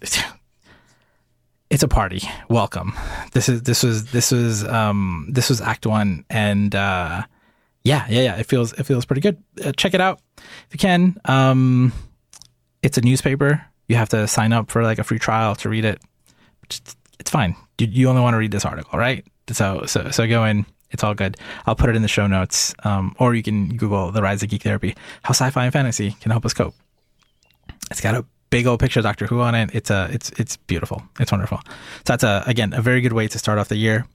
it's 1.70 1.82
a 1.82 1.88
party. 1.88 2.22
Welcome. 2.48 2.94
This 3.32 3.48
is 3.48 3.62
this 3.62 3.82
was 3.82 4.10
this 4.12 4.30
was 4.30 4.64
um 4.64 5.28
this 5.30 5.48
was 5.48 5.60
Act 5.60 5.86
One, 5.86 6.24
and 6.30 6.74
uh, 6.74 7.24
yeah, 7.82 8.06
yeah, 8.08 8.22
yeah. 8.22 8.36
It 8.36 8.46
feels 8.46 8.72
it 8.74 8.84
feels 8.84 9.04
pretty 9.04 9.20
good. 9.20 9.42
Uh, 9.64 9.72
check 9.72 9.94
it 9.94 10.00
out 10.00 10.20
if 10.38 10.68
you 10.72 10.78
can. 10.78 11.20
Um, 11.24 11.92
it's 12.82 12.98
a 12.98 13.00
newspaper. 13.00 13.64
You 13.88 13.96
have 13.96 14.08
to 14.10 14.26
sign 14.26 14.52
up 14.52 14.70
for 14.70 14.82
like 14.82 14.98
a 14.98 15.04
free 15.04 15.18
trial 15.18 15.54
to 15.56 15.68
read 15.68 15.84
it. 15.84 16.00
Just- 16.68 16.96
It's 17.18 17.30
fine. 17.30 17.56
You, 17.78 17.86
you 17.90 18.08
only 18.08 18.22
want 18.22 18.34
to 18.34 18.38
read 18.38 18.50
this 18.52 18.64
article, 18.64 18.98
right? 18.98 19.24
So 19.50 19.84
so 19.86 20.10
so 20.10 20.26
go 20.26 20.44
in. 20.44 20.66
It's 20.90 21.02
all 21.04 21.14
good. 21.14 21.36
I'll 21.66 21.74
put 21.74 21.90
it 21.90 21.96
in 21.96 22.02
the 22.02 22.08
show 22.08 22.26
notes, 22.28 22.74
um, 22.84 23.14
or 23.18 23.34
you 23.34 23.42
can 23.42 23.76
Google 23.76 24.12
the 24.12 24.22
rise 24.22 24.42
of 24.42 24.48
geek 24.50 24.62
therapy, 24.62 24.94
how 25.22 25.30
sci-fi 25.32 25.64
and 25.64 25.72
fantasy 25.72 26.12
can 26.20 26.30
help 26.30 26.44
us 26.46 26.54
cope. 26.54 26.74
It's 27.90 28.00
got 28.00 28.14
a 28.14 28.24
big 28.50 28.66
old 28.66 28.78
picture 28.80 29.00
of 29.00 29.04
Doctor 29.04 29.26
Who 29.26 29.40
on 29.40 29.54
it. 29.54 29.70
It's 29.74 29.90
a 29.90 30.08
it's 30.12 30.30
it's 30.38 30.56
beautiful. 30.56 31.02
It's 31.20 31.32
wonderful. 31.32 31.60
So 31.66 31.72
that's 32.12 32.24
a 32.24 32.44
again 32.46 32.72
a 32.72 32.80
very 32.82 33.00
good 33.00 33.12
way 33.12 33.28
to 33.28 33.38
start 33.38 33.58
off 33.58 33.68
the 33.68 33.76
year. 33.76 34.06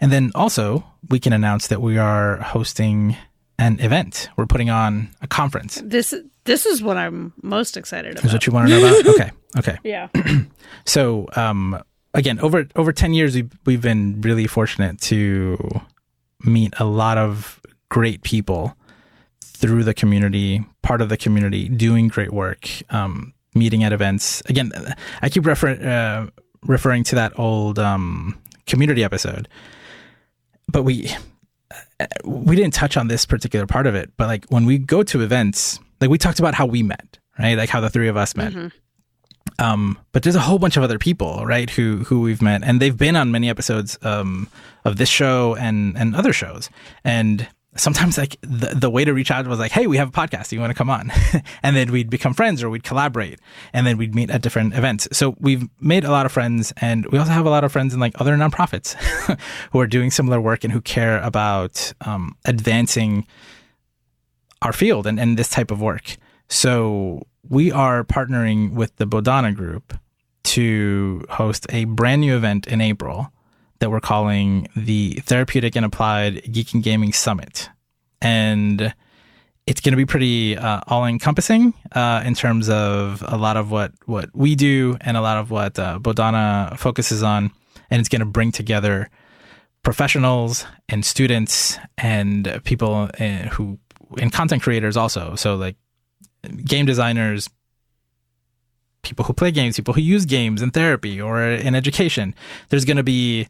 And 0.00 0.10
then 0.10 0.32
also 0.34 0.84
we 1.08 1.20
can 1.20 1.32
announce 1.32 1.68
that 1.68 1.80
we 1.80 1.98
are 1.98 2.36
hosting 2.38 3.16
an 3.60 3.78
event. 3.80 4.30
We're 4.36 4.46
putting 4.46 4.70
on 4.70 5.10
a 5.20 5.26
conference. 5.28 5.80
This 5.84 6.14
this 6.44 6.66
is 6.66 6.82
what 6.82 6.96
I'm 6.96 7.32
most 7.42 7.76
excited 7.76 8.12
about. 8.12 8.24
Is 8.24 8.32
what 8.32 8.46
you 8.46 8.52
want 8.52 8.68
to 8.68 8.80
know 8.80 9.00
about? 9.00 9.06
Okay. 9.14 9.30
Okay. 9.58 9.78
yeah. 9.84 10.08
So, 10.86 11.26
um, 11.36 11.82
again, 12.14 12.38
over 12.40 12.66
over 12.74 12.92
ten 12.92 13.12
years, 13.12 13.34
we've 13.34 13.50
we've 13.66 13.82
been 13.82 14.20
really 14.22 14.46
fortunate 14.46 15.00
to 15.02 15.58
meet 16.44 16.72
a 16.78 16.84
lot 16.84 17.18
of 17.18 17.60
great 17.90 18.22
people 18.22 18.74
through 19.44 19.84
the 19.84 19.92
community, 19.92 20.64
part 20.82 21.02
of 21.02 21.08
the 21.10 21.16
community, 21.18 21.68
doing 21.68 22.08
great 22.08 22.32
work, 22.32 22.66
um, 22.90 23.34
meeting 23.54 23.84
at 23.84 23.92
events. 23.92 24.42
Again, 24.48 24.72
I 25.20 25.28
keep 25.28 25.44
refer- 25.44 25.82
uh, 25.82 26.30
referring 26.64 27.04
to 27.04 27.16
that 27.16 27.38
old 27.38 27.78
um, 27.78 28.38
community 28.66 29.04
episode, 29.04 29.48
but 30.68 30.84
we 30.84 31.10
we 32.24 32.56
didn't 32.56 32.74
touch 32.74 32.96
on 32.96 33.08
this 33.08 33.26
particular 33.26 33.66
part 33.66 33.86
of 33.86 33.94
it. 33.94 34.10
But 34.16 34.26
like 34.26 34.46
when 34.46 34.64
we 34.66 34.78
go 34.78 35.02
to 35.04 35.22
events, 35.22 35.78
like 36.00 36.10
we 36.10 36.18
talked 36.18 36.38
about 36.38 36.54
how 36.54 36.66
we 36.66 36.82
met, 36.82 37.18
right? 37.38 37.56
Like 37.56 37.68
how 37.68 37.80
the 37.80 37.90
three 37.90 38.08
of 38.08 38.16
us 38.16 38.36
met. 38.36 38.52
Um, 39.58 39.98
but 40.12 40.22
there's 40.22 40.36
a 40.36 40.40
whole 40.40 40.58
bunch 40.58 40.76
of 40.76 40.82
other 40.82 40.98
people, 40.98 41.44
right, 41.44 41.68
who 41.68 41.98
who 41.98 42.20
we've 42.22 42.42
met, 42.42 42.62
and 42.62 42.80
they've 42.80 42.96
been 42.96 43.16
on 43.16 43.30
many 43.30 43.48
episodes 43.50 43.98
um, 44.02 44.48
of 44.84 44.96
this 44.96 45.08
show 45.08 45.54
and 45.56 45.96
and 45.96 46.14
other 46.14 46.32
shows. 46.32 46.70
And 47.04 47.46
sometimes, 47.76 48.18
like 48.18 48.36
the 48.42 48.74
the 48.74 48.90
way 48.90 49.04
to 49.04 49.12
reach 49.12 49.30
out 49.30 49.46
was 49.46 49.58
like, 49.58 49.72
"Hey, 49.72 49.86
we 49.86 49.96
have 49.96 50.08
a 50.08 50.12
podcast. 50.12 50.52
You 50.52 50.60
want 50.60 50.70
to 50.70 50.74
come 50.74 50.90
on?" 50.90 51.12
and 51.62 51.76
then 51.76 51.92
we'd 51.92 52.10
become 52.10 52.34
friends, 52.34 52.62
or 52.62 52.70
we'd 52.70 52.82
collaborate, 52.82 53.40
and 53.72 53.86
then 53.86 53.96
we'd 53.96 54.14
meet 54.14 54.30
at 54.30 54.42
different 54.42 54.74
events. 54.74 55.08
So 55.12 55.36
we've 55.38 55.68
made 55.80 56.04
a 56.04 56.10
lot 56.10 56.26
of 56.26 56.32
friends, 56.32 56.72
and 56.78 57.06
we 57.06 57.18
also 57.18 57.30
have 57.32 57.46
a 57.46 57.50
lot 57.50 57.64
of 57.64 57.72
friends 57.72 57.94
in 57.94 58.00
like 58.00 58.20
other 58.20 58.36
nonprofits 58.36 58.94
who 59.72 59.80
are 59.80 59.86
doing 59.86 60.10
similar 60.10 60.40
work 60.40 60.64
and 60.64 60.72
who 60.72 60.80
care 60.80 61.20
about 61.20 61.92
um, 62.02 62.36
advancing 62.44 63.26
our 64.62 64.72
field 64.72 65.06
and, 65.06 65.18
and 65.18 65.38
this 65.38 65.48
type 65.48 65.70
of 65.70 65.80
work. 65.80 66.16
So 66.48 67.22
we 67.48 67.72
are 67.72 68.04
partnering 68.04 68.72
with 68.72 68.94
the 68.96 69.06
Bodhana 69.06 69.52
Group 69.52 69.96
to 70.42 71.24
host 71.30 71.66
a 71.70 71.84
brand 71.84 72.20
new 72.20 72.36
event 72.36 72.66
in 72.66 72.80
April 72.80 73.32
that 73.80 73.90
we're 73.90 74.00
calling 74.00 74.68
the 74.76 75.14
Therapeutic 75.24 75.74
and 75.74 75.84
Applied 75.84 76.52
Geek 76.52 76.72
and 76.74 76.82
Gaming 76.82 77.12
Summit. 77.12 77.68
And 78.22 78.94
it's 79.66 79.80
going 79.80 79.92
to 79.92 79.96
be 79.96 80.06
pretty 80.06 80.56
uh, 80.56 80.80
all 80.86 81.04
encompassing 81.06 81.74
uh, 81.92 82.22
in 82.24 82.34
terms 82.34 82.68
of 82.68 83.24
a 83.26 83.36
lot 83.36 83.56
of 83.56 83.70
what, 83.70 83.92
what 84.06 84.28
we 84.34 84.54
do 84.54 84.96
and 85.00 85.16
a 85.16 85.20
lot 85.20 85.38
of 85.38 85.50
what 85.50 85.78
uh, 85.78 85.98
Bodhana 85.98 86.76
focuses 86.78 87.22
on. 87.22 87.50
And 87.90 88.00
it's 88.00 88.08
going 88.08 88.20
to 88.20 88.26
bring 88.26 88.52
together 88.52 89.10
professionals 89.82 90.66
and 90.88 91.04
students 91.04 91.78
and 91.98 92.60
people 92.64 93.08
uh, 93.18 93.48
who 93.48 93.78
and 94.18 94.32
content 94.32 94.62
creators 94.62 94.96
also. 94.96 95.36
So 95.36 95.56
like 95.56 95.76
game 96.64 96.86
designers, 96.86 97.48
people 99.02 99.24
who 99.24 99.32
play 99.32 99.50
games, 99.50 99.76
people 99.76 99.94
who 99.94 100.00
use 100.00 100.26
games 100.26 100.62
in 100.62 100.70
therapy 100.70 101.20
or 101.20 101.42
in 101.42 101.74
education. 101.74 102.34
There's 102.68 102.84
going 102.84 102.96
to 102.96 103.02
be 103.02 103.48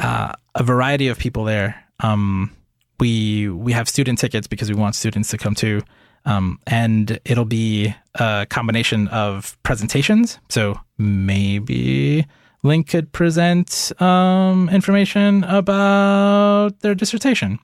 uh, 0.00 0.32
a 0.54 0.62
variety 0.62 1.08
of 1.08 1.18
people 1.18 1.44
there. 1.44 1.84
Um, 2.00 2.56
we 2.98 3.48
we 3.48 3.72
have 3.72 3.88
student 3.88 4.18
tickets 4.18 4.46
because 4.46 4.70
we 4.70 4.74
want 4.74 4.94
students 4.94 5.30
to 5.30 5.38
come 5.38 5.54
too. 5.54 5.82
Um, 6.26 6.58
and 6.66 7.18
it'll 7.24 7.46
be 7.46 7.94
a 8.14 8.46
combination 8.50 9.08
of 9.08 9.56
presentations. 9.62 10.38
So 10.50 10.78
maybe 10.98 12.26
Link 12.62 12.88
could 12.88 13.10
present 13.12 13.90
um, 14.00 14.68
information 14.68 15.44
about 15.44 16.80
their 16.80 16.94
dissertation. 16.94 17.58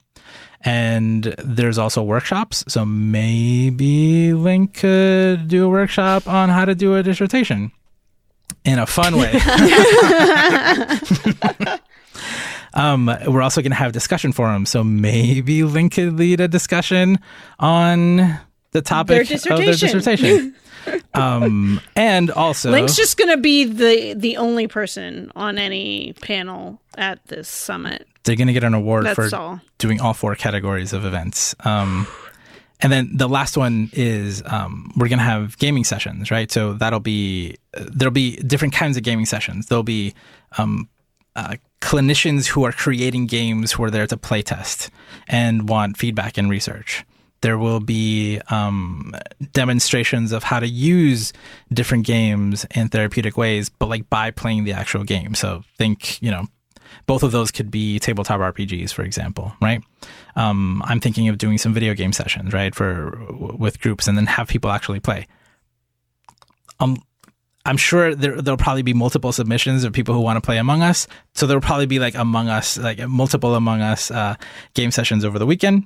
And 0.62 1.34
there's 1.44 1.76
also 1.76 2.02
workshops. 2.02 2.64
So 2.66 2.86
maybe 2.86 4.32
Link 4.32 4.74
could 4.74 5.48
do 5.48 5.66
a 5.66 5.68
workshop 5.68 6.26
on 6.26 6.48
how 6.48 6.64
to 6.64 6.74
do 6.74 6.96
a 6.96 7.02
dissertation 7.02 7.72
in 8.64 8.78
a 8.78 8.86
fun 8.86 9.16
way. 9.16 9.32
um, 12.76 13.10
we're 13.26 13.42
also 13.42 13.62
going 13.62 13.72
to 13.72 13.76
have 13.76 13.92
discussion 13.92 14.32
forums. 14.32 14.70
So 14.70 14.84
maybe 14.84 15.64
Link 15.64 15.94
could 15.94 16.12
lead 16.12 16.40
a 16.40 16.46
discussion 16.46 17.18
on 17.58 18.38
the 18.72 18.82
topic 18.82 19.26
Their 19.28 19.54
of 19.54 19.60
their 19.60 19.74
dissertation. 19.74 20.54
um, 21.14 21.80
and 21.96 22.30
also, 22.30 22.70
Link's 22.70 22.94
just 22.94 23.16
going 23.16 23.30
to 23.30 23.38
be 23.38 23.64
the 23.64 24.14
the 24.14 24.36
only 24.36 24.68
person 24.68 25.32
on 25.34 25.58
any 25.58 26.12
panel 26.20 26.80
at 26.96 27.24
this 27.26 27.48
summit. 27.48 28.06
they're 28.24 28.36
going 28.36 28.46
to 28.46 28.52
get 28.52 28.64
an 28.64 28.74
award 28.74 29.06
That's 29.06 29.30
for 29.30 29.34
all. 29.34 29.60
doing 29.78 30.00
all 30.00 30.12
four 30.12 30.34
categories 30.34 30.92
of 30.92 31.04
events. 31.04 31.54
Um, 31.60 32.06
and 32.80 32.92
then 32.92 33.10
the 33.14 33.28
last 33.28 33.56
one 33.56 33.88
is 33.94 34.42
um, 34.44 34.92
we're 34.96 35.08
going 35.08 35.18
to 35.18 35.24
have 35.24 35.56
gaming 35.56 35.84
sessions, 35.84 36.30
right? 36.30 36.52
So 36.52 36.74
that'll 36.74 37.00
be 37.00 37.56
there'll 37.72 38.12
be 38.12 38.36
different 38.36 38.74
kinds 38.74 38.98
of 38.98 39.02
gaming 39.02 39.24
sessions. 39.24 39.66
There'll 39.66 39.82
be 39.82 40.14
um, 40.58 40.90
uh, 41.34 41.56
clinicians 41.80 42.46
who 42.46 42.64
are 42.64 42.72
creating 42.72 43.26
games 43.26 43.72
who 43.72 43.84
are 43.84 43.90
there 43.90 44.06
to 44.06 44.16
play 44.16 44.42
test 44.42 44.90
and 45.28 45.68
want 45.68 45.96
feedback 45.96 46.38
and 46.38 46.50
research. 46.50 47.04
There 47.42 47.58
will 47.58 47.80
be 47.80 48.40
um, 48.48 49.14
demonstrations 49.52 50.32
of 50.32 50.42
how 50.42 50.58
to 50.58 50.66
use 50.66 51.32
different 51.72 52.06
games 52.06 52.66
in 52.74 52.88
therapeutic 52.88 53.36
ways, 53.36 53.68
but 53.68 53.88
like 53.88 54.08
by 54.08 54.30
playing 54.30 54.64
the 54.64 54.72
actual 54.72 55.04
game. 55.04 55.34
So 55.34 55.62
think, 55.76 56.20
you 56.22 56.30
know, 56.30 56.46
both 57.06 57.22
of 57.22 57.32
those 57.32 57.50
could 57.50 57.70
be 57.70 57.98
tabletop 57.98 58.40
RPGs, 58.40 58.92
for 58.92 59.02
example, 59.02 59.52
right? 59.60 59.82
Um, 60.34 60.82
I'm 60.86 60.98
thinking 60.98 61.28
of 61.28 61.38
doing 61.38 61.58
some 61.58 61.74
video 61.74 61.94
game 61.94 62.12
sessions, 62.12 62.52
right, 62.52 62.74
for 62.74 63.16
with 63.30 63.80
groups, 63.80 64.08
and 64.08 64.16
then 64.16 64.26
have 64.26 64.48
people 64.48 64.70
actually 64.70 65.00
play. 65.00 65.26
Um, 66.80 66.96
I'm 67.66 67.76
sure 67.76 68.14
there 68.14 68.40
there'll 68.40 68.56
probably 68.56 68.82
be 68.82 68.94
multiple 68.94 69.32
submissions 69.32 69.84
of 69.84 69.92
people 69.92 70.14
who 70.14 70.20
want 70.20 70.36
to 70.36 70.40
play 70.40 70.58
Among 70.58 70.82
Us, 70.82 71.06
so 71.34 71.46
there'll 71.46 71.60
probably 71.60 71.86
be 71.86 71.98
like 71.98 72.14
Among 72.14 72.48
Us, 72.48 72.78
like 72.78 73.06
multiple 73.08 73.54
Among 73.54 73.82
Us 73.82 74.10
uh, 74.10 74.36
game 74.74 74.90
sessions 74.90 75.24
over 75.24 75.38
the 75.38 75.46
weekend. 75.46 75.84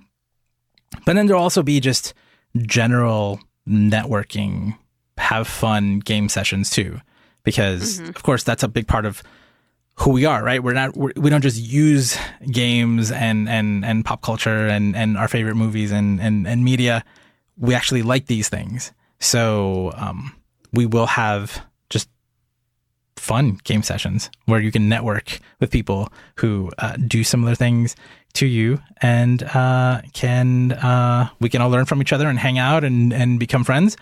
But 1.07 1.14
then 1.14 1.26
there'll 1.26 1.43
also 1.43 1.62
be 1.62 1.81
just 1.81 2.14
general 2.57 3.41
networking, 3.68 4.76
have 5.18 5.49
fun 5.49 6.01
game 6.01 6.28
sessions 6.28 6.70
too, 6.70 7.01
because 7.45 7.99
of 8.01 8.22
course 8.22 8.43
that's 8.43 8.62
a 8.62 8.68
big 8.68 8.87
part 8.87 9.07
of 9.07 9.22
who 9.97 10.11
we 10.11 10.24
are, 10.24 10.43
right? 10.43 10.62
We're 10.62 10.72
not 10.72 10.97
we're, 10.97 11.12
we 11.16 11.31
don't 11.31 11.43
just 11.43 11.61
use 11.61 12.18
games 12.51 13.11
and 13.11 13.49
and 13.49 13.85
and 13.85 14.05
pop 14.05 14.22
culture 14.22 14.66
and 14.66 14.97
and 14.97 15.16
our 15.16 15.28
favorite 15.28 15.57
movies 15.57 15.93
and 15.93 16.20
and 16.20 16.47
and 16.47 16.64
media. 16.64 17.05
We 17.57 17.74
actually 17.74 18.03
like 18.03 18.26
these 18.26 18.49
things, 18.49 18.93
so 19.18 19.93
um, 19.97 20.35
we 20.72 20.87
will 20.87 21.07
have 21.07 21.64
fun 23.20 23.58
game 23.64 23.82
sessions 23.82 24.30
where 24.46 24.60
you 24.60 24.72
can 24.72 24.88
network 24.88 25.38
with 25.60 25.70
people 25.70 26.08
who 26.36 26.70
uh, 26.78 26.96
do 27.06 27.22
similar 27.22 27.54
things 27.54 27.94
to 28.32 28.46
you 28.46 28.78
and 29.02 29.42
uh, 29.42 30.00
can 30.12 30.72
uh, 30.72 31.28
we 31.40 31.48
can 31.48 31.60
all 31.60 31.70
learn 31.70 31.84
from 31.84 32.00
each 32.00 32.12
other 32.12 32.28
and 32.28 32.38
hang 32.38 32.58
out 32.58 32.82
and 32.84 33.12
and 33.12 33.38
become 33.38 33.62
friends 33.64 33.96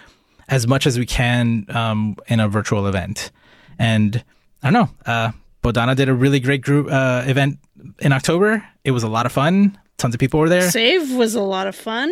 as 0.49 0.67
much 0.67 0.87
as 0.87 0.99
we 0.99 1.05
can 1.07 1.67
um, 1.71 2.17
in 2.29 2.41
a 2.41 2.49
virtual 2.49 2.87
event. 2.87 3.31
And 3.79 4.23
I 4.63 4.71
don't 4.71 4.73
know. 4.81 5.13
Uh, 5.13 5.31
Bodhana 5.63 5.95
did 5.95 6.09
a 6.09 6.15
really 6.15 6.41
great 6.41 6.63
group 6.63 6.87
uh, 6.91 7.23
event 7.27 7.59
in 7.99 8.13
October. 8.13 8.65
It 8.85 8.93
was 8.93 9.03
a 9.03 9.09
lot 9.09 9.27
of 9.27 9.33
fun. 9.33 9.77
Tons 9.99 10.15
of 10.15 10.21
people 10.21 10.41
were 10.41 10.49
there. 10.49 10.71
Save 10.71 11.13
was 11.17 11.35
a 11.35 11.43
lot 11.43 11.67
of 11.67 11.75
fun. 11.75 12.11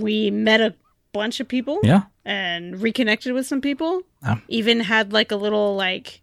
We 0.00 0.30
met 0.30 0.60
a 0.60 0.74
bunch 1.12 1.40
of 1.40 1.46
people 1.48 1.76
Mm-hmm. 1.76 1.86
Yeah. 1.86 2.02
and 2.24 2.80
reconnected 2.80 3.32
with 3.34 3.46
some 3.46 3.60
people. 3.60 4.02
Oh. 4.26 4.40
Even 4.48 4.80
had 4.80 5.12
like 5.12 5.30
a 5.30 5.36
little 5.36 5.76
like 5.76 6.21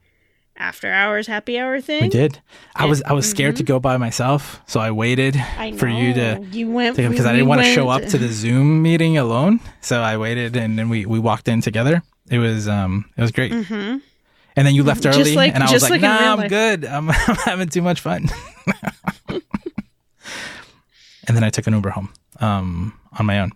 after 0.60 0.92
hours 0.92 1.26
happy 1.28 1.58
hour 1.58 1.80
thing. 1.82 2.04
We 2.04 2.10
did. 2.10 2.40
I 2.76 2.86
was 2.86 3.02
I 3.04 3.14
was 3.14 3.30
scared 3.30 3.56
to 3.58 3.64
go 3.64 3.80
by 3.80 3.98
myself, 3.98 4.62
so 4.68 4.80
I 4.80 4.92
waited 4.92 5.34
Mm-hmm. 5.36 5.62
I 5.62 5.72
for 5.78 5.88
you 5.88 6.14
to 6.14 6.46
you 6.52 6.70
went 6.70 6.98
because 6.98 7.26
I 7.26 7.32
didn't 7.32 7.48
want 7.48 7.62
to 7.62 7.74
show 7.74 7.90
up 7.90 8.04
to 8.06 8.18
the 8.18 8.28
Zoom 8.28 8.82
meeting 8.82 9.18
alone. 9.18 9.60
So 9.82 10.02
I 10.02 10.18
waited, 10.18 10.56
and 10.56 10.78
then 10.78 10.90
we 10.90 11.06
we 11.06 11.20
walked 11.20 11.48
in 11.48 11.62
together. 11.62 12.04
It 12.30 12.40
was 12.40 12.68
um 12.68 13.06
it 13.18 13.22
was 13.22 13.32
great. 13.32 13.52
Mm-hmm. 13.52 13.98
And 14.56 14.68
then 14.68 14.76
you 14.76 14.84
left 14.84 15.06
early, 15.06 15.36
like- 15.36 15.54
and 15.54 15.64
I 15.64 15.72
was 15.72 15.84
like, 15.84 15.92
like 15.92 16.02
"Nah, 16.02 16.34
I'm 16.34 16.40
life." 16.40 16.50
good. 16.50 16.84
I'm, 16.86 17.10
I'm 17.28 17.36
having 17.46 17.70
too 17.70 17.82
much 17.82 18.02
fun." 18.02 18.28
and 19.30 19.42
then 21.38 21.44
I 21.44 21.50
took 21.50 21.68
an 21.68 21.74
Uber 21.74 21.92
home 21.92 22.10
um, 22.40 22.94
on 23.18 23.26
my 23.26 23.40
own. 23.40 23.52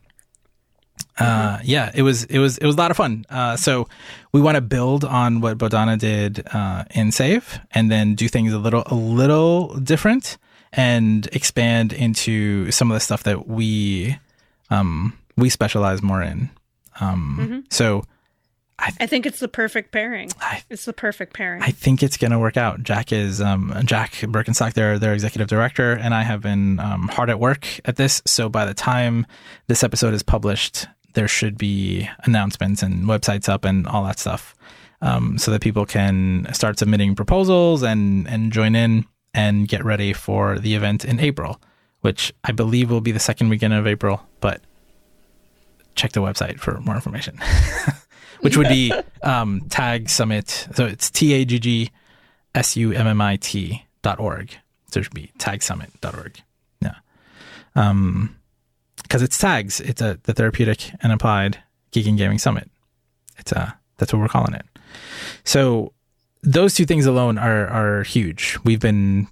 Uh, 1.20 1.60
yeah, 1.64 1.92
it 1.94 2.02
was 2.02 2.24
it 2.26 2.40
was 2.40 2.58
it 2.58 2.66
was 2.66 2.76
a 2.76 2.78
lot 2.78 2.92
of 2.92 2.98
fun. 2.98 3.26
Uh, 3.30 3.56
so 3.56 3.88
we 4.32 4.42
want 4.42 4.56
to 4.56 4.62
build 4.62 5.06
on 5.06 5.42
what 5.42 5.58
Bodhana 5.58 5.98
did 5.98 6.44
uh, 6.54 6.86
in 6.92 7.12
Save, 7.12 7.60
and 7.72 7.92
then 7.92 8.16
do 8.16 8.28
things 8.28 8.52
a 8.54 8.58
little 8.60 8.84
a 8.88 8.96
little 8.96 9.76
different, 9.80 10.38
and 10.72 11.28
expand 11.34 11.94
into 11.94 12.72
some 12.72 12.90
of 12.90 12.96
the 12.96 13.00
stuff 13.00 13.24
that 13.24 13.48
we 13.48 14.18
um, 14.72 15.18
we 15.38 15.50
specialize 15.50 16.02
more 16.02 16.22
in. 16.24 16.50
Um, 17.00 17.64
So 17.70 18.06
I 18.80 19.06
think 19.08 19.26
it's 19.26 19.40
the 19.40 19.48
perfect 19.48 19.92
pairing. 19.92 20.30
I- 20.42 20.64
it's 20.70 20.84
the 20.86 20.94
perfect 20.94 21.34
pairing. 21.34 21.62
I 21.62 21.72
think 21.72 22.04
it's 22.04 22.18
going 22.18 22.32
to 22.32 22.40
work 22.40 22.58
out. 22.58 22.82
Jack 22.84 23.14
is 23.14 23.40
um, 23.40 23.72
Jack 23.86 24.14
Berkenstock, 24.14 24.74
their 24.74 24.98
their 25.00 25.14
executive 25.14 25.48
director, 25.48 25.94
and 25.94 26.14
I 26.14 26.24
have 26.24 26.42
been 26.42 26.80
um, 26.80 27.08
hard 27.08 27.30
at 27.30 27.40
work 27.40 27.68
at 27.86 27.96
this. 27.98 28.22
So 28.26 28.50
by 28.50 28.66
the 28.66 28.74
time 28.74 29.26
this 29.68 29.84
episode 29.84 30.14
is 30.16 30.24
published, 30.24 30.88
there 31.14 31.28
should 31.28 31.58
be 31.58 32.10
announcements 32.24 32.84
and 32.84 33.06
websites 33.06 33.48
up 33.50 33.66
and 33.66 33.88
all 33.88 34.04
that 34.04 34.20
stuff, 34.20 34.56
um, 35.02 35.38
so 35.38 35.52
that 35.52 35.62
people 35.62 35.86
can 35.86 36.48
start 36.54 36.80
submitting 36.80 37.16
proposals 37.16 37.84
and 37.84 38.28
and 38.28 38.52
join 38.52 38.76
in 38.76 39.06
and 39.34 39.68
get 39.68 39.84
ready 39.84 40.14
for 40.14 40.60
the 40.60 40.76
event 40.76 41.04
in 41.06 41.20
April, 41.20 41.60
which 42.02 42.34
I 42.44 42.52
believe 42.52 42.92
will 42.92 43.02
be 43.02 43.12
the 43.12 43.20
second 43.20 43.50
weekend 43.50 43.74
of 43.74 43.88
April. 43.88 44.22
But 44.40 44.62
check 45.96 46.12
the 46.12 46.22
website 46.22 46.60
for 46.60 46.80
more 46.82 46.96
information. 46.96 47.40
which 48.44 48.58
would 48.58 48.68
be 48.68 48.94
um, 49.24 49.62
Tag 49.70 50.10
Summit. 50.10 50.68
So 50.76 50.86
it's 50.86 51.10
T 51.10 51.34
A 51.34 51.46
G 51.46 51.60
G 51.60 51.92
S 52.54 52.76
U 52.76 52.92
M 52.92 53.08
M 53.08 53.22
I 53.22 53.38
T 53.38 53.86
dot 54.02 54.20
org. 54.20 54.56
So 54.92 55.00
it 55.00 55.04
should 55.04 55.14
be 55.14 55.32
taggsummit.org. 55.40 56.40
Yeah. 56.82 56.96
Um, 57.76 58.36
because 59.04 59.22
it's 59.22 59.38
TAGGS. 59.38 59.82
It's 59.82 60.02
a 60.02 60.20
the 60.24 60.34
therapeutic 60.34 60.92
and 61.02 61.12
applied 61.12 61.60
geeking 61.92 62.18
gaming 62.18 62.40
summit. 62.40 62.70
It's 63.38 63.52
a 63.52 63.78
that's 63.98 64.12
what 64.12 64.20
we're 64.20 64.28
calling 64.28 64.54
it. 64.54 64.66
So 65.44 65.94
those 66.42 66.74
two 66.74 66.86
things 66.86 67.06
alone 67.06 67.38
are 67.38 67.68
are 67.68 68.04
huge. 68.04 68.58
We've 68.64 68.80
been 68.80 69.28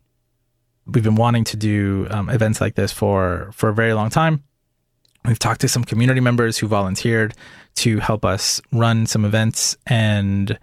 we've 0.85 1.03
been 1.03 1.15
wanting 1.15 1.43
to 1.45 1.57
do 1.57 2.07
um, 2.09 2.29
events 2.29 2.61
like 2.61 2.75
this 2.75 2.91
for 2.91 3.51
for 3.53 3.69
a 3.69 3.73
very 3.73 3.93
long 3.93 4.09
time. 4.09 4.43
We've 5.25 5.39
talked 5.39 5.61
to 5.61 5.67
some 5.67 5.83
community 5.83 6.19
members 6.19 6.57
who 6.57 6.67
volunteered 6.67 7.35
to 7.75 7.99
help 7.99 8.25
us 8.25 8.61
run 8.71 9.05
some 9.05 9.23
events, 9.23 9.77
and 9.85 10.57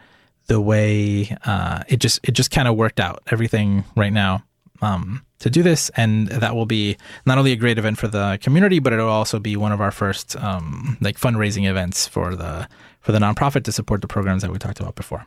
the 0.47 0.61
way 0.61 1.37
uh, 1.45 1.85
it 1.89 1.99
just 1.99 2.21
it 2.23 2.33
just 2.33 2.51
kind 2.51 2.67
of 2.67 2.77
worked 2.77 3.01
out 3.01 3.23
everything 3.31 3.85
right 3.95 4.13
now 4.13 4.43
um, 4.83 5.25
to 5.41 5.51
do 5.51 5.63
this, 5.63 5.91
and 5.97 6.29
that 6.29 6.55
will 6.55 6.67
be 6.67 6.97
not 7.27 7.39
only 7.39 7.53
a 7.53 7.57
great 7.57 7.79
event 7.79 7.99
for 7.99 8.09
the 8.09 8.39
community, 8.43 8.79
but 8.79 8.93
it'll 8.93 9.09
also 9.09 9.39
be 9.39 9.57
one 9.57 9.73
of 9.73 9.81
our 9.81 9.91
first 9.91 10.37
um, 10.37 10.97
like 11.01 11.19
fundraising 11.19 11.69
events 11.69 12.07
for 12.07 12.35
the 12.35 12.69
for 13.01 13.13
the 13.13 13.19
nonprofit 13.19 13.65
to 13.65 13.73
support 13.73 14.01
the 14.03 14.09
programs 14.09 14.43
that 14.43 14.51
we 14.51 14.59
talked 14.59 14.81
about 14.81 14.95
before. 14.95 15.27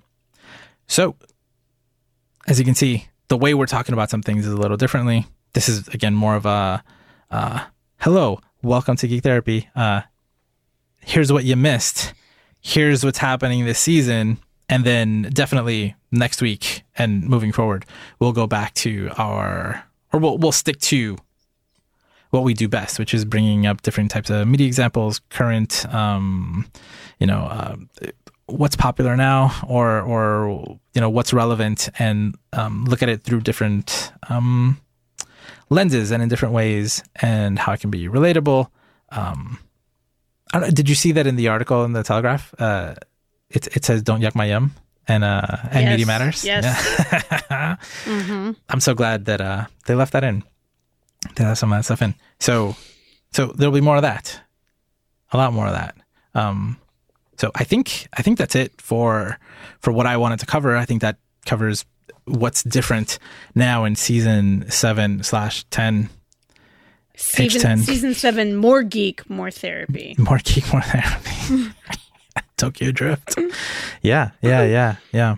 So, 0.87 1.15
as 2.47 2.59
you 2.59 2.65
can 2.65 2.75
see, 2.75 3.07
the 3.29 3.37
way 3.37 3.53
we're 3.53 3.65
talking 3.65 3.93
about 3.93 4.09
some 4.09 4.21
things 4.21 4.45
is 4.45 4.53
a 4.53 4.57
little 4.57 4.77
differently. 4.77 5.25
This 5.53 5.69
is 5.69 5.87
again 5.89 6.13
more 6.13 6.35
of 6.35 6.45
a 6.45 6.83
uh, 7.29 7.65
hello, 7.99 8.39
welcome 8.61 8.97
to 8.97 9.07
Geek 9.07 9.23
Therapy. 9.23 9.69
Uh, 9.75 10.01
here's 10.99 11.31
what 11.31 11.43
you 11.43 11.55
missed. 11.55 12.13
Here's 12.61 13.03
what's 13.03 13.17
happening 13.17 13.65
this 13.65 13.79
season. 13.79 14.37
And 14.69 14.85
then 14.85 15.23
definitely 15.33 15.95
next 16.11 16.41
week 16.41 16.83
and 16.97 17.27
moving 17.27 17.51
forward, 17.51 17.85
we'll 18.19 18.31
go 18.31 18.47
back 18.47 18.73
to 18.75 19.09
our, 19.17 19.83
or 20.11 20.19
we'll, 20.19 20.37
we'll 20.37 20.51
stick 20.51 20.79
to 20.79 21.17
what 22.31 22.43
we 22.43 22.53
do 22.53 22.67
best, 22.67 22.97
which 22.97 23.13
is 23.13 23.25
bringing 23.25 23.65
up 23.65 23.81
different 23.81 24.09
types 24.09 24.29
of 24.29 24.47
media 24.47 24.65
examples, 24.67 25.19
current, 25.29 25.85
um, 25.93 26.65
you 27.19 27.27
know, 27.27 27.41
uh, 27.41 27.75
what's 28.47 28.75
popular 28.75 29.15
now, 29.15 29.53
or 29.67 30.01
or 30.01 30.79
you 30.93 31.01
know 31.01 31.09
what's 31.09 31.33
relevant, 31.33 31.89
and 31.99 32.35
um, 32.53 32.85
look 32.85 33.03
at 33.03 33.09
it 33.09 33.23
through 33.23 33.41
different 33.41 34.11
um, 34.29 34.79
lenses 35.69 36.11
and 36.11 36.23
in 36.23 36.29
different 36.29 36.53
ways, 36.53 37.03
and 37.21 37.59
how 37.59 37.73
it 37.73 37.79
can 37.79 37.89
be 37.89 38.07
relatable. 38.07 38.69
Um, 39.09 39.59
did 40.73 40.89
you 40.89 40.95
see 40.95 41.11
that 41.13 41.27
in 41.27 41.35
the 41.35 41.47
article 41.47 41.83
in 41.83 41.93
the 41.93 42.03
Telegraph? 42.03 42.53
Uh, 42.59 42.95
it 43.49 43.67
it 43.75 43.85
says 43.85 44.01
"Don't 44.01 44.21
yuck 44.21 44.35
my 44.35 44.45
yum." 44.45 44.73
And 45.11 45.23
uh, 45.23 45.41
and 45.71 45.83
Yes, 45.83 45.89
media 45.91 46.05
matters. 46.05 46.45
yes. 46.45 46.63
Yeah. 47.51 47.75
Mm-hmm. 48.05 48.51
I'm 48.69 48.79
so 48.79 48.93
glad 48.93 49.25
that 49.25 49.41
uh, 49.41 49.65
they 49.85 49.95
left 49.95 50.13
that 50.13 50.23
in. 50.23 50.43
They 51.35 51.43
left 51.45 51.59
some 51.59 51.71
of 51.73 51.77
that 51.77 51.83
stuff 51.83 52.01
in. 52.01 52.15
So, 52.39 52.75
so 53.31 53.47
there'll 53.47 53.73
be 53.73 53.81
more 53.81 53.95
of 53.97 54.01
that. 54.03 54.39
A 55.31 55.37
lot 55.37 55.53
more 55.53 55.67
of 55.67 55.73
that. 55.73 55.95
Um, 56.33 56.77
so 57.37 57.51
I 57.55 57.63
think 57.63 58.07
I 58.13 58.21
think 58.21 58.37
that's 58.37 58.55
it 58.55 58.71
for 58.81 59.37
for 59.79 59.91
what 59.91 60.05
I 60.05 60.15
wanted 60.17 60.39
to 60.39 60.45
cover. 60.45 60.75
I 60.77 60.85
think 60.85 61.01
that 61.01 61.17
covers 61.45 61.85
what's 62.25 62.63
different 62.63 63.19
now 63.55 63.83
in 63.85 63.95
season 63.95 64.69
seven 64.69 65.23
slash 65.23 65.63
ten. 65.71 66.09
Season, 67.15 67.77
H10. 67.79 67.83
season 67.85 68.13
seven, 68.13 68.55
more 68.55 68.81
geek, 68.83 69.29
more 69.29 69.51
therapy. 69.51 70.15
More 70.17 70.39
geek, 70.43 70.71
more 70.71 70.81
therapy. 70.81 71.71
Tokyo 72.61 72.91
Drift. 72.91 73.37
Yeah, 74.01 74.31
yeah, 74.41 74.63
yeah, 74.63 74.95
yeah. 75.11 75.35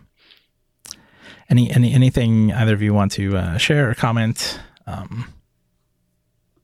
Any 1.49 1.71
any 1.71 1.93
anything 1.93 2.51
either 2.51 2.73
of 2.73 2.81
you 2.81 2.93
want 2.93 3.13
to 3.13 3.37
uh, 3.37 3.57
share 3.57 3.89
or 3.89 3.93
comment? 3.93 4.59
Um, 4.85 5.25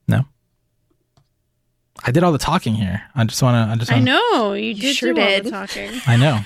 no. 0.08 0.26
I 2.04 2.12
did 2.12 2.24
all 2.24 2.32
the 2.32 2.38
talking 2.38 2.76
here. 2.76 3.02
I 3.16 3.24
just 3.24 3.42
want 3.42 3.56
to. 3.56 3.72
I 3.72 3.76
just. 3.78 3.92
I 3.92 3.96
Wanna, 3.96 4.06
know 4.12 4.54
you 4.54 4.74
did 4.74 4.96
sure 4.96 5.14
do 5.14 5.22
all 5.22 5.28
did. 5.28 5.46
the 5.46 5.52
talking. 5.60 5.92
I 6.08 6.16
know. 6.18 6.40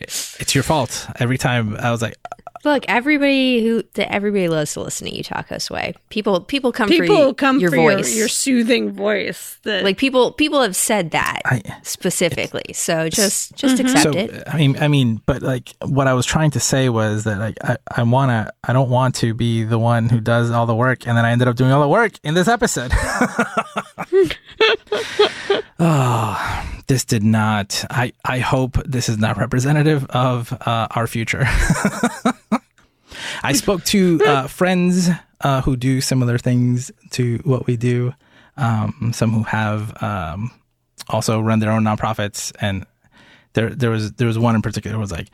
It's 0.00 0.54
your 0.54 0.64
fault. 0.64 1.06
Every 1.16 1.38
time 1.38 1.76
I 1.76 1.90
was 1.90 2.02
like, 2.02 2.16
Look, 2.64 2.84
everybody 2.86 3.64
who 3.64 3.82
everybody 3.96 4.48
loves 4.48 4.74
to 4.74 4.82
listen 4.82 5.08
to 5.08 5.16
you 5.16 5.24
talk 5.24 5.50
us 5.50 5.68
way. 5.68 5.94
People 6.10 6.40
people 6.40 6.70
come 6.70 6.88
for 6.88 6.94
People 6.94 7.26
you, 7.28 7.34
come 7.34 7.58
your 7.58 7.70
for 7.70 7.76
voice. 7.76 8.10
your, 8.10 8.18
your 8.20 8.28
soothing 8.28 8.92
voice. 8.92 9.58
That 9.64 9.82
like 9.82 9.98
people 9.98 10.30
people 10.30 10.62
have 10.62 10.76
said 10.76 11.10
that 11.10 11.40
I. 11.44 11.62
specifically. 11.82 12.72
So 12.72 13.08
just 13.08 13.56
just 13.56 13.80
accept 13.80 14.02
So 14.04 14.10
it. 14.12 14.44
I 14.46 14.56
mean, 14.56 14.76
I 14.78 14.86
mean, 14.86 15.20
but 15.26 15.42
like 15.42 15.74
what 15.84 16.06
I 16.06 16.14
was 16.14 16.24
trying 16.24 16.52
to 16.52 16.60
say 16.60 16.88
was 16.88 17.24
that 17.24 17.38
like 17.38 17.56
I, 17.64 17.78
I 17.96 18.04
wanna, 18.04 18.52
I 18.62 18.72
don't 18.72 18.90
want 18.90 19.16
to 19.16 19.34
be 19.34 19.64
the 19.64 19.78
one 19.78 20.08
who 20.08 20.20
does 20.20 20.52
all 20.52 20.66
the 20.66 20.76
work, 20.76 21.06
and 21.06 21.16
then 21.16 21.24
I 21.24 21.32
ended 21.32 21.48
up 21.48 21.56
doing 21.56 21.72
all 21.72 21.82
the 21.82 21.88
work 21.88 22.12
in 22.22 22.34
this 22.34 22.46
episode. 22.46 22.92
oh, 25.80 26.64
this 26.86 27.04
did 27.04 27.24
not. 27.24 27.84
I 27.90 28.12
I 28.24 28.38
hope 28.38 28.78
this 28.84 29.08
is 29.08 29.18
not 29.18 29.36
representative 29.36 30.04
of 30.10 30.52
uh, 30.64 30.86
our 30.90 31.08
future. 31.08 31.44
I 33.42 33.52
spoke 33.52 33.84
to 33.84 34.20
uh, 34.24 34.46
friends 34.46 35.08
uh, 35.40 35.60
who 35.62 35.76
do 35.76 36.00
similar 36.00 36.38
things 36.38 36.90
to 37.10 37.38
what 37.44 37.66
we 37.66 37.76
do. 37.76 38.14
Um, 38.56 39.12
some 39.14 39.32
who 39.32 39.42
have 39.44 40.02
um, 40.02 40.50
also 41.08 41.40
run 41.40 41.58
their 41.58 41.70
own 41.70 41.84
nonprofits, 41.84 42.52
and 42.60 42.86
there 43.54 43.70
there 43.70 43.90
was 43.90 44.12
there 44.12 44.26
was 44.26 44.38
one 44.38 44.54
in 44.54 44.62
particular 44.62 44.94
who 44.94 45.00
was 45.00 45.12
like, 45.12 45.28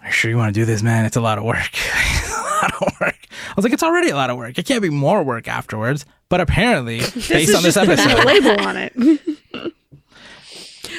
"Are 0.00 0.06
you 0.06 0.12
sure 0.12 0.30
you 0.30 0.36
want 0.36 0.54
to 0.54 0.60
do 0.60 0.64
this, 0.64 0.82
man? 0.82 1.04
It's 1.04 1.16
a 1.16 1.20
lot 1.20 1.38
of 1.38 1.44
work. 1.44 1.70
A 2.32 2.64
lot 2.64 2.74
of 2.82 3.00
work." 3.00 3.26
I 3.30 3.54
was 3.56 3.64
like, 3.64 3.72
"It's 3.72 3.82
already 3.82 4.10
a 4.10 4.14
lot 4.14 4.30
of 4.30 4.36
work. 4.36 4.56
It 4.56 4.66
can't 4.66 4.82
be 4.82 4.90
more 4.90 5.22
work 5.22 5.48
afterwards." 5.48 6.06
But 6.28 6.40
apparently, 6.40 6.98
based 7.28 7.54
on 7.54 7.62
this 7.62 7.76
episode, 7.76 8.24
label 8.24 8.60
on 8.60 8.76
it. 8.76 8.92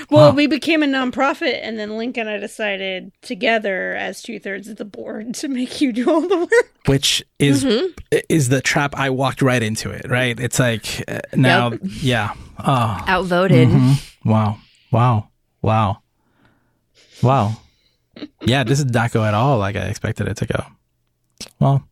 well, 0.10 0.30
Wow. 0.30 0.36
we 0.36 0.48
became 0.48 0.84
a 0.84 0.86
nonprofit, 0.86 1.60
and 1.62 1.78
then 1.80 1.98
Link 1.98 2.18
and 2.18 2.30
I 2.30 2.38
decided 2.38 3.12
together, 3.22 3.96
as 3.96 4.22
two 4.22 4.40
thirds 4.40 4.68
of 4.68 4.78
the 4.78 4.86
board, 4.86 5.34
to 5.36 5.48
make 5.48 5.82
you 5.82 5.92
do 5.94 6.10
all 6.10 6.22
the 6.22 6.38
work. 6.38 6.72
which 6.86 7.24
is 7.40 7.64
mm-hmm. 7.64 7.88
is 8.30 8.50
the 8.50 8.62
trap 8.62 8.96
I 8.98 9.10
walked 9.10 9.42
right 9.42 9.62
into 9.64 9.90
it. 9.90 10.10
Right? 10.10 10.40
It's 10.40 10.60
like 10.60 11.04
uh, 11.08 11.20
now, 11.36 11.72
Yep. 11.72 11.80
yeah. 12.02 12.34
Oh, 12.60 13.04
Outvoted. 13.08 13.68
Mm-hmm. 13.70 14.30
Wow. 14.30 14.58
Wow. 14.92 15.30
Wow. 15.62 16.02
Wow. 17.22 17.58
Yeah, 18.46 18.64
this 18.64 18.84
did 18.84 18.94
not 18.94 19.12
go 19.12 19.24
at 19.24 19.34
all 19.34 19.58
like 19.58 19.76
I 19.76 19.86
expected 19.86 20.28
it 20.28 20.38
to 20.38 20.46
go. 20.46 20.64
Well, 21.60 21.84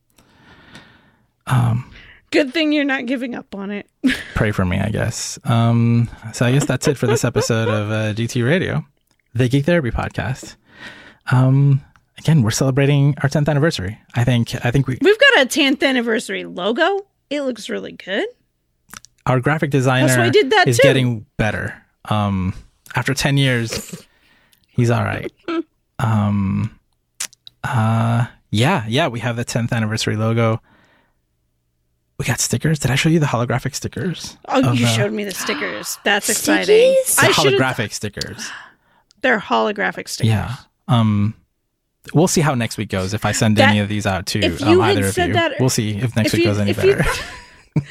um, 1.48 1.91
Good 2.32 2.54
thing 2.54 2.72
you're 2.72 2.86
not 2.86 3.06
giving 3.08 3.36
up 3.36 3.54
on 3.56 3.72
it. 3.72 3.90
pray 4.36 4.52
for 4.52 4.64
me, 4.66 4.80
I 4.80 4.90
guess. 4.90 5.38
Um, 5.44 6.10
so 6.34 6.46
I 6.46 6.52
guess 6.54 6.66
that's 6.66 6.88
it 6.88 6.98
for 6.98 7.06
this 7.08 7.26
episode 7.26 7.68
of 7.68 7.92
uh, 7.92 8.14
GT 8.14 8.46
Radio, 8.46 8.86
the 9.34 9.50
Geek 9.50 9.66
Therapy 9.66 9.92
podcast. 9.92 10.56
Um, 11.32 11.82
again, 12.18 12.42
we're 12.42 12.52
celebrating 12.52 13.16
our 13.22 13.28
10th 13.30 13.50
anniversary. 13.50 14.00
I 14.16 14.24
think 14.24 14.56
I 14.66 14.72
think 14.72 14.88
we 14.88 14.98
We've 15.02 15.20
got 15.20 15.42
a 15.42 15.46
10th 15.46 15.84
anniversary 15.84 16.46
logo. 16.46 17.06
It 17.30 17.42
looks 17.42 17.70
really 17.70 17.94
good. 17.94 18.28
our 19.26 19.40
graphic 19.40 19.70
designer 19.70 20.20
I 20.20 20.30
did 20.30 20.50
that 20.52 20.68
is 20.68 20.78
too. 20.78 20.84
getting 20.84 21.26
better. 21.38 21.82
Um, 22.10 22.54
after 22.96 23.14
10 23.14 23.38
years, 23.38 24.06
he's 24.70 24.90
all 24.90 25.04
right. 25.04 25.32
Um, 26.00 26.80
uh, 27.64 28.26
yeah, 28.50 28.86
yeah, 28.88 29.08
we 29.08 29.20
have 29.20 29.36
the 29.36 29.46
10th 29.46 29.72
anniversary 29.72 30.16
logo. 30.16 30.60
We 32.22 32.28
got 32.28 32.40
stickers. 32.40 32.78
Did 32.78 32.92
I 32.92 32.96
show 32.96 33.10
you 33.10 33.20
the 33.20 33.26
holographic 33.26 33.74
stickers? 33.74 34.38
Oh, 34.48 34.70
Of 34.70 34.76
you 34.80 34.86
the- 34.86 34.92
showed 34.92 35.12
me 35.12 35.24
the 35.24 35.32
stickers. 35.34 35.98
That's 36.06 36.30
exciting. 36.30 36.92
The 36.92 37.16
I 37.20 37.32
should. 37.32 37.54
holographic 37.56 37.92
stickers. 37.94 38.48
They're 39.22 39.40
holographic 39.40 40.08
stickers. 40.08 40.30
Yeah. 40.30 40.56
Um, 40.88 41.34
we'll 42.14 42.28
see 42.28 42.42
how 42.42 42.54
next 42.54 42.78
week 42.78 42.90
goes. 42.90 43.16
If 43.16 43.26
I 43.26 43.32
send 43.32 43.58
That- 43.58 43.70
any 43.70 43.80
of 43.80 43.90
these 43.90 44.06
out 44.06 44.28
to 44.28 44.40
if 44.40 44.62
um, 44.62 44.70
you 44.70 44.82
had 44.82 44.98
either 45.00 45.08
of 45.08 45.18
you, 45.18 45.34
that- 45.34 45.54
we'll 45.60 45.70
see 45.70 45.98
if 45.98 46.16
next 46.16 46.28
if 46.28 46.34
week 46.34 46.44
you- 46.44 46.52
goes 46.52 46.60
any 46.60 46.70
if 46.72 46.84
you- 46.84 46.96
better. 46.98 47.10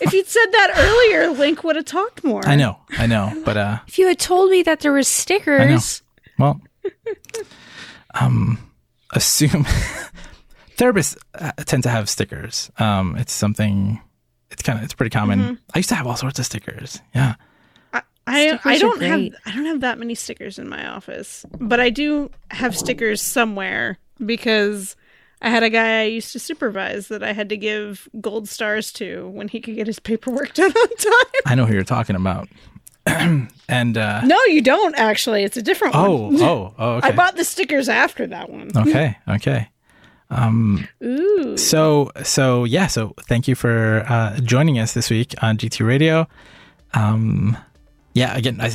If 0.00 0.12
you'd 0.12 0.26
said 0.28 0.46
that 0.52 0.72
earlier, 0.76 1.30
Link 1.32 1.64
would 1.64 1.74
have 1.74 1.86
talked 1.86 2.22
more. 2.22 2.46
I 2.46 2.54
know, 2.54 2.78
I 2.98 3.06
know, 3.06 3.32
but 3.44 3.56
uh, 3.56 3.78
If 3.88 3.98
you 3.98 4.06
had 4.06 4.18
told 4.20 4.50
me 4.50 4.62
that 4.62 4.78
there 4.80 4.92
was 4.92 5.08
stickers, 5.08 6.02
Well, 6.38 6.60
um, 8.14 8.58
assume 9.12 9.66
therapists 10.76 11.16
uh, 11.34 11.52
tend 11.64 11.82
to 11.84 11.88
have 11.88 12.08
stickers. 12.08 12.70
Um, 12.78 13.16
it's 13.16 13.32
something. 13.32 14.00
It's 14.50 14.62
kind 14.62 14.78
of 14.78 14.84
it's 14.84 14.94
pretty 14.94 15.10
common. 15.10 15.40
Mm-hmm. 15.40 15.54
I 15.74 15.78
used 15.78 15.88
to 15.88 15.94
have 15.94 16.06
all 16.06 16.16
sorts 16.16 16.38
of 16.38 16.46
stickers. 16.46 17.00
Yeah, 17.14 17.34
I 17.92 18.02
I, 18.26 18.48
Stickers 18.48 18.60
I 18.64 18.78
don't 18.78 19.02
have. 19.02 19.20
I 19.46 19.54
don't 19.54 19.66
have 19.66 19.80
that 19.80 19.98
many 19.98 20.14
stickers 20.14 20.58
in 20.58 20.68
my 20.68 20.86
office, 20.88 21.44
but 21.58 21.80
I 21.80 21.90
do 21.90 22.30
have 22.50 22.76
stickers 22.76 23.20
somewhere 23.20 23.98
because 24.24 24.96
I 25.42 25.50
had 25.50 25.62
a 25.62 25.70
guy 25.70 26.00
I 26.00 26.04
used 26.04 26.32
to 26.32 26.38
supervise 26.38 27.08
that 27.08 27.22
I 27.22 27.32
had 27.32 27.50
to 27.50 27.56
give 27.56 28.08
gold 28.20 28.48
stars 28.48 28.92
to 28.94 29.28
when 29.28 29.48
he 29.48 29.60
could 29.60 29.74
get 29.74 29.86
his 29.86 29.98
paperwork 29.98 30.54
done 30.54 30.72
on 30.72 30.88
time. 30.96 31.42
I 31.46 31.54
know 31.54 31.66
who 31.66 31.74
you're 31.74 31.84
talking 31.84 32.16
about. 32.16 32.48
and 33.06 33.98
uh, 33.98 34.22
No, 34.24 34.38
you 34.46 34.62
don't 34.62 34.94
actually. 34.94 35.44
It's 35.44 35.58
a 35.58 35.62
different 35.62 35.94
oh, 35.94 36.28
one. 36.28 36.40
oh, 36.40 36.74
oh, 36.78 36.90
okay, 36.96 37.08
I 37.08 37.12
bought 37.12 37.36
the 37.36 37.44
stickers 37.44 37.90
after 37.90 38.26
that 38.28 38.48
one. 38.48 38.70
okay, 38.74 39.18
okay. 39.28 39.68
Ooh. 41.02 41.56
So, 41.56 42.10
so 42.22 42.64
yeah. 42.64 42.86
So, 42.86 43.14
thank 43.28 43.46
you 43.46 43.54
for 43.54 44.04
uh, 44.08 44.38
joining 44.40 44.78
us 44.78 44.94
this 44.94 45.10
week 45.10 45.34
on 45.42 45.56
GT 45.58 45.86
Radio. 45.86 46.26
Um, 46.94 47.56
yeah. 48.14 48.36
Again, 48.36 48.60
I, 48.60 48.72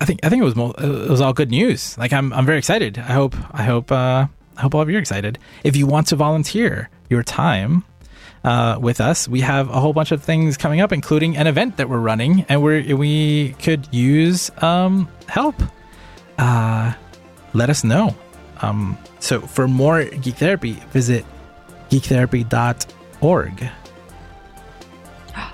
I 0.00 0.04
think 0.04 0.20
I 0.24 0.28
think 0.28 0.42
it 0.42 0.44
was 0.44 0.56
mo- 0.56 0.74
it 0.76 1.10
was 1.10 1.20
all 1.20 1.32
good 1.32 1.50
news. 1.50 1.96
Like 1.96 2.12
I'm 2.12 2.32
I'm 2.32 2.44
very 2.44 2.58
excited. 2.58 2.98
I 2.98 3.12
hope 3.12 3.36
I 3.52 3.62
hope 3.62 3.92
uh, 3.92 4.26
I 4.56 4.60
hope 4.60 4.74
all 4.74 4.80
of 4.82 4.90
you 4.90 4.96
are 4.96 5.00
excited. 5.00 5.38
If 5.62 5.76
you 5.76 5.86
want 5.86 6.08
to 6.08 6.16
volunteer 6.16 6.90
your 7.08 7.22
time 7.22 7.84
uh, 8.42 8.78
with 8.80 9.00
us, 9.00 9.28
we 9.28 9.40
have 9.42 9.68
a 9.68 9.78
whole 9.78 9.92
bunch 9.92 10.10
of 10.10 10.20
things 10.20 10.56
coming 10.56 10.80
up, 10.80 10.90
including 10.92 11.36
an 11.36 11.46
event 11.46 11.76
that 11.76 11.88
we're 11.88 12.00
running, 12.00 12.44
and 12.48 12.62
we 12.62 12.92
we 12.94 13.50
could 13.62 13.86
use 13.94 14.50
um, 14.60 15.08
help. 15.28 15.54
Uh, 16.36 16.92
let 17.54 17.70
us 17.70 17.84
know. 17.84 18.12
Um, 18.62 18.96
so 19.18 19.40
for 19.40 19.68
more 19.68 20.04
geek 20.04 20.36
therapy, 20.36 20.74
visit 20.90 21.24
geektherapy.org. 21.90 23.70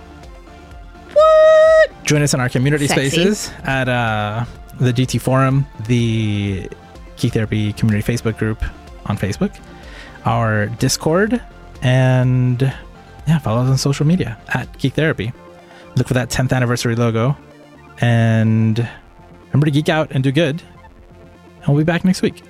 What? 1.12 2.04
Join 2.04 2.22
us 2.22 2.34
in 2.34 2.40
our 2.40 2.48
community 2.48 2.86
Sexy. 2.86 3.10
spaces 3.10 3.50
at 3.64 3.88
uh, 3.88 4.44
the 4.78 4.92
GT 4.92 5.20
Forum, 5.20 5.66
the 5.86 6.68
Geek 7.16 7.32
Therapy 7.32 7.72
Community 7.72 8.12
Facebook 8.12 8.38
group 8.38 8.62
on 9.06 9.16
Facebook, 9.18 9.58
our 10.24 10.66
Discord, 10.66 11.42
and 11.82 12.62
yeah, 13.26 13.38
follow 13.38 13.62
us 13.62 13.68
on 13.68 13.78
social 13.78 14.06
media 14.06 14.38
at 14.54 14.78
Geek 14.78 14.94
Therapy. 14.94 15.32
Look 15.96 16.06
for 16.06 16.14
that 16.14 16.30
10th 16.30 16.52
anniversary 16.52 16.94
logo, 16.94 17.36
and 18.00 18.78
remember 19.48 19.66
to 19.66 19.72
geek 19.72 19.88
out 19.88 20.10
and 20.12 20.22
do 20.22 20.30
good. 20.30 20.62
And 21.58 21.68
we'll 21.68 21.78
be 21.78 21.84
back 21.84 22.04
next 22.04 22.22
week. 22.22 22.42